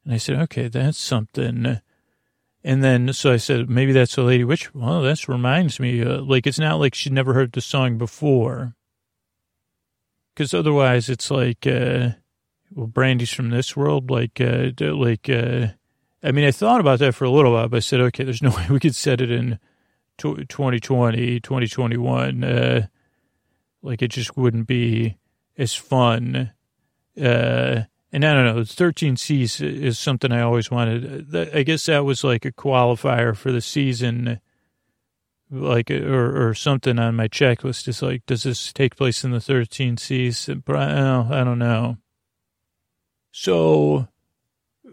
And 0.04 0.14
I 0.14 0.16
said, 0.16 0.36
okay, 0.36 0.68
that's 0.68 0.98
something 0.98 1.80
and 2.64 2.82
then, 2.82 3.12
so 3.12 3.32
I 3.32 3.36
said, 3.36 3.70
maybe 3.70 3.92
that's 3.92 4.18
a 4.18 4.22
Lady 4.22 4.44
Witch. 4.44 4.74
Well, 4.74 5.02
that 5.02 5.28
reminds 5.28 5.78
me, 5.78 6.02
uh, 6.02 6.20
like, 6.20 6.46
it's 6.46 6.58
not 6.58 6.80
like 6.80 6.94
she'd 6.94 7.12
never 7.12 7.32
heard 7.32 7.52
the 7.52 7.60
song 7.60 7.98
before. 7.98 8.74
Because 10.34 10.52
otherwise, 10.52 11.08
it's 11.08 11.30
like, 11.30 11.66
uh, 11.66 12.10
well, 12.74 12.86
Brandy's 12.86 13.32
from 13.32 13.50
this 13.50 13.76
world. 13.76 14.10
Like, 14.10 14.40
uh, 14.40 14.70
like, 14.80 15.30
uh, 15.30 15.68
I 16.22 16.32
mean, 16.32 16.44
I 16.44 16.50
thought 16.50 16.80
about 16.80 16.98
that 16.98 17.14
for 17.14 17.24
a 17.24 17.30
little 17.30 17.52
while, 17.52 17.68
but 17.68 17.78
I 17.78 17.80
said, 17.80 18.00
okay, 18.00 18.24
there's 18.24 18.42
no 18.42 18.50
way 18.56 18.66
we 18.68 18.80
could 18.80 18.96
set 18.96 19.20
it 19.20 19.30
in 19.30 19.58
2020, 20.18 21.40
2021. 21.40 22.44
Uh, 22.44 22.86
like, 23.82 24.02
it 24.02 24.08
just 24.08 24.36
wouldn't 24.36 24.66
be 24.66 25.16
as 25.56 25.74
fun. 25.74 26.52
Uh, 27.20 27.82
and 28.12 28.24
I 28.24 28.32
don't 28.32 28.56
know, 28.56 28.64
13 28.64 29.16
Seas 29.16 29.60
is 29.60 29.98
something 29.98 30.32
I 30.32 30.40
always 30.40 30.70
wanted. 30.70 31.34
I 31.54 31.62
guess 31.62 31.86
that 31.86 32.04
was 32.04 32.24
like 32.24 32.44
a 32.44 32.52
qualifier 32.52 33.36
for 33.36 33.52
the 33.52 33.60
season, 33.60 34.40
like, 35.50 35.90
or, 35.90 36.48
or 36.48 36.54
something 36.54 36.98
on 36.98 37.16
my 37.16 37.28
checklist. 37.28 37.86
Is 37.86 38.00
like, 38.00 38.24
does 38.24 38.44
this 38.44 38.72
take 38.72 38.96
place 38.96 39.24
in 39.24 39.32
the 39.32 39.40
13 39.40 39.98
Seas? 39.98 40.48
But 40.64 40.76
I, 40.76 41.44
don't 41.44 41.58
know. 41.58 41.98
So, 43.30 44.08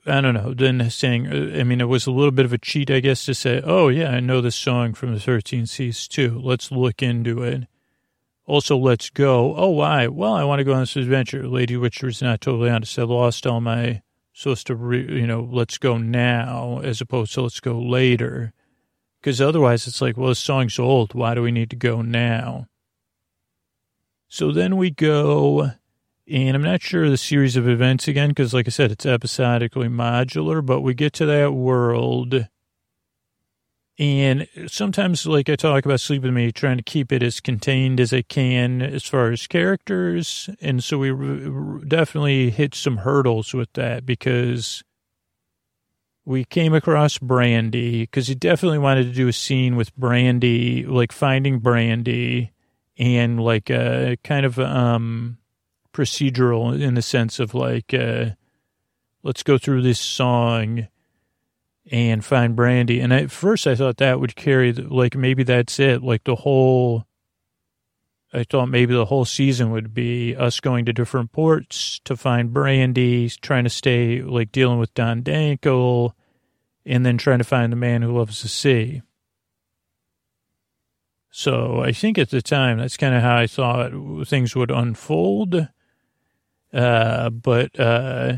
I 0.05 0.19
don't 0.19 0.33
know. 0.33 0.53
Then 0.53 0.89
saying, 0.89 1.27
I 1.27 1.63
mean, 1.63 1.79
it 1.79 1.87
was 1.87 2.07
a 2.07 2.11
little 2.11 2.31
bit 2.31 2.45
of 2.45 2.51
a 2.51 2.57
cheat, 2.57 2.91
I 2.91 2.99
guess, 2.99 3.23
to 3.25 3.33
say, 3.33 3.61
oh, 3.63 3.87
yeah, 3.87 4.09
I 4.09 4.19
know 4.19 4.41
this 4.41 4.57
song 4.57 4.93
from 4.93 5.13
the 5.13 5.21
13 5.21 5.67
Seas 5.67 6.05
too. 6.05 6.41
Let's 6.43 6.69
look 6.69 7.01
into 7.01 7.43
it. 7.43 7.67
Also, 8.47 8.77
let's 8.77 9.09
go. 9.09 9.55
Oh, 9.55 9.69
why? 9.69 10.07
Well, 10.07 10.33
I 10.33 10.43
want 10.43 10.59
to 10.59 10.63
go 10.63 10.73
on 10.73 10.81
this 10.81 10.95
adventure. 10.95 11.47
Lady 11.47 11.75
Witcher's 11.75 12.21
not 12.21 12.41
totally 12.41 12.69
honest. 12.69 12.99
I 12.99 13.03
lost 13.03 13.47
all 13.47 13.59
my 13.59 14.03
supposed 14.33 14.67
to, 14.67 14.75
re, 14.75 15.19
you 15.19 15.25
know, 15.25 15.47
let's 15.51 15.77
go 15.77 15.97
now 15.97 16.79
as 16.83 17.01
opposed 17.01 17.33
to 17.33 17.41
let's 17.41 17.59
go 17.59 17.79
later. 17.79 18.53
Because 19.19 19.41
otherwise 19.41 19.87
it's 19.87 20.01
like, 20.01 20.17
well, 20.17 20.29
this 20.29 20.39
song's 20.39 20.77
old. 20.77 21.15
Why 21.15 21.33
do 21.33 21.41
we 21.41 21.51
need 21.51 21.71
to 21.71 21.75
go 21.75 22.01
now? 22.01 22.67
So 24.27 24.51
then 24.51 24.77
we 24.77 24.91
go, 24.91 25.71
and 26.29 26.55
I'm 26.55 26.61
not 26.61 26.81
sure 26.81 27.09
the 27.09 27.17
series 27.17 27.55
of 27.55 27.67
events 27.67 28.07
again, 28.07 28.29
because 28.29 28.53
like 28.53 28.67
I 28.67 28.71
said, 28.71 28.91
it's 28.91 29.05
episodically 29.05 29.87
modular, 29.87 30.63
but 30.63 30.81
we 30.81 30.93
get 30.93 31.13
to 31.13 31.25
that 31.25 31.53
world 31.53 32.47
and 33.97 34.47
sometimes, 34.67 35.25
like 35.25 35.49
I 35.49 35.55
talk 35.55 35.85
about 35.85 36.01
Sleep 36.01 36.23
With 36.23 36.33
Me, 36.33 36.51
trying 36.51 36.77
to 36.77 36.83
keep 36.83 37.13
it 37.13 37.23
as 37.23 37.39
contained 37.39 38.01
as 38.01 38.11
I 38.11 38.23
can 38.23 38.81
as 38.81 39.05
far 39.05 39.31
as 39.31 39.47
characters. 39.47 40.49
And 40.59 40.83
so 40.83 40.97
we 40.97 41.11
definitely 41.87 42.49
hit 42.49 42.75
some 42.75 42.97
hurdles 42.97 43.53
with 43.53 43.71
that 43.73 44.05
because 44.05 44.83
we 46.25 46.43
came 46.43 46.73
across 46.73 47.17
Brandy 47.19 48.01
because 48.01 48.27
he 48.27 48.35
definitely 48.35 48.79
wanted 48.79 49.05
to 49.05 49.13
do 49.13 49.29
a 49.29 49.33
scene 49.33 49.77
with 49.77 49.95
Brandy, 49.95 50.85
like 50.85 51.13
finding 51.13 51.59
Brandy 51.59 52.51
and 52.97 53.39
like 53.39 53.69
a 53.69 54.17
kind 54.23 54.45
of 54.45 54.59
um 54.59 55.37
procedural 55.93 56.77
in 56.77 56.95
the 56.95 57.01
sense 57.01 57.39
of 57.39 57.53
like, 57.53 57.93
uh, 57.93 58.31
let's 59.23 59.43
go 59.43 59.57
through 59.57 59.83
this 59.83 59.99
song 59.99 60.87
and 61.91 62.25
find 62.25 62.55
Brandy. 62.55 62.99
And 62.99 63.13
at 63.13 63.31
first 63.31 63.67
I 63.67 63.75
thought 63.75 63.97
that 63.97 64.19
would 64.19 64.35
carry, 64.35 64.73
like, 64.73 65.15
maybe 65.15 65.43
that's 65.43 65.79
it. 65.79 66.01
Like 66.01 66.23
the 66.23 66.35
whole, 66.35 67.05
I 68.33 68.43
thought 68.43 68.65
maybe 68.67 68.93
the 68.93 69.05
whole 69.05 69.25
season 69.25 69.71
would 69.71 69.93
be 69.93 70.35
us 70.35 70.59
going 70.59 70.85
to 70.85 70.93
different 70.93 71.31
ports 71.31 72.01
to 72.05 72.17
find 72.17 72.51
Brandy, 72.51 73.29
trying 73.29 73.63
to 73.65 73.69
stay, 73.69 74.21
like, 74.21 74.51
dealing 74.51 74.79
with 74.79 74.93
Don 74.93 75.21
Dankel, 75.21 76.13
and 76.85 77.05
then 77.05 77.17
trying 77.17 77.37
to 77.37 77.43
find 77.43 77.71
the 77.71 77.77
man 77.77 78.01
who 78.01 78.17
loves 78.17 78.41
the 78.41 78.47
sea. 78.47 79.01
So 81.29 81.81
I 81.81 81.91
think 81.91 82.17
at 82.17 82.29
the 82.29 82.41
time, 82.41 82.79
that's 82.79 82.97
kind 82.97 83.13
of 83.13 83.21
how 83.21 83.37
I 83.37 83.47
thought 83.47 84.27
things 84.27 84.55
would 84.55 84.71
unfold. 84.71 85.67
Uh, 86.73 87.29
but, 87.29 87.79
uh, 87.79 88.37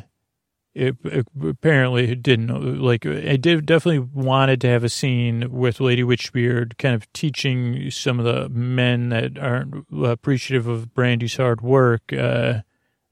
it, 0.77 1.27
apparently 1.43 2.13
didn't 2.15 2.79
like 2.79 3.05
I 3.05 3.35
did 3.35 3.65
definitely 3.65 4.07
wanted 4.13 4.61
to 4.61 4.67
have 4.67 4.83
a 4.83 4.89
scene 4.89 5.51
with 5.51 5.79
Lady 5.79 6.03
Witchbeard 6.03 6.77
kind 6.77 6.93
of 6.93 7.11
teaching 7.13 7.89
some 7.89 8.19
of 8.19 8.25
the 8.25 8.47
men 8.49 9.09
that 9.09 9.39
aren't 9.39 9.85
appreciative 9.91 10.67
of 10.67 10.93
Brandy's 10.93 11.37
hard 11.37 11.61
work 11.61 12.13
uh, 12.13 12.61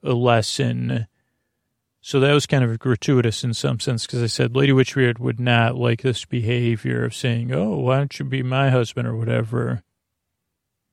a 0.04 0.14
lesson. 0.14 1.08
So 2.02 2.20
that 2.20 2.34
was 2.34 2.46
kind 2.46 2.64
of 2.64 2.78
gratuitous 2.78 3.44
in 3.44 3.56
some 3.56 3.80
sense 3.80 4.06
because 4.06 4.22
I 4.22 4.28
said 4.28 4.56
Lady 4.56 4.72
Witchbeard 4.72 5.18
would 5.18 5.40
not 5.40 5.76
like 5.76 6.04
this 6.04 6.24
behavior 6.24 7.04
of 7.04 7.16
saying, 7.16 7.52
"Oh, 7.52 7.78
why 7.80 7.98
don't 7.98 8.20
you 8.20 8.26
be 8.26 8.44
my 8.44 8.70
husband?" 8.70 9.08
or 9.08 9.16
whatever. 9.16 9.82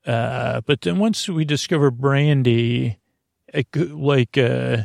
Uh, 0.06 0.62
but 0.62 0.80
then 0.80 0.98
once 0.98 1.28
we 1.28 1.44
discover 1.44 1.90
Brandy, 1.90 2.98
it, 3.52 3.66
like. 3.76 4.38
Uh, 4.38 4.84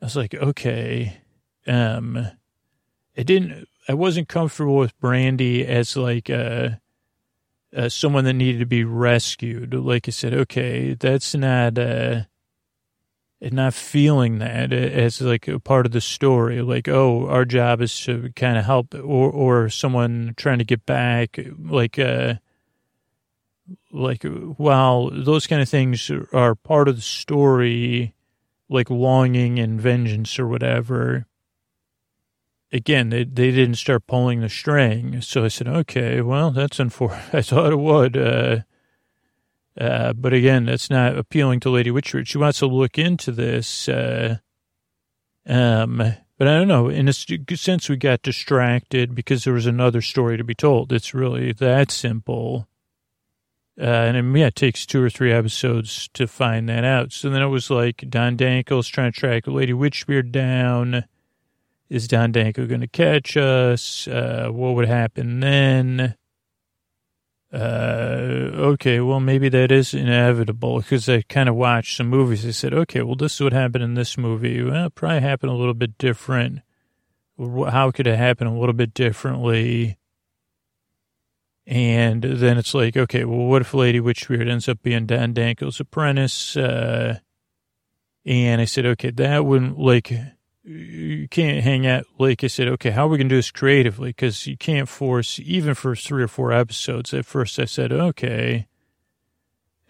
I 0.00 0.04
was 0.04 0.16
like, 0.16 0.34
okay, 0.34 1.20
um, 1.66 2.28
it 3.14 3.26
didn't, 3.26 3.68
I 3.88 3.94
wasn't 3.94 4.28
comfortable 4.28 4.76
with 4.76 4.98
Brandy 5.00 5.66
as 5.66 5.96
like, 5.96 6.30
uh, 6.30 6.70
someone 7.88 8.24
that 8.24 8.32
needed 8.34 8.60
to 8.60 8.66
be 8.66 8.84
rescued. 8.84 9.74
Like 9.74 10.08
I 10.08 10.10
said, 10.10 10.34
okay, 10.34 10.94
that's 10.94 11.34
not, 11.34 11.78
uh, 11.78 12.22
not 13.40 13.74
feeling 13.74 14.38
that 14.38 14.72
as 14.72 15.20
like 15.20 15.46
a 15.48 15.60
part 15.60 15.86
of 15.86 15.92
the 15.92 16.00
story. 16.00 16.60
Like, 16.62 16.88
oh, 16.88 17.28
our 17.28 17.44
job 17.44 17.80
is 17.80 17.98
to 18.00 18.32
kind 18.34 18.58
of 18.58 18.64
help 18.64 18.94
or, 18.94 19.30
or 19.30 19.68
someone 19.68 20.34
trying 20.36 20.58
to 20.58 20.64
get 20.64 20.86
back. 20.86 21.38
Like, 21.58 21.98
uh, 21.98 22.34
like 23.92 24.24
while 24.24 25.10
those 25.10 25.46
kind 25.46 25.62
of 25.62 25.68
things 25.68 26.10
are 26.32 26.54
part 26.54 26.88
of 26.88 26.96
the 26.96 27.02
story, 27.02 28.14
like 28.68 28.90
longing 28.90 29.58
and 29.58 29.80
vengeance 29.80 30.38
or 30.38 30.46
whatever. 30.46 31.26
Again, 32.72 33.08
they 33.08 33.24
they 33.24 33.50
didn't 33.50 33.76
start 33.76 34.06
pulling 34.06 34.40
the 34.40 34.48
string, 34.48 35.20
so 35.22 35.44
I 35.44 35.48
said, 35.48 35.68
"Okay, 35.68 36.20
well, 36.20 36.50
that's 36.50 36.78
unfortunate. 36.78 37.28
I 37.34 37.42
thought 37.42 37.72
it 37.72 37.78
would." 37.78 38.16
Uh, 38.16 38.58
uh, 39.80 40.12
but 40.12 40.32
again, 40.32 40.66
that's 40.66 40.90
not 40.90 41.16
appealing 41.16 41.60
to 41.60 41.70
Lady 41.70 41.90
Witchbeard. 41.90 42.26
She 42.26 42.38
wants 42.38 42.58
to 42.58 42.66
look 42.66 42.98
into 42.98 43.32
this. 43.32 43.88
Uh, 43.88 44.38
um, 45.46 45.96
but 46.38 46.46
I 46.46 46.56
don't 46.56 46.68
know. 46.68 46.88
In 46.88 47.08
a 47.08 47.12
sense, 47.12 47.88
we 47.88 47.96
got 47.96 48.22
distracted 48.22 49.14
because 49.14 49.44
there 49.44 49.54
was 49.54 49.66
another 49.66 50.00
story 50.00 50.36
to 50.36 50.44
be 50.44 50.54
told. 50.54 50.92
It's 50.92 51.14
really 51.14 51.52
that 51.52 51.90
simple. 51.90 52.68
Uh, 53.80 53.84
and 53.84 54.36
yeah, 54.36 54.46
it 54.46 54.56
takes 54.56 54.84
two 54.84 55.00
or 55.02 55.08
three 55.08 55.32
episodes 55.32 56.08
to 56.12 56.26
find 56.26 56.68
that 56.68 56.84
out. 56.84 57.12
So 57.12 57.30
then 57.30 57.42
it 57.42 57.46
was 57.46 57.70
like 57.70 58.04
Don 58.08 58.36
Dankel's 58.36 58.88
trying 58.88 59.12
to 59.12 59.18
track 59.18 59.46
Lady 59.46 59.72
Witchbeard 59.72 60.32
down. 60.32 61.04
Is 61.88 62.08
Don 62.08 62.32
Dankel 62.32 62.68
going 62.68 62.80
to 62.80 62.88
catch 62.88 63.36
us? 63.36 64.08
Uh, 64.08 64.48
what 64.50 64.74
would 64.74 64.88
happen 64.88 65.40
then? 65.40 66.16
Uh, 67.50 68.50
okay, 68.52 69.00
well, 69.00 69.20
maybe 69.20 69.48
that 69.48 69.72
is 69.72 69.94
inevitable 69.94 70.80
because 70.80 71.08
I 71.08 71.22
kind 71.22 71.48
of 71.48 71.54
watched 71.54 71.96
some 71.96 72.08
movies. 72.08 72.44
I 72.44 72.50
said, 72.50 72.74
okay, 72.74 73.00
well, 73.02 73.14
this 73.14 73.40
would 73.40 73.54
happen 73.54 73.80
in 73.80 73.94
this 73.94 74.18
movie. 74.18 74.62
Well, 74.62 74.90
probably 74.90 75.20
happened 75.20 75.52
a 75.52 75.56
little 75.56 75.72
bit 75.72 75.96
different. 75.96 76.60
How 77.38 77.90
could 77.92 78.06
it 78.06 78.18
happen 78.18 78.48
a 78.48 78.58
little 78.58 78.74
bit 78.74 78.92
differently? 78.92 79.96
And 81.70 82.22
then 82.22 82.56
it's 82.56 82.72
like, 82.72 82.96
okay, 82.96 83.26
well, 83.26 83.46
what 83.46 83.60
if 83.60 83.74
Lady 83.74 84.00
Witchbeard 84.00 84.48
ends 84.48 84.70
up 84.70 84.82
being 84.82 85.04
Don 85.04 85.34
Dankel's 85.34 85.78
apprentice? 85.78 86.56
Uh, 86.56 87.18
and 88.24 88.62
I 88.62 88.64
said, 88.64 88.86
okay, 88.86 89.10
that 89.10 89.44
wouldn't, 89.44 89.78
like, 89.78 90.10
you 90.64 91.28
can't 91.28 91.62
hang 91.62 91.86
out. 91.86 92.04
Like 92.18 92.42
I 92.42 92.46
said, 92.46 92.68
okay, 92.68 92.88
how 92.90 93.04
are 93.04 93.08
we 93.10 93.18
going 93.18 93.28
to 93.28 93.34
do 93.34 93.36
this 93.36 93.50
creatively? 93.50 94.08
Because 94.08 94.46
you 94.46 94.56
can't 94.56 94.88
force, 94.88 95.38
even 95.44 95.74
for 95.74 95.94
three 95.94 96.22
or 96.22 96.28
four 96.28 96.52
episodes. 96.52 97.12
At 97.12 97.26
first 97.26 97.58
I 97.58 97.66
said, 97.66 97.92
okay, 97.92 98.66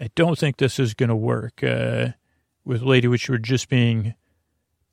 I 0.00 0.10
don't 0.16 0.36
think 0.36 0.56
this 0.56 0.80
is 0.80 0.94
going 0.94 1.10
to 1.10 1.16
work 1.16 1.62
uh, 1.62 2.08
with 2.64 2.82
Lady 2.82 3.06
Witchbeard 3.06 3.42
just 3.42 3.68
being 3.68 4.14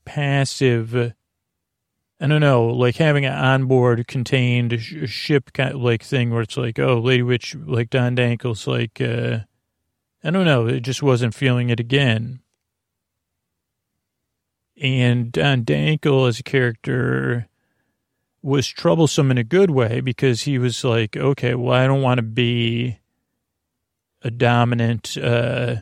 passive 0.06 1.14
I 2.20 2.28
don't 2.28 2.42
know, 2.42 2.68
like 2.68 2.96
having 2.96 3.26
an 3.26 3.34
onboard 3.34 4.08
contained 4.08 4.80
ship 4.82 5.52
kind 5.52 5.74
of 5.74 5.82
like 5.82 6.02
thing 6.02 6.32
where 6.32 6.42
it's 6.42 6.56
like, 6.56 6.80
oh, 6.80 7.00
Lady 7.00 7.24
Witch, 7.24 7.56
like 7.56 7.90
Don 7.90 8.16
Dankel's 8.16 8.68
like, 8.68 9.02
uh, 9.02 9.40
I 10.24 10.32
don't 10.32 10.46
know, 10.46 10.66
it 10.68 10.80
just 10.80 11.04
wasn't 11.04 11.36
feeling 11.36 11.70
it 11.70 11.80
again. 11.80 12.40
And 14.82 15.32
Don 15.32 15.64
Dankel 15.64 16.28
as 16.28 16.40
a 16.40 16.44
character 16.44 17.48
was 18.42 18.68
troublesome 18.68 19.32
in 19.32 19.38
a 19.38 19.44
good 19.44 19.72
way 19.72 20.00
because 20.00 20.44
he 20.44 20.58
was 20.58 20.84
like, 20.84 21.18
okay, 21.18 21.54
well, 21.54 21.74
I 21.74 21.86
don't 21.86 22.02
want 22.02 22.20
to 22.20 22.24
be 22.24 23.00
a 24.22 24.32
dominant, 24.32 25.18
uh, 25.18 25.78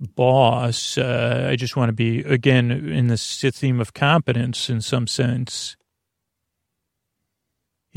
boss. 0.00 0.98
Uh, 0.98 1.48
I 1.50 1.56
just 1.56 1.76
want 1.76 1.88
to 1.88 1.94
be, 1.94 2.20
again, 2.20 2.70
in 2.70 3.06
the 3.08 3.16
theme 3.16 3.80
of 3.80 3.94
competence 3.94 4.68
in 4.68 4.80
some 4.80 5.06
sense. 5.06 5.75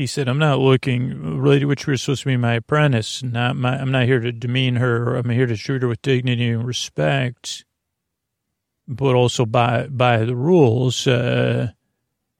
He 0.00 0.06
said, 0.06 0.28
I'm 0.28 0.38
not 0.38 0.60
looking, 0.60 1.44
Lady 1.44 1.66
Witchbeard 1.66 1.92
is 1.92 2.00
supposed 2.00 2.22
to 2.22 2.28
be 2.28 2.38
my 2.38 2.54
apprentice. 2.54 3.22
Not 3.22 3.54
my, 3.54 3.76
I'm 3.76 3.92
not 3.92 4.06
here 4.06 4.18
to 4.18 4.32
demean 4.32 4.76
her. 4.76 5.14
I'm 5.14 5.28
here 5.28 5.44
to 5.44 5.58
treat 5.58 5.82
her 5.82 5.88
with 5.88 6.00
dignity 6.00 6.48
and 6.48 6.66
respect, 6.66 7.66
but 8.88 9.14
also 9.14 9.44
by, 9.44 9.88
by 9.88 10.24
the 10.24 10.34
rules. 10.34 11.06
Uh, 11.06 11.72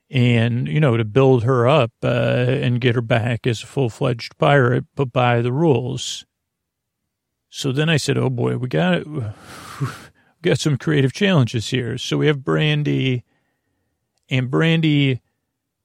and, 0.08 0.68
you 0.68 0.80
know, 0.80 0.96
to 0.96 1.04
build 1.04 1.44
her 1.44 1.68
up 1.68 1.92
uh, 2.02 2.06
and 2.06 2.80
get 2.80 2.94
her 2.94 3.02
back 3.02 3.46
as 3.46 3.62
a 3.62 3.66
full 3.66 3.90
fledged 3.90 4.38
pirate, 4.38 4.86
but 4.94 5.12
by 5.12 5.42
the 5.42 5.52
rules. 5.52 6.24
So 7.50 7.72
then 7.72 7.90
I 7.90 7.98
said, 7.98 8.16
"Oh 8.16 8.30
boy, 8.30 8.56
we 8.56 8.68
got 8.68 9.06
we 9.06 9.22
got 10.42 10.58
some 10.58 10.78
creative 10.78 11.12
challenges 11.12 11.68
here." 11.68 11.98
So 11.98 12.16
we 12.16 12.26
have 12.26 12.42
Brandy, 12.42 13.22
and 14.30 14.50
Brandy, 14.50 15.20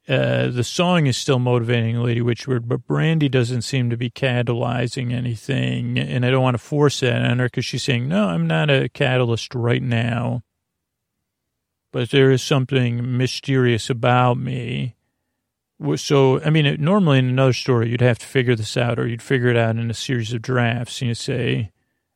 uh, 0.07 0.47
the 0.49 0.63
song 0.63 1.07
is 1.07 1.17
still 1.17 1.39
motivating 1.39 1.97
Lady 1.97 2.21
Witchbeard, 2.21 2.67
but 2.67 2.85
Brandy 2.85 3.27
doesn't 3.27 3.63
seem 3.63 3.89
to 3.89 3.97
be 3.97 4.11
catalyzing 4.11 5.11
anything, 5.11 5.97
and 5.97 6.23
I 6.23 6.29
don't 6.29 6.43
want 6.43 6.53
to 6.53 6.63
force 6.63 6.99
that 6.99 7.23
on 7.23 7.39
her 7.39 7.45
because 7.45 7.65
she's 7.65 7.83
saying, 7.83 8.07
"No, 8.07 8.27
I'm 8.27 8.45
not 8.45 8.69
a 8.69 8.87
catalyst 8.89 9.55
right 9.55 9.81
now." 9.81 10.43
But 11.91 12.11
there 12.11 12.29
is 12.29 12.43
something 12.43 13.17
mysterious 13.17 13.89
about 13.89 14.37
me. 14.37 14.95
So, 15.95 16.41
I 16.41 16.49
mean, 16.49 16.77
normally 16.79 17.19
in 17.19 17.29
another 17.29 17.53
story, 17.53 17.89
you'd 17.89 18.01
have 18.01 18.19
to 18.19 18.25
figure 18.25 18.55
this 18.55 18.77
out 18.77 18.99
or 18.99 19.07
you'd 19.07 19.21
figure 19.21 19.47
it 19.47 19.57
out 19.57 19.77
in 19.77 19.89
a 19.89 19.93
series 19.93 20.33
of 20.33 20.41
drafts 20.41 21.01
and 21.01 21.09
you 21.09 21.15
say, 21.15 21.71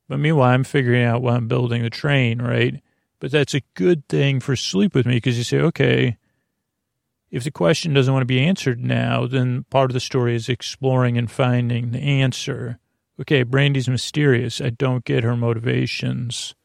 But 0.07 0.19
meanwhile, 0.19 0.49
I'm 0.49 0.63
figuring 0.63 1.03
out 1.03 1.21
why 1.21 1.35
I'm 1.35 1.47
building 1.47 1.81
the 1.81 1.89
train, 1.89 2.41
right? 2.41 2.81
But 3.19 3.31
that's 3.31 3.53
a 3.53 3.63
good 3.73 4.07
thing 4.07 4.39
for 4.39 4.55
sleep 4.55 4.95
with 4.95 5.05
me 5.05 5.15
because 5.15 5.37
you 5.37 5.43
say, 5.43 5.59
okay, 5.59 6.17
if 7.31 7.43
the 7.43 7.51
question 7.51 7.93
doesn't 7.93 8.13
want 8.13 8.21
to 8.21 8.27
be 8.27 8.39
answered 8.39 8.83
now, 8.83 9.27
then 9.27 9.65
part 9.69 9.91
of 9.91 9.93
the 9.93 9.99
story 9.99 10.35
is 10.35 10.49
exploring 10.49 11.17
and 11.17 11.29
finding 11.29 11.91
the 11.91 11.99
answer. 11.99 12.79
Okay, 13.19 13.43
Brandy's 13.43 13.89
mysterious. 13.89 14.61
I 14.61 14.69
don't 14.69 15.05
get 15.05 15.23
her 15.23 15.35
motivations. 15.35 16.55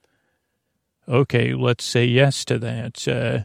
Okay, 1.08 1.52
let's 1.52 1.84
say 1.84 2.04
yes 2.04 2.44
to 2.46 2.58
that. 2.60 3.06
Uh, 3.06 3.44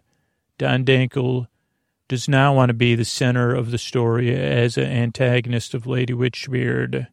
Don 0.57 0.83
does 0.83 2.27
not 2.27 2.55
want 2.55 2.69
to 2.69 2.73
be 2.73 2.95
the 2.95 3.05
center 3.05 3.53
of 3.53 3.71
the 3.71 3.77
story 3.77 4.33
as 4.35 4.77
an 4.77 4.85
antagonist 4.85 5.73
of 5.73 5.87
Lady 5.87 6.13
Witchbeard. 6.13 7.07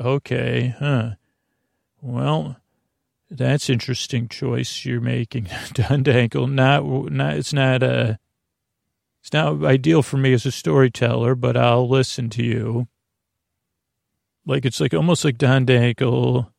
Okay, 0.00 0.74
huh. 0.78 1.10
Well, 2.00 2.56
that's 3.30 3.70
interesting 3.70 4.28
choice 4.28 4.84
you're 4.84 5.00
making, 5.00 5.44
Don 5.72 6.02
Dankel. 6.04 6.50
Not, 6.50 6.84
not, 7.12 7.34
it's 7.34 7.52
not 7.52 7.82
a, 7.82 7.92
uh, 7.92 8.14
it's 9.24 9.32
not 9.32 9.64
ideal 9.64 10.02
for 10.02 10.18
me 10.18 10.34
as 10.34 10.44
a 10.44 10.52
storyteller, 10.52 11.34
but 11.34 11.56
I'll 11.56 11.88
listen 11.88 12.28
to 12.28 12.44
you. 12.44 12.88
Like 14.44 14.66
it's 14.66 14.80
like 14.80 14.92
almost 14.92 15.24
like 15.24 15.38
Don 15.38 15.64
Dankel. 15.64 16.50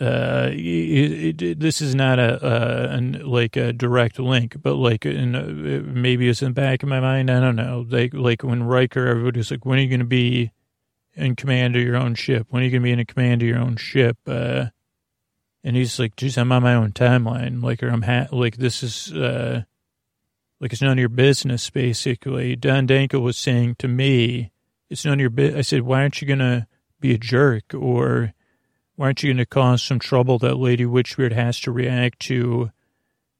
Uh, 0.00 0.48
it, 0.52 1.42
it, 1.42 1.58
this 1.58 1.80
is 1.80 1.96
not 1.96 2.20
a, 2.20 2.92
an, 2.92 3.20
like 3.26 3.56
a 3.56 3.72
direct 3.72 4.20
link, 4.20 4.54
but 4.62 4.74
like 4.74 5.04
in, 5.04 5.34
uh, 5.34 5.82
maybe 5.92 6.28
it's 6.28 6.40
in 6.40 6.50
the 6.50 6.54
back 6.54 6.84
of 6.84 6.88
my 6.88 7.00
mind. 7.00 7.32
I 7.32 7.40
don't 7.40 7.56
know. 7.56 7.84
Like 7.88 8.14
like 8.14 8.44
when 8.44 8.62
Riker, 8.62 9.08
everybody's 9.08 9.50
like, 9.50 9.66
when 9.66 9.80
are 9.80 9.82
you 9.82 9.88
going 9.88 9.98
to 9.98 10.06
be 10.06 10.52
in 11.14 11.34
command 11.34 11.74
of 11.74 11.82
your 11.82 11.96
own 11.96 12.14
ship? 12.14 12.46
When 12.50 12.62
are 12.62 12.64
you 12.64 12.70
going 12.70 12.82
to 12.82 12.84
be 12.84 12.92
in 12.92 13.04
command 13.06 13.42
of 13.42 13.48
your 13.48 13.58
own 13.58 13.74
ship? 13.74 14.18
Uh, 14.24 14.66
and 15.64 15.74
he's 15.74 15.98
like, 15.98 16.14
geez, 16.14 16.38
I'm 16.38 16.52
on 16.52 16.62
my 16.62 16.74
own 16.74 16.92
timeline. 16.92 17.60
Like, 17.60 17.82
or 17.82 17.88
I'm 17.88 18.02
ha- 18.02 18.28
like, 18.30 18.58
this 18.58 18.84
is, 18.84 19.12
uh, 19.12 19.64
like 20.60 20.72
it's 20.72 20.82
none 20.82 20.92
of 20.92 20.98
your 20.98 21.08
business, 21.08 21.70
basically. 21.70 22.56
Don 22.56 22.86
Danko 22.86 23.20
was 23.20 23.36
saying 23.36 23.76
to 23.76 23.88
me, 23.88 24.50
it's 24.90 25.04
none 25.04 25.14
of 25.14 25.20
your 25.20 25.30
business. 25.30 25.58
I 25.58 25.62
said, 25.62 25.82
why 25.82 26.02
aren't 26.02 26.20
you 26.20 26.26
going 26.26 26.38
to 26.40 26.66
be 27.00 27.14
a 27.14 27.18
jerk? 27.18 27.74
Or 27.74 28.32
why 28.96 29.06
aren't 29.06 29.22
you 29.22 29.28
going 29.28 29.38
to 29.38 29.46
cause 29.46 29.82
some 29.82 29.98
trouble 29.98 30.38
that 30.40 30.56
Lady 30.56 30.84
Witchbeard 30.84 31.32
has 31.32 31.60
to 31.60 31.70
react 31.70 32.20
to 32.20 32.72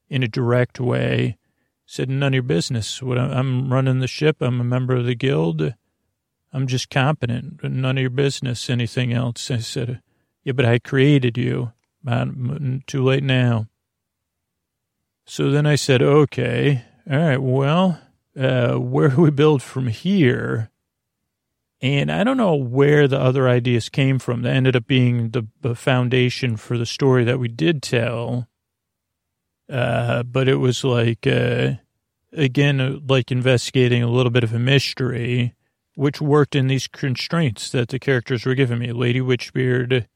in 0.09 0.23
a 0.23 0.29
direct 0.29 0.79
way? 0.79 1.39
Said, 1.87 2.09
none 2.09 2.29
of 2.29 2.35
your 2.35 2.43
business. 2.43 3.03
What 3.03 3.19
I'm 3.19 3.73
running 3.73 4.01
the 4.01 4.07
ship. 4.07 4.37
I'm 4.41 4.61
a 4.61 4.65
member 4.65 4.95
of 4.95 5.07
the 5.07 5.15
guild. 5.15 5.75
I'm 6.53 6.67
just 6.67 6.91
competent. 6.91 7.65
None 7.65 7.97
of 7.97 8.01
your 8.01 8.11
business. 8.11 8.71
Anything 8.71 9.13
else? 9.13 9.51
I 9.51 9.59
said, 9.59 10.03
yeah, 10.45 10.53
but 10.53 10.67
I 10.67 10.79
created 10.79 11.37
you. 11.37 11.73
Too 12.87 13.03
late 13.03 13.25
now. 13.25 13.67
So 15.25 15.51
then 15.51 15.67
I 15.67 15.75
said, 15.75 16.01
okay. 16.01 16.85
All 17.11 17.19
right, 17.19 17.41
well, 17.41 17.99
uh, 18.39 18.75
where 18.75 19.09
do 19.09 19.23
we 19.23 19.31
build 19.31 19.63
from 19.63 19.87
here? 19.87 20.71
And 21.81 22.13
I 22.13 22.23
don't 22.23 22.37
know 22.37 22.55
where 22.55 23.09
the 23.09 23.19
other 23.19 23.49
ideas 23.49 23.89
came 23.89 24.19
from 24.19 24.43
that 24.43 24.55
ended 24.55 24.77
up 24.77 24.87
being 24.87 25.31
the, 25.31 25.47
the 25.63 25.75
foundation 25.75 26.59
for 26.59 26.77
the 26.77 26.85
story 26.85 27.25
that 27.25 27.39
we 27.39 27.49
did 27.49 27.83
tell. 27.83 28.47
Uh, 29.71 30.23
but 30.23 30.49
it 30.49 30.57
was 30.57 30.85
like, 30.85 31.27
uh, 31.27 31.75
again, 32.35 32.79
uh, 32.79 32.99
like 33.07 33.33
investigating 33.33 34.03
a 34.03 34.11
little 34.11 34.31
bit 34.31 34.45
of 34.45 34.53
a 34.53 34.59
mystery, 34.59 35.55
which 35.95 36.21
worked 36.21 36.55
in 36.55 36.67
these 36.67 36.89
constraints 36.89 37.71
that 37.71 37.89
the 37.89 37.99
characters 37.99 38.45
were 38.45 38.55
giving 38.55 38.81
me. 38.81 38.93
Lady 38.93 39.21
Witchbeard 39.21 40.07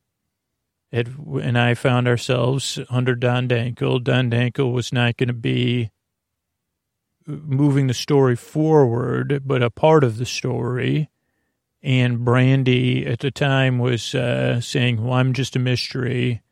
and 0.92 1.56
I 1.56 1.72
found 1.72 2.06
ourselves 2.06 2.78
under 2.90 3.14
Don 3.14 3.48
Dankel. 3.48 4.04
Don 4.04 4.30
Dankel 4.30 4.74
was 4.74 4.92
not 4.92 5.16
going 5.16 5.28
to 5.28 5.32
be 5.32 5.90
moving 7.26 7.86
the 7.86 7.94
story 7.94 8.36
forward, 8.36 9.42
but 9.44 9.62
a 9.62 9.70
part 9.70 10.04
of 10.04 10.18
the 10.18 10.26
story. 10.26 11.10
And 11.82 12.24
Brandy 12.24 13.06
at 13.06 13.20
the 13.20 13.30
time 13.30 13.78
was 13.78 14.14
uh, 14.14 14.60
saying, 14.60 15.02
Well, 15.02 15.14
I'm 15.14 15.32
just 15.32 15.56
a 15.56 15.58
mystery 15.58 16.42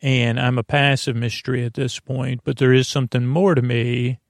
and 0.00 0.40
I'm 0.40 0.58
a 0.58 0.64
passive 0.64 1.16
mystery 1.16 1.64
at 1.64 1.74
this 1.74 1.98
point, 2.00 2.42
but 2.44 2.56
there 2.56 2.72
is 2.72 2.88
something 2.88 3.26
more 3.26 3.54
to 3.54 3.62
me. 3.62 4.20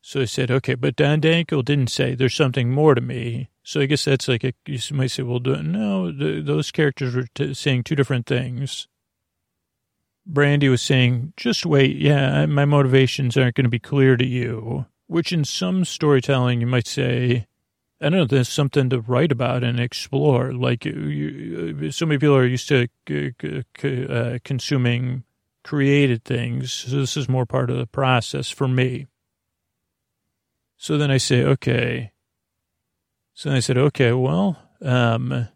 So 0.00 0.22
I 0.22 0.24
said, 0.24 0.50
Okay, 0.50 0.74
but 0.74 0.96
Don 0.96 1.20
Dankel 1.20 1.64
didn't 1.64 1.90
say 1.90 2.14
there's 2.14 2.34
something 2.34 2.70
more 2.70 2.94
to 2.94 3.00
me. 3.00 3.48
So 3.62 3.80
I 3.80 3.86
guess 3.86 4.06
that's 4.06 4.26
like, 4.26 4.44
a, 4.44 4.54
you 4.66 4.80
might 4.92 5.10
say, 5.12 5.22
Well, 5.22 5.40
no, 5.40 6.10
the, 6.10 6.40
those 6.40 6.72
characters 6.72 7.14
were 7.14 7.26
t- 7.34 7.54
saying 7.54 7.84
two 7.84 7.94
different 7.96 8.26
things. 8.26 8.88
Brandy 10.28 10.68
was 10.68 10.82
saying, 10.82 11.32
just 11.36 11.64
wait. 11.64 11.96
Yeah, 11.96 12.44
my 12.46 12.66
motivations 12.66 13.36
aren't 13.36 13.56
going 13.56 13.64
to 13.64 13.70
be 13.70 13.78
clear 13.78 14.16
to 14.16 14.26
you, 14.26 14.84
which 15.06 15.32
in 15.32 15.44
some 15.44 15.86
storytelling, 15.86 16.60
you 16.60 16.66
might 16.66 16.86
say, 16.86 17.46
I 18.00 18.10
don't 18.10 18.18
know, 18.18 18.26
there's 18.26 18.48
something 18.48 18.90
to 18.90 19.00
write 19.00 19.32
about 19.32 19.64
and 19.64 19.80
explore. 19.80 20.52
Like 20.52 20.84
you, 20.84 21.90
so 21.90 22.04
many 22.06 22.18
people 22.18 22.36
are 22.36 22.44
used 22.44 22.68
to 22.68 22.88
uh, 23.82 24.38
consuming 24.44 25.24
created 25.64 26.24
things. 26.24 26.72
So 26.72 26.96
this 26.96 27.16
is 27.16 27.28
more 27.28 27.46
part 27.46 27.70
of 27.70 27.78
the 27.78 27.86
process 27.86 28.50
for 28.50 28.68
me. 28.68 29.06
So 30.76 30.96
then 30.96 31.10
I 31.10 31.16
say, 31.16 31.42
okay. 31.42 32.12
So 33.34 33.48
then 33.48 33.56
I 33.56 33.60
said, 33.60 33.78
okay, 33.78 34.12
well, 34.12 34.58
um, 34.82 35.48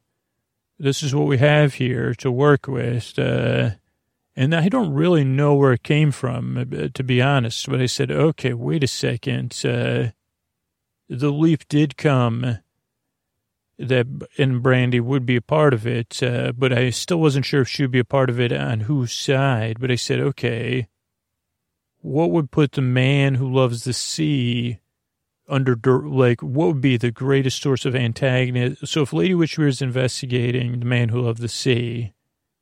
this 0.79 1.03
is 1.03 1.15
what 1.15 1.29
we 1.29 1.39
have 1.39 1.75
here 1.75 2.15
to 2.15 2.31
work 2.31 2.67
with. 2.67 3.17
Uh, 3.19 3.73
and 4.35 4.55
I 4.55 4.69
don't 4.69 4.93
really 4.93 5.25
know 5.25 5.55
where 5.55 5.73
it 5.73 5.83
came 5.83 6.11
from, 6.11 6.57
uh, 6.57 6.89
to 6.95 7.05
be 7.05 7.21
honest. 7.21 7.69
But 7.69 7.81
I 7.81 7.87
said, 7.87 8.11
okay, 8.11 8.55
wait 8.55 8.83
a 8.83 8.89
second. 8.89 9.61
Uh, 9.65 10.13
the 11.09 11.31
leap 11.31 11.69
did 11.69 11.97
come 11.97 12.59
that, 13.79 14.07
and 14.39 14.63
Brandy 14.63 15.01
would 15.01 15.27
be 15.27 15.37
a 15.37 15.43
part 15.43 15.75
of 15.75 15.87
it. 15.87 16.23
Uh, 16.23 16.53
but 16.57 16.73
I 16.73 16.91
still 16.91 17.21
wasn't 17.21 17.45
sure 17.45 17.63
if 17.63 17.69
she 17.69 17.83
would 17.83 17.91
be 17.91 17.99
a 17.99 18.05
part 18.05 18.31
of 18.31 18.41
it 18.41 18.53
on 18.53 18.81
whose 18.81 19.13
side. 19.13 19.79
But 19.81 19.91
I 19.91 19.97
said, 19.97 20.21
okay, 20.21 20.89
what 22.01 22.31
would 22.31 22.51
put 22.51 22.73
the 22.73 22.83
man 22.83 23.35
who 23.35 23.53
loves 23.53 23.85
the 23.85 23.93
sea 23.93 24.79
under, 25.47 25.77
like, 25.85 26.41
what 26.43 26.69
would 26.69 26.81
be 26.81 26.97
the 26.97 27.11
greatest 27.11 27.61
source 27.61 27.85
of 27.85 27.95
antagonism? 27.95 28.87
So 28.87 29.03
if 29.03 29.13
Lady 29.13 29.35
Witchbeard 29.35 29.69
is 29.69 29.83
investigating 29.83 30.79
the 30.79 30.87
man 30.87 31.11
who 31.11 31.21
loved 31.21 31.41
the 31.41 31.49
sea, 31.49 32.15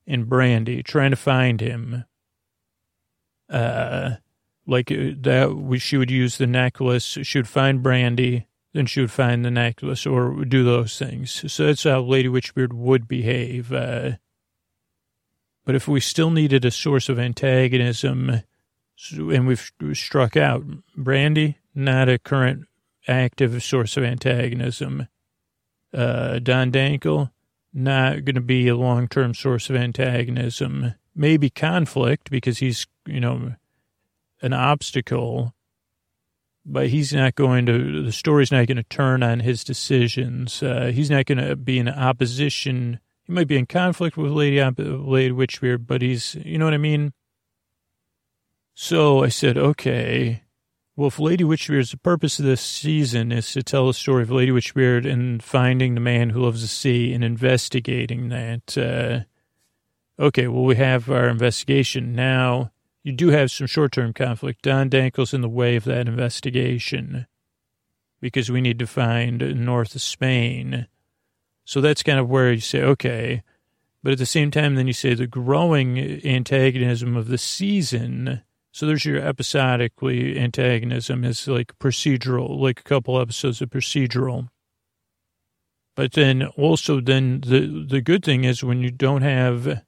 and 0.06 0.28
Brandy, 0.28 0.82
trying 0.82 1.10
to 1.10 1.16
find 1.16 1.60
him. 1.60 2.04
Uh, 3.48 4.16
like 4.66 4.90
uh, 4.92 5.14
that, 5.20 5.78
she 5.80 5.96
would 5.96 6.10
use 6.10 6.38
the 6.38 6.46
necklace. 6.46 7.18
She 7.22 7.38
would 7.38 7.48
find 7.48 7.82
Brandy, 7.82 8.46
then 8.72 8.86
she 8.86 9.00
would 9.00 9.10
find 9.10 9.44
the 9.44 9.50
necklace 9.50 10.06
or 10.06 10.44
do 10.44 10.64
those 10.64 10.98
things. 10.98 11.52
So 11.52 11.66
that's 11.66 11.84
how 11.84 12.00
Lady 12.00 12.28
Witchbeard 12.28 12.72
would 12.72 13.08
behave. 13.08 13.72
Uh, 13.72 14.12
but 15.64 15.74
if 15.74 15.88
we 15.88 16.00
still 16.00 16.30
needed 16.30 16.64
a 16.64 16.70
source 16.70 17.08
of 17.08 17.18
antagonism, 17.18 18.42
and 19.12 19.46
we've 19.46 19.70
struck 19.92 20.36
out 20.36 20.64
Brandy, 20.96 21.58
not 21.74 22.08
a 22.08 22.18
current 22.18 22.66
active 23.08 23.62
source 23.62 23.96
of 23.96 24.04
antagonism. 24.04 25.08
Uh, 25.92 26.38
Don 26.38 26.70
Dankel, 26.70 27.30
not 27.72 28.24
going 28.24 28.34
to 28.34 28.40
be 28.40 28.68
a 28.68 28.76
long 28.76 29.08
term 29.08 29.34
source 29.34 29.70
of 29.70 29.76
antagonism. 29.76 30.94
Maybe 31.14 31.50
conflict 31.50 32.30
because 32.30 32.58
he's, 32.58 32.86
you 33.06 33.20
know, 33.20 33.54
an 34.42 34.52
obstacle, 34.52 35.54
but 36.64 36.88
he's 36.88 37.12
not 37.12 37.34
going 37.34 37.66
to, 37.66 38.02
the 38.02 38.12
story's 38.12 38.52
not 38.52 38.66
going 38.66 38.76
to 38.76 38.82
turn 38.84 39.22
on 39.22 39.40
his 39.40 39.64
decisions. 39.64 40.62
Uh, 40.62 40.90
he's 40.94 41.10
not 41.10 41.26
going 41.26 41.38
to 41.38 41.56
be 41.56 41.78
in 41.78 41.88
opposition. 41.88 43.00
He 43.24 43.32
might 43.32 43.48
be 43.48 43.58
in 43.58 43.66
conflict 43.66 44.16
with 44.16 44.32
Lady, 44.32 44.62
Lady 44.62 45.34
Witchbeard, 45.34 45.86
but 45.86 46.02
he's, 46.02 46.36
you 46.36 46.58
know 46.58 46.64
what 46.64 46.74
I 46.74 46.78
mean? 46.78 47.12
So 48.74 49.22
I 49.22 49.28
said, 49.28 49.58
okay, 49.58 50.42
well, 51.00 51.08
if 51.08 51.18
Lady 51.18 51.44
Witchbeard's 51.44 51.92
the 51.92 51.96
purpose 51.96 52.38
of 52.38 52.44
this 52.44 52.60
season 52.60 53.32
is 53.32 53.50
to 53.52 53.62
tell 53.62 53.86
the 53.86 53.94
story 53.94 54.22
of 54.22 54.30
Lady 54.30 54.52
Witchbeard 54.52 55.10
and 55.10 55.42
finding 55.42 55.94
the 55.94 56.00
man 56.00 56.28
who 56.28 56.42
loves 56.42 56.60
the 56.60 56.68
sea 56.68 57.14
and 57.14 57.24
investigating 57.24 58.28
that. 58.28 58.76
Uh, 58.76 59.20
okay, 60.22 60.46
well, 60.46 60.64
we 60.64 60.76
have 60.76 61.10
our 61.10 61.30
investigation 61.30 62.14
now. 62.14 62.70
You 63.02 63.12
do 63.12 63.28
have 63.28 63.50
some 63.50 63.66
short-term 63.66 64.12
conflict. 64.12 64.60
Don 64.60 64.90
Dankel's 64.90 65.32
in 65.32 65.40
the 65.40 65.48
way 65.48 65.74
of 65.76 65.84
that 65.84 66.06
investigation 66.06 67.26
because 68.20 68.50
we 68.50 68.60
need 68.60 68.78
to 68.78 68.86
find 68.86 69.64
north 69.64 69.94
of 69.94 70.02
Spain. 70.02 70.86
So 71.64 71.80
that's 71.80 72.02
kind 72.02 72.18
of 72.18 72.28
where 72.28 72.52
you 72.52 72.60
say, 72.60 72.82
okay. 72.82 73.42
But 74.02 74.12
at 74.12 74.18
the 74.18 74.26
same 74.26 74.50
time, 74.50 74.74
then 74.74 74.86
you 74.86 74.92
say 74.92 75.14
the 75.14 75.26
growing 75.26 75.98
antagonism 76.26 77.16
of 77.16 77.28
the 77.28 77.38
season 77.38 78.42
so 78.72 78.86
there's 78.86 79.04
your 79.04 79.18
episodically 79.18 80.38
antagonism 80.38 81.24
is 81.24 81.48
like 81.48 81.78
procedural, 81.78 82.58
like 82.58 82.80
a 82.80 82.84
couple 82.84 83.20
episodes 83.20 83.60
of 83.60 83.70
procedural. 83.70 84.48
But 85.96 86.12
then 86.12 86.44
also 86.56 87.00
then 87.00 87.40
the 87.40 87.86
the 87.88 88.00
good 88.00 88.24
thing 88.24 88.44
is 88.44 88.62
when 88.62 88.80
you 88.80 88.90
don't 88.90 89.22
have 89.22 89.82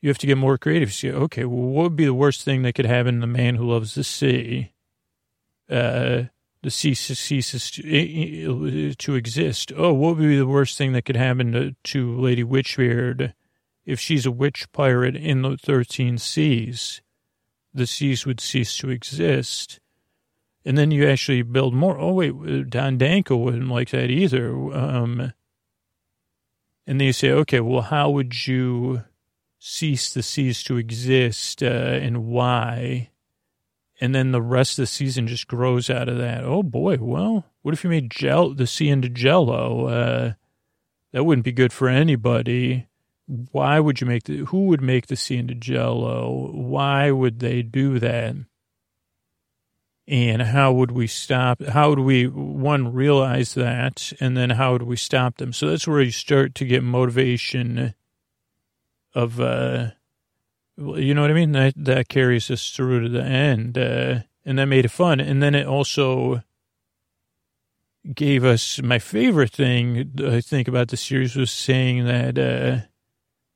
you 0.00 0.08
have 0.08 0.18
to 0.18 0.26
get 0.26 0.38
more 0.38 0.58
creative. 0.58 0.92
Say, 0.92 1.10
okay, 1.10 1.44
well, 1.44 1.68
what 1.68 1.82
would 1.84 1.96
be 1.96 2.04
the 2.04 2.14
worst 2.14 2.42
thing 2.42 2.62
that 2.62 2.74
could 2.74 2.86
happen 2.86 3.16
to 3.16 3.20
the 3.20 3.26
man 3.26 3.54
who 3.54 3.70
loves 3.70 3.94
the 3.94 4.04
sea? 4.04 4.72
Uh, 5.70 6.24
the 6.62 6.70
sea 6.70 6.94
ceases 6.94 7.70
to, 7.72 7.82
eh, 7.88 8.90
eh, 8.90 8.94
to 8.98 9.14
exist. 9.14 9.72
Oh, 9.76 9.92
what 9.92 10.16
would 10.16 10.28
be 10.28 10.36
the 10.36 10.46
worst 10.46 10.76
thing 10.76 10.92
that 10.92 11.04
could 11.04 11.16
happen 11.16 11.52
to, 11.52 11.74
to 11.84 12.20
Lady 12.20 12.44
Witchbeard 12.44 13.34
if 13.84 13.98
she's 13.98 14.26
a 14.26 14.30
witch 14.30 14.70
pirate 14.72 15.16
in 15.16 15.42
the 15.42 15.56
13 15.56 16.18
seas? 16.18 17.00
The 17.74 17.86
seas 17.86 18.26
would 18.26 18.40
cease 18.40 18.76
to 18.78 18.90
exist. 18.90 19.80
And 20.64 20.78
then 20.78 20.90
you 20.90 21.08
actually 21.08 21.42
build 21.42 21.74
more. 21.74 21.98
Oh, 21.98 22.12
wait, 22.12 22.70
Don 22.70 22.98
Danko 22.98 23.36
wouldn't 23.36 23.68
like 23.68 23.90
that 23.90 24.10
either. 24.10 24.52
Um, 24.72 25.32
and 26.86 27.00
then 27.00 27.06
you 27.06 27.12
say, 27.12 27.30
okay, 27.30 27.60
well, 27.60 27.82
how 27.82 28.10
would 28.10 28.46
you 28.46 29.04
cease 29.58 30.12
the 30.12 30.22
seas 30.22 30.62
to 30.64 30.76
exist 30.76 31.62
uh, 31.62 31.66
and 31.66 32.26
why? 32.26 33.10
And 34.00 34.14
then 34.14 34.32
the 34.32 34.42
rest 34.42 34.78
of 34.78 34.82
the 34.82 34.86
season 34.88 35.28
just 35.28 35.46
grows 35.46 35.88
out 35.88 36.08
of 36.08 36.18
that. 36.18 36.44
Oh 36.44 36.62
boy, 36.62 36.96
well, 37.00 37.46
what 37.62 37.72
if 37.72 37.84
you 37.84 37.90
made 37.90 38.10
gel 38.10 38.52
the 38.52 38.66
sea 38.66 38.88
into 38.88 39.08
jello? 39.08 39.86
Uh, 39.86 40.32
that 41.12 41.24
wouldn't 41.24 41.44
be 41.44 41.52
good 41.52 41.72
for 41.72 41.88
anybody. 41.88 42.88
Why 43.26 43.80
would 43.80 44.00
you 44.00 44.06
make 44.06 44.24
the, 44.24 44.38
who 44.38 44.66
would 44.66 44.82
make 44.82 45.06
the 45.06 45.16
sea 45.16 45.38
into 45.38 45.54
jello? 45.54 46.50
Why 46.52 47.10
would 47.10 47.38
they 47.38 47.62
do 47.62 47.98
that? 47.98 48.34
And 50.08 50.42
how 50.42 50.72
would 50.72 50.90
we 50.90 51.06
stop? 51.06 51.62
How 51.62 51.90
would 51.90 52.00
we, 52.00 52.26
one, 52.26 52.92
realize 52.92 53.54
that? 53.54 54.12
And 54.20 54.36
then 54.36 54.50
how 54.50 54.72
would 54.72 54.82
we 54.82 54.96
stop 54.96 55.36
them? 55.36 55.52
So 55.52 55.68
that's 55.68 55.86
where 55.86 56.02
you 56.02 56.10
start 56.10 56.54
to 56.56 56.64
get 56.64 56.82
motivation 56.82 57.94
of, 59.14 59.40
uh, 59.40 59.90
you 60.76 61.14
know 61.14 61.22
what 61.22 61.30
I 61.30 61.34
mean? 61.34 61.52
That, 61.52 61.74
that 61.76 62.08
carries 62.08 62.50
us 62.50 62.70
through 62.70 63.04
to 63.04 63.08
the 63.08 63.22
end. 63.22 63.78
Uh, 63.78 64.20
and 64.44 64.58
that 64.58 64.66
made 64.66 64.84
it 64.84 64.90
fun. 64.90 65.20
And 65.20 65.40
then 65.40 65.54
it 65.54 65.66
also 65.66 66.42
gave 68.12 68.44
us 68.44 68.82
my 68.82 68.98
favorite 68.98 69.52
thing, 69.52 70.12
I 70.26 70.40
think, 70.40 70.66
about 70.66 70.88
the 70.88 70.96
series 70.96 71.36
was 71.36 71.52
saying 71.52 72.04
that, 72.06 72.36
uh, 72.36 72.86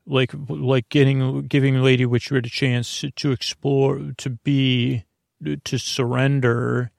like, 0.06 0.32
like 0.48 0.88
getting, 0.88 1.42
giving 1.42 1.82
Lady 1.82 2.04
Witchbeard 2.04 2.46
a 2.46 2.50
chance 2.50 3.00
to, 3.00 3.10
to 3.12 3.32
explore, 3.32 4.12
to 4.16 4.30
be, 4.30 5.04
to 5.64 5.78
surrender 5.78 6.90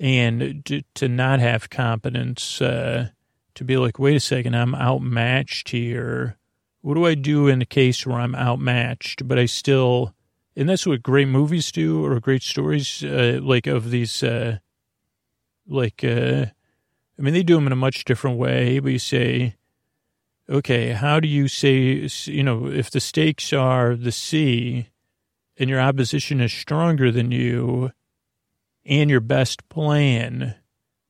and 0.00 0.64
to, 0.64 0.82
to 0.94 1.08
not 1.08 1.40
have 1.40 1.70
competence, 1.70 2.60
uh, 2.60 3.08
to 3.54 3.64
be 3.64 3.76
like, 3.76 3.98
wait 3.98 4.16
a 4.16 4.20
second, 4.20 4.54
I'm 4.54 4.74
outmatched 4.74 5.70
here. 5.70 6.36
What 6.80 6.94
do 6.94 7.04
I 7.04 7.14
do 7.14 7.48
in 7.48 7.60
a 7.60 7.66
case 7.66 8.06
where 8.06 8.20
I'm 8.20 8.36
outmatched, 8.36 9.26
but 9.26 9.38
I 9.38 9.46
still, 9.46 10.14
and 10.56 10.68
that's 10.68 10.86
what 10.86 11.02
great 11.02 11.28
movies 11.28 11.72
do 11.72 12.04
or 12.04 12.20
great 12.20 12.42
stories, 12.42 13.02
uh, 13.02 13.40
like 13.42 13.66
of 13.66 13.90
these, 13.90 14.22
uh, 14.22 14.58
like, 15.66 16.04
uh, 16.04 16.46
I 17.18 17.22
mean, 17.22 17.34
they 17.34 17.42
do 17.42 17.56
them 17.56 17.66
in 17.66 17.72
a 17.72 17.76
much 17.76 18.04
different 18.04 18.38
way, 18.38 18.78
but 18.78 18.92
you 18.92 19.00
say, 19.00 19.56
okay, 20.48 20.92
how 20.92 21.20
do 21.20 21.28
you 21.28 21.48
say, 21.48 22.08
you 22.24 22.42
know, 22.42 22.66
if 22.66 22.90
the 22.90 23.00
stakes 23.00 23.52
are 23.52 23.94
the 23.94 24.12
sea, 24.12 24.88
and 25.58 25.68
your 25.68 25.80
opposition 25.80 26.40
is 26.40 26.52
stronger 26.52 27.10
than 27.10 27.30
you 27.30 27.90
and 28.86 29.10
your 29.10 29.20
best 29.20 29.68
plan, 29.68 30.54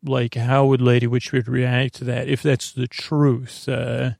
like 0.03 0.35
how 0.35 0.67
would 0.67 0.81
Lady 0.81 1.07
Witchbeard 1.07 1.49
react 1.49 1.95
to 1.97 2.05
that 2.05 2.29
if 2.29 2.43
that's 2.43 2.73
the 2.73 2.89
truth? 2.89 3.69
Uh, 3.69 4.13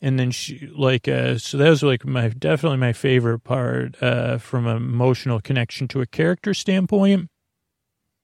and 0.00 0.18
then 0.18 0.30
she 0.30 0.70
like 0.74 1.08
uh, 1.08 1.38
so 1.38 1.56
that 1.56 1.68
was 1.68 1.82
like 1.82 2.04
my 2.04 2.28
definitely 2.28 2.78
my 2.78 2.92
favorite 2.92 3.40
part 3.40 4.00
uh, 4.02 4.38
from 4.38 4.66
an 4.66 4.76
emotional 4.76 5.40
connection 5.40 5.88
to 5.88 6.00
a 6.00 6.06
character 6.06 6.54
standpoint 6.54 7.28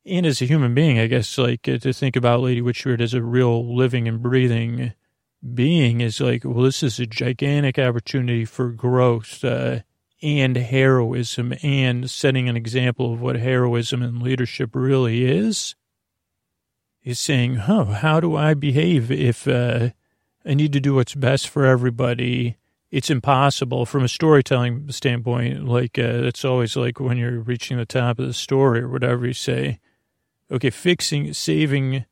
and 0.07 0.27
as 0.27 0.41
a 0.41 0.47
human 0.47 0.75
being 0.75 0.99
i 0.99 1.07
guess 1.07 1.37
like 1.37 1.69
uh, 1.69 1.79
to 1.79 1.93
think 1.93 2.15
about 2.17 2.41
lady 2.41 2.61
witchbeard 2.61 3.01
as 3.01 3.15
a 3.15 3.23
real 3.23 3.75
living 3.75 4.07
and 4.07 4.23
breathing 4.23 4.93
being 5.53 6.01
is 6.01 6.21
like 6.21 6.45
well 6.45 6.63
this 6.63 6.83
is 6.83 6.99
a 6.99 7.07
gigantic 7.07 7.79
opportunity 7.79 8.45
for 8.45 8.71
growth 8.71 9.45
uh, 9.45 9.81
and 10.25 10.57
heroism 10.57 11.53
and 11.63 12.11
setting 12.11 12.49
an 12.49 12.57
example 12.57 13.13
of 13.13 13.21
what 13.21 13.37
heroism 13.37 14.03
and 14.03 14.23
leadership 14.23 14.71
really 14.73 15.27
is, 15.27 15.75
is 17.03 17.21
saying, 17.21 17.63
oh, 17.69 17.85
how 17.85 18.21
do 18.21 18.35
I 18.35 18.55
behave 18.55 19.11
if 19.11 19.47
uh, 19.47 19.91
I 20.47 20.55
need 20.55 20.73
to 20.73 20.81
do 20.81 20.95
what's 20.95 21.15
best 21.15 21.47
for 21.47 21.67
everybody? 21.67 22.57
It's 22.91 23.11
impossible 23.11 23.85
from 23.85 24.03
a 24.03 24.09
storytelling 24.09 24.91
standpoint. 24.93 25.69
Like, 25.69 25.99
uh, 25.99 26.25
it's 26.25 26.45
always 26.45 26.75
like 26.75 26.99
when 26.99 27.19
you're 27.19 27.41
reaching 27.41 27.77
the 27.77 27.85
top 27.85 28.19
of 28.19 28.27
the 28.27 28.33
story 28.33 28.81
or 28.81 28.89
whatever 28.89 29.27
you 29.27 29.35
say, 29.35 29.79
okay, 30.51 30.71
fixing, 30.71 31.35
saving, 31.35 32.07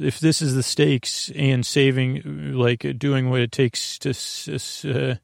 if 0.00 0.18
this 0.18 0.40
is 0.40 0.54
the 0.54 0.62
stakes 0.62 1.30
and 1.36 1.64
saving, 1.64 2.54
like 2.54 2.98
doing 2.98 3.30
what 3.30 3.40
it 3.40 3.52
takes 3.52 3.98
to, 3.98 4.10
uh, 4.88 5.14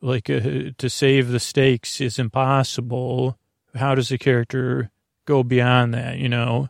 like 0.00 0.30
uh, 0.30 0.70
to 0.78 0.88
save 0.88 1.28
the 1.28 1.40
stakes 1.40 2.00
is 2.00 2.18
impossible. 2.18 3.38
How 3.74 3.94
does 3.94 4.08
the 4.08 4.18
character 4.18 4.90
go 5.26 5.42
beyond 5.42 5.94
that, 5.94 6.18
you 6.18 6.28
know? 6.28 6.68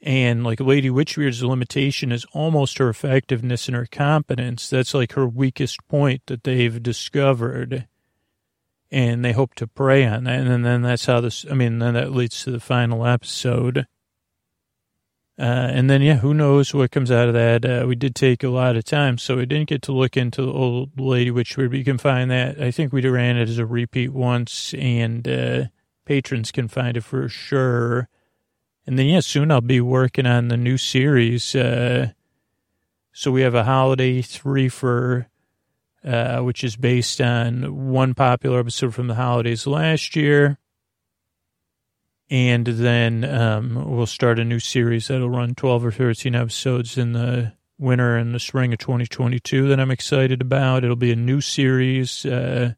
And 0.00 0.44
like 0.44 0.60
Lady 0.60 0.90
Witchbeard's 0.90 1.42
limitation 1.42 2.12
is 2.12 2.24
almost 2.32 2.78
her 2.78 2.88
effectiveness 2.88 3.66
and 3.66 3.76
her 3.76 3.86
competence. 3.86 4.70
That's 4.70 4.94
like 4.94 5.12
her 5.12 5.26
weakest 5.26 5.86
point 5.88 6.22
that 6.26 6.44
they've 6.44 6.80
discovered. 6.80 7.88
And 8.90 9.24
they 9.24 9.32
hope 9.32 9.54
to 9.56 9.66
prey 9.66 10.06
on 10.06 10.24
that. 10.24 10.46
And 10.46 10.64
then 10.64 10.82
that's 10.82 11.06
how 11.06 11.20
this, 11.20 11.44
I 11.50 11.54
mean, 11.54 11.80
then 11.80 11.94
that 11.94 12.12
leads 12.12 12.44
to 12.44 12.52
the 12.52 12.60
final 12.60 13.04
episode. 13.04 13.86
Uh, 15.38 15.70
and 15.70 15.88
then, 15.88 16.02
yeah, 16.02 16.16
who 16.16 16.34
knows 16.34 16.74
what 16.74 16.90
comes 16.90 17.12
out 17.12 17.28
of 17.28 17.34
that. 17.34 17.64
Uh, 17.64 17.86
we 17.86 17.94
did 17.94 18.16
take 18.16 18.42
a 18.42 18.48
lot 18.48 18.74
of 18.74 18.84
time, 18.84 19.16
so 19.18 19.36
we 19.36 19.46
didn't 19.46 19.68
get 19.68 19.82
to 19.82 19.92
look 19.92 20.16
into 20.16 20.42
the 20.42 20.52
old 20.52 20.98
lady 20.98 21.30
which 21.30 21.56
we 21.56 21.84
can 21.84 21.96
find 21.96 22.28
that. 22.28 22.60
I 22.60 22.72
think 22.72 22.92
we 22.92 23.06
ran 23.06 23.36
it 23.36 23.48
as 23.48 23.58
a 23.58 23.66
repeat 23.66 24.12
once, 24.12 24.74
and 24.74 25.28
uh, 25.28 25.64
patrons 26.04 26.50
can 26.50 26.66
find 26.66 26.96
it 26.96 27.04
for 27.04 27.28
sure. 27.28 28.08
And 28.84 28.98
then, 28.98 29.06
yeah, 29.06 29.20
soon 29.20 29.52
I'll 29.52 29.60
be 29.60 29.80
working 29.80 30.26
on 30.26 30.48
the 30.48 30.56
new 30.56 30.76
series. 30.76 31.54
Uh, 31.54 32.12
so 33.12 33.30
we 33.30 33.42
have 33.42 33.54
a 33.54 33.64
holiday 33.64 34.22
three 34.22 34.68
for, 34.68 35.28
uh, 36.04 36.40
which 36.40 36.64
is 36.64 36.74
based 36.74 37.20
on 37.20 37.92
one 37.92 38.12
popular 38.12 38.58
episode 38.58 38.92
from 38.92 39.06
the 39.06 39.14
holidays 39.14 39.68
last 39.68 40.16
year 40.16 40.58
and 42.30 42.66
then 42.66 43.24
um, 43.24 43.90
we'll 43.90 44.06
start 44.06 44.38
a 44.38 44.44
new 44.44 44.60
series 44.60 45.08
that'll 45.08 45.30
run 45.30 45.54
12 45.54 45.86
or 45.86 45.92
13 45.92 46.34
episodes 46.34 46.98
in 46.98 47.12
the 47.12 47.52
winter 47.78 48.16
and 48.16 48.34
the 48.34 48.40
spring 48.40 48.72
of 48.72 48.78
2022 48.78 49.68
that 49.68 49.80
I'm 49.80 49.90
excited 49.90 50.42
about. 50.42 50.84
It'll 50.84 50.96
be 50.96 51.12
a 51.12 51.16
new 51.16 51.40
series. 51.40 52.26
Uh, 52.26 52.74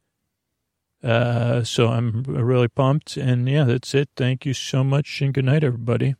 uh, 1.03 1.64
so 1.64 1.88
I'm 1.88 2.22
really 2.22 2.68
pumped. 2.68 3.16
And 3.16 3.48
yeah, 3.48 3.64
that's 3.64 3.94
it. 3.94 4.11
Thank 4.16 4.46
you 4.46 4.55
so 4.55 4.84
much 4.84 5.20
and 5.20 5.34
good 5.34 5.46
night, 5.46 5.64
everybody. 5.64 6.14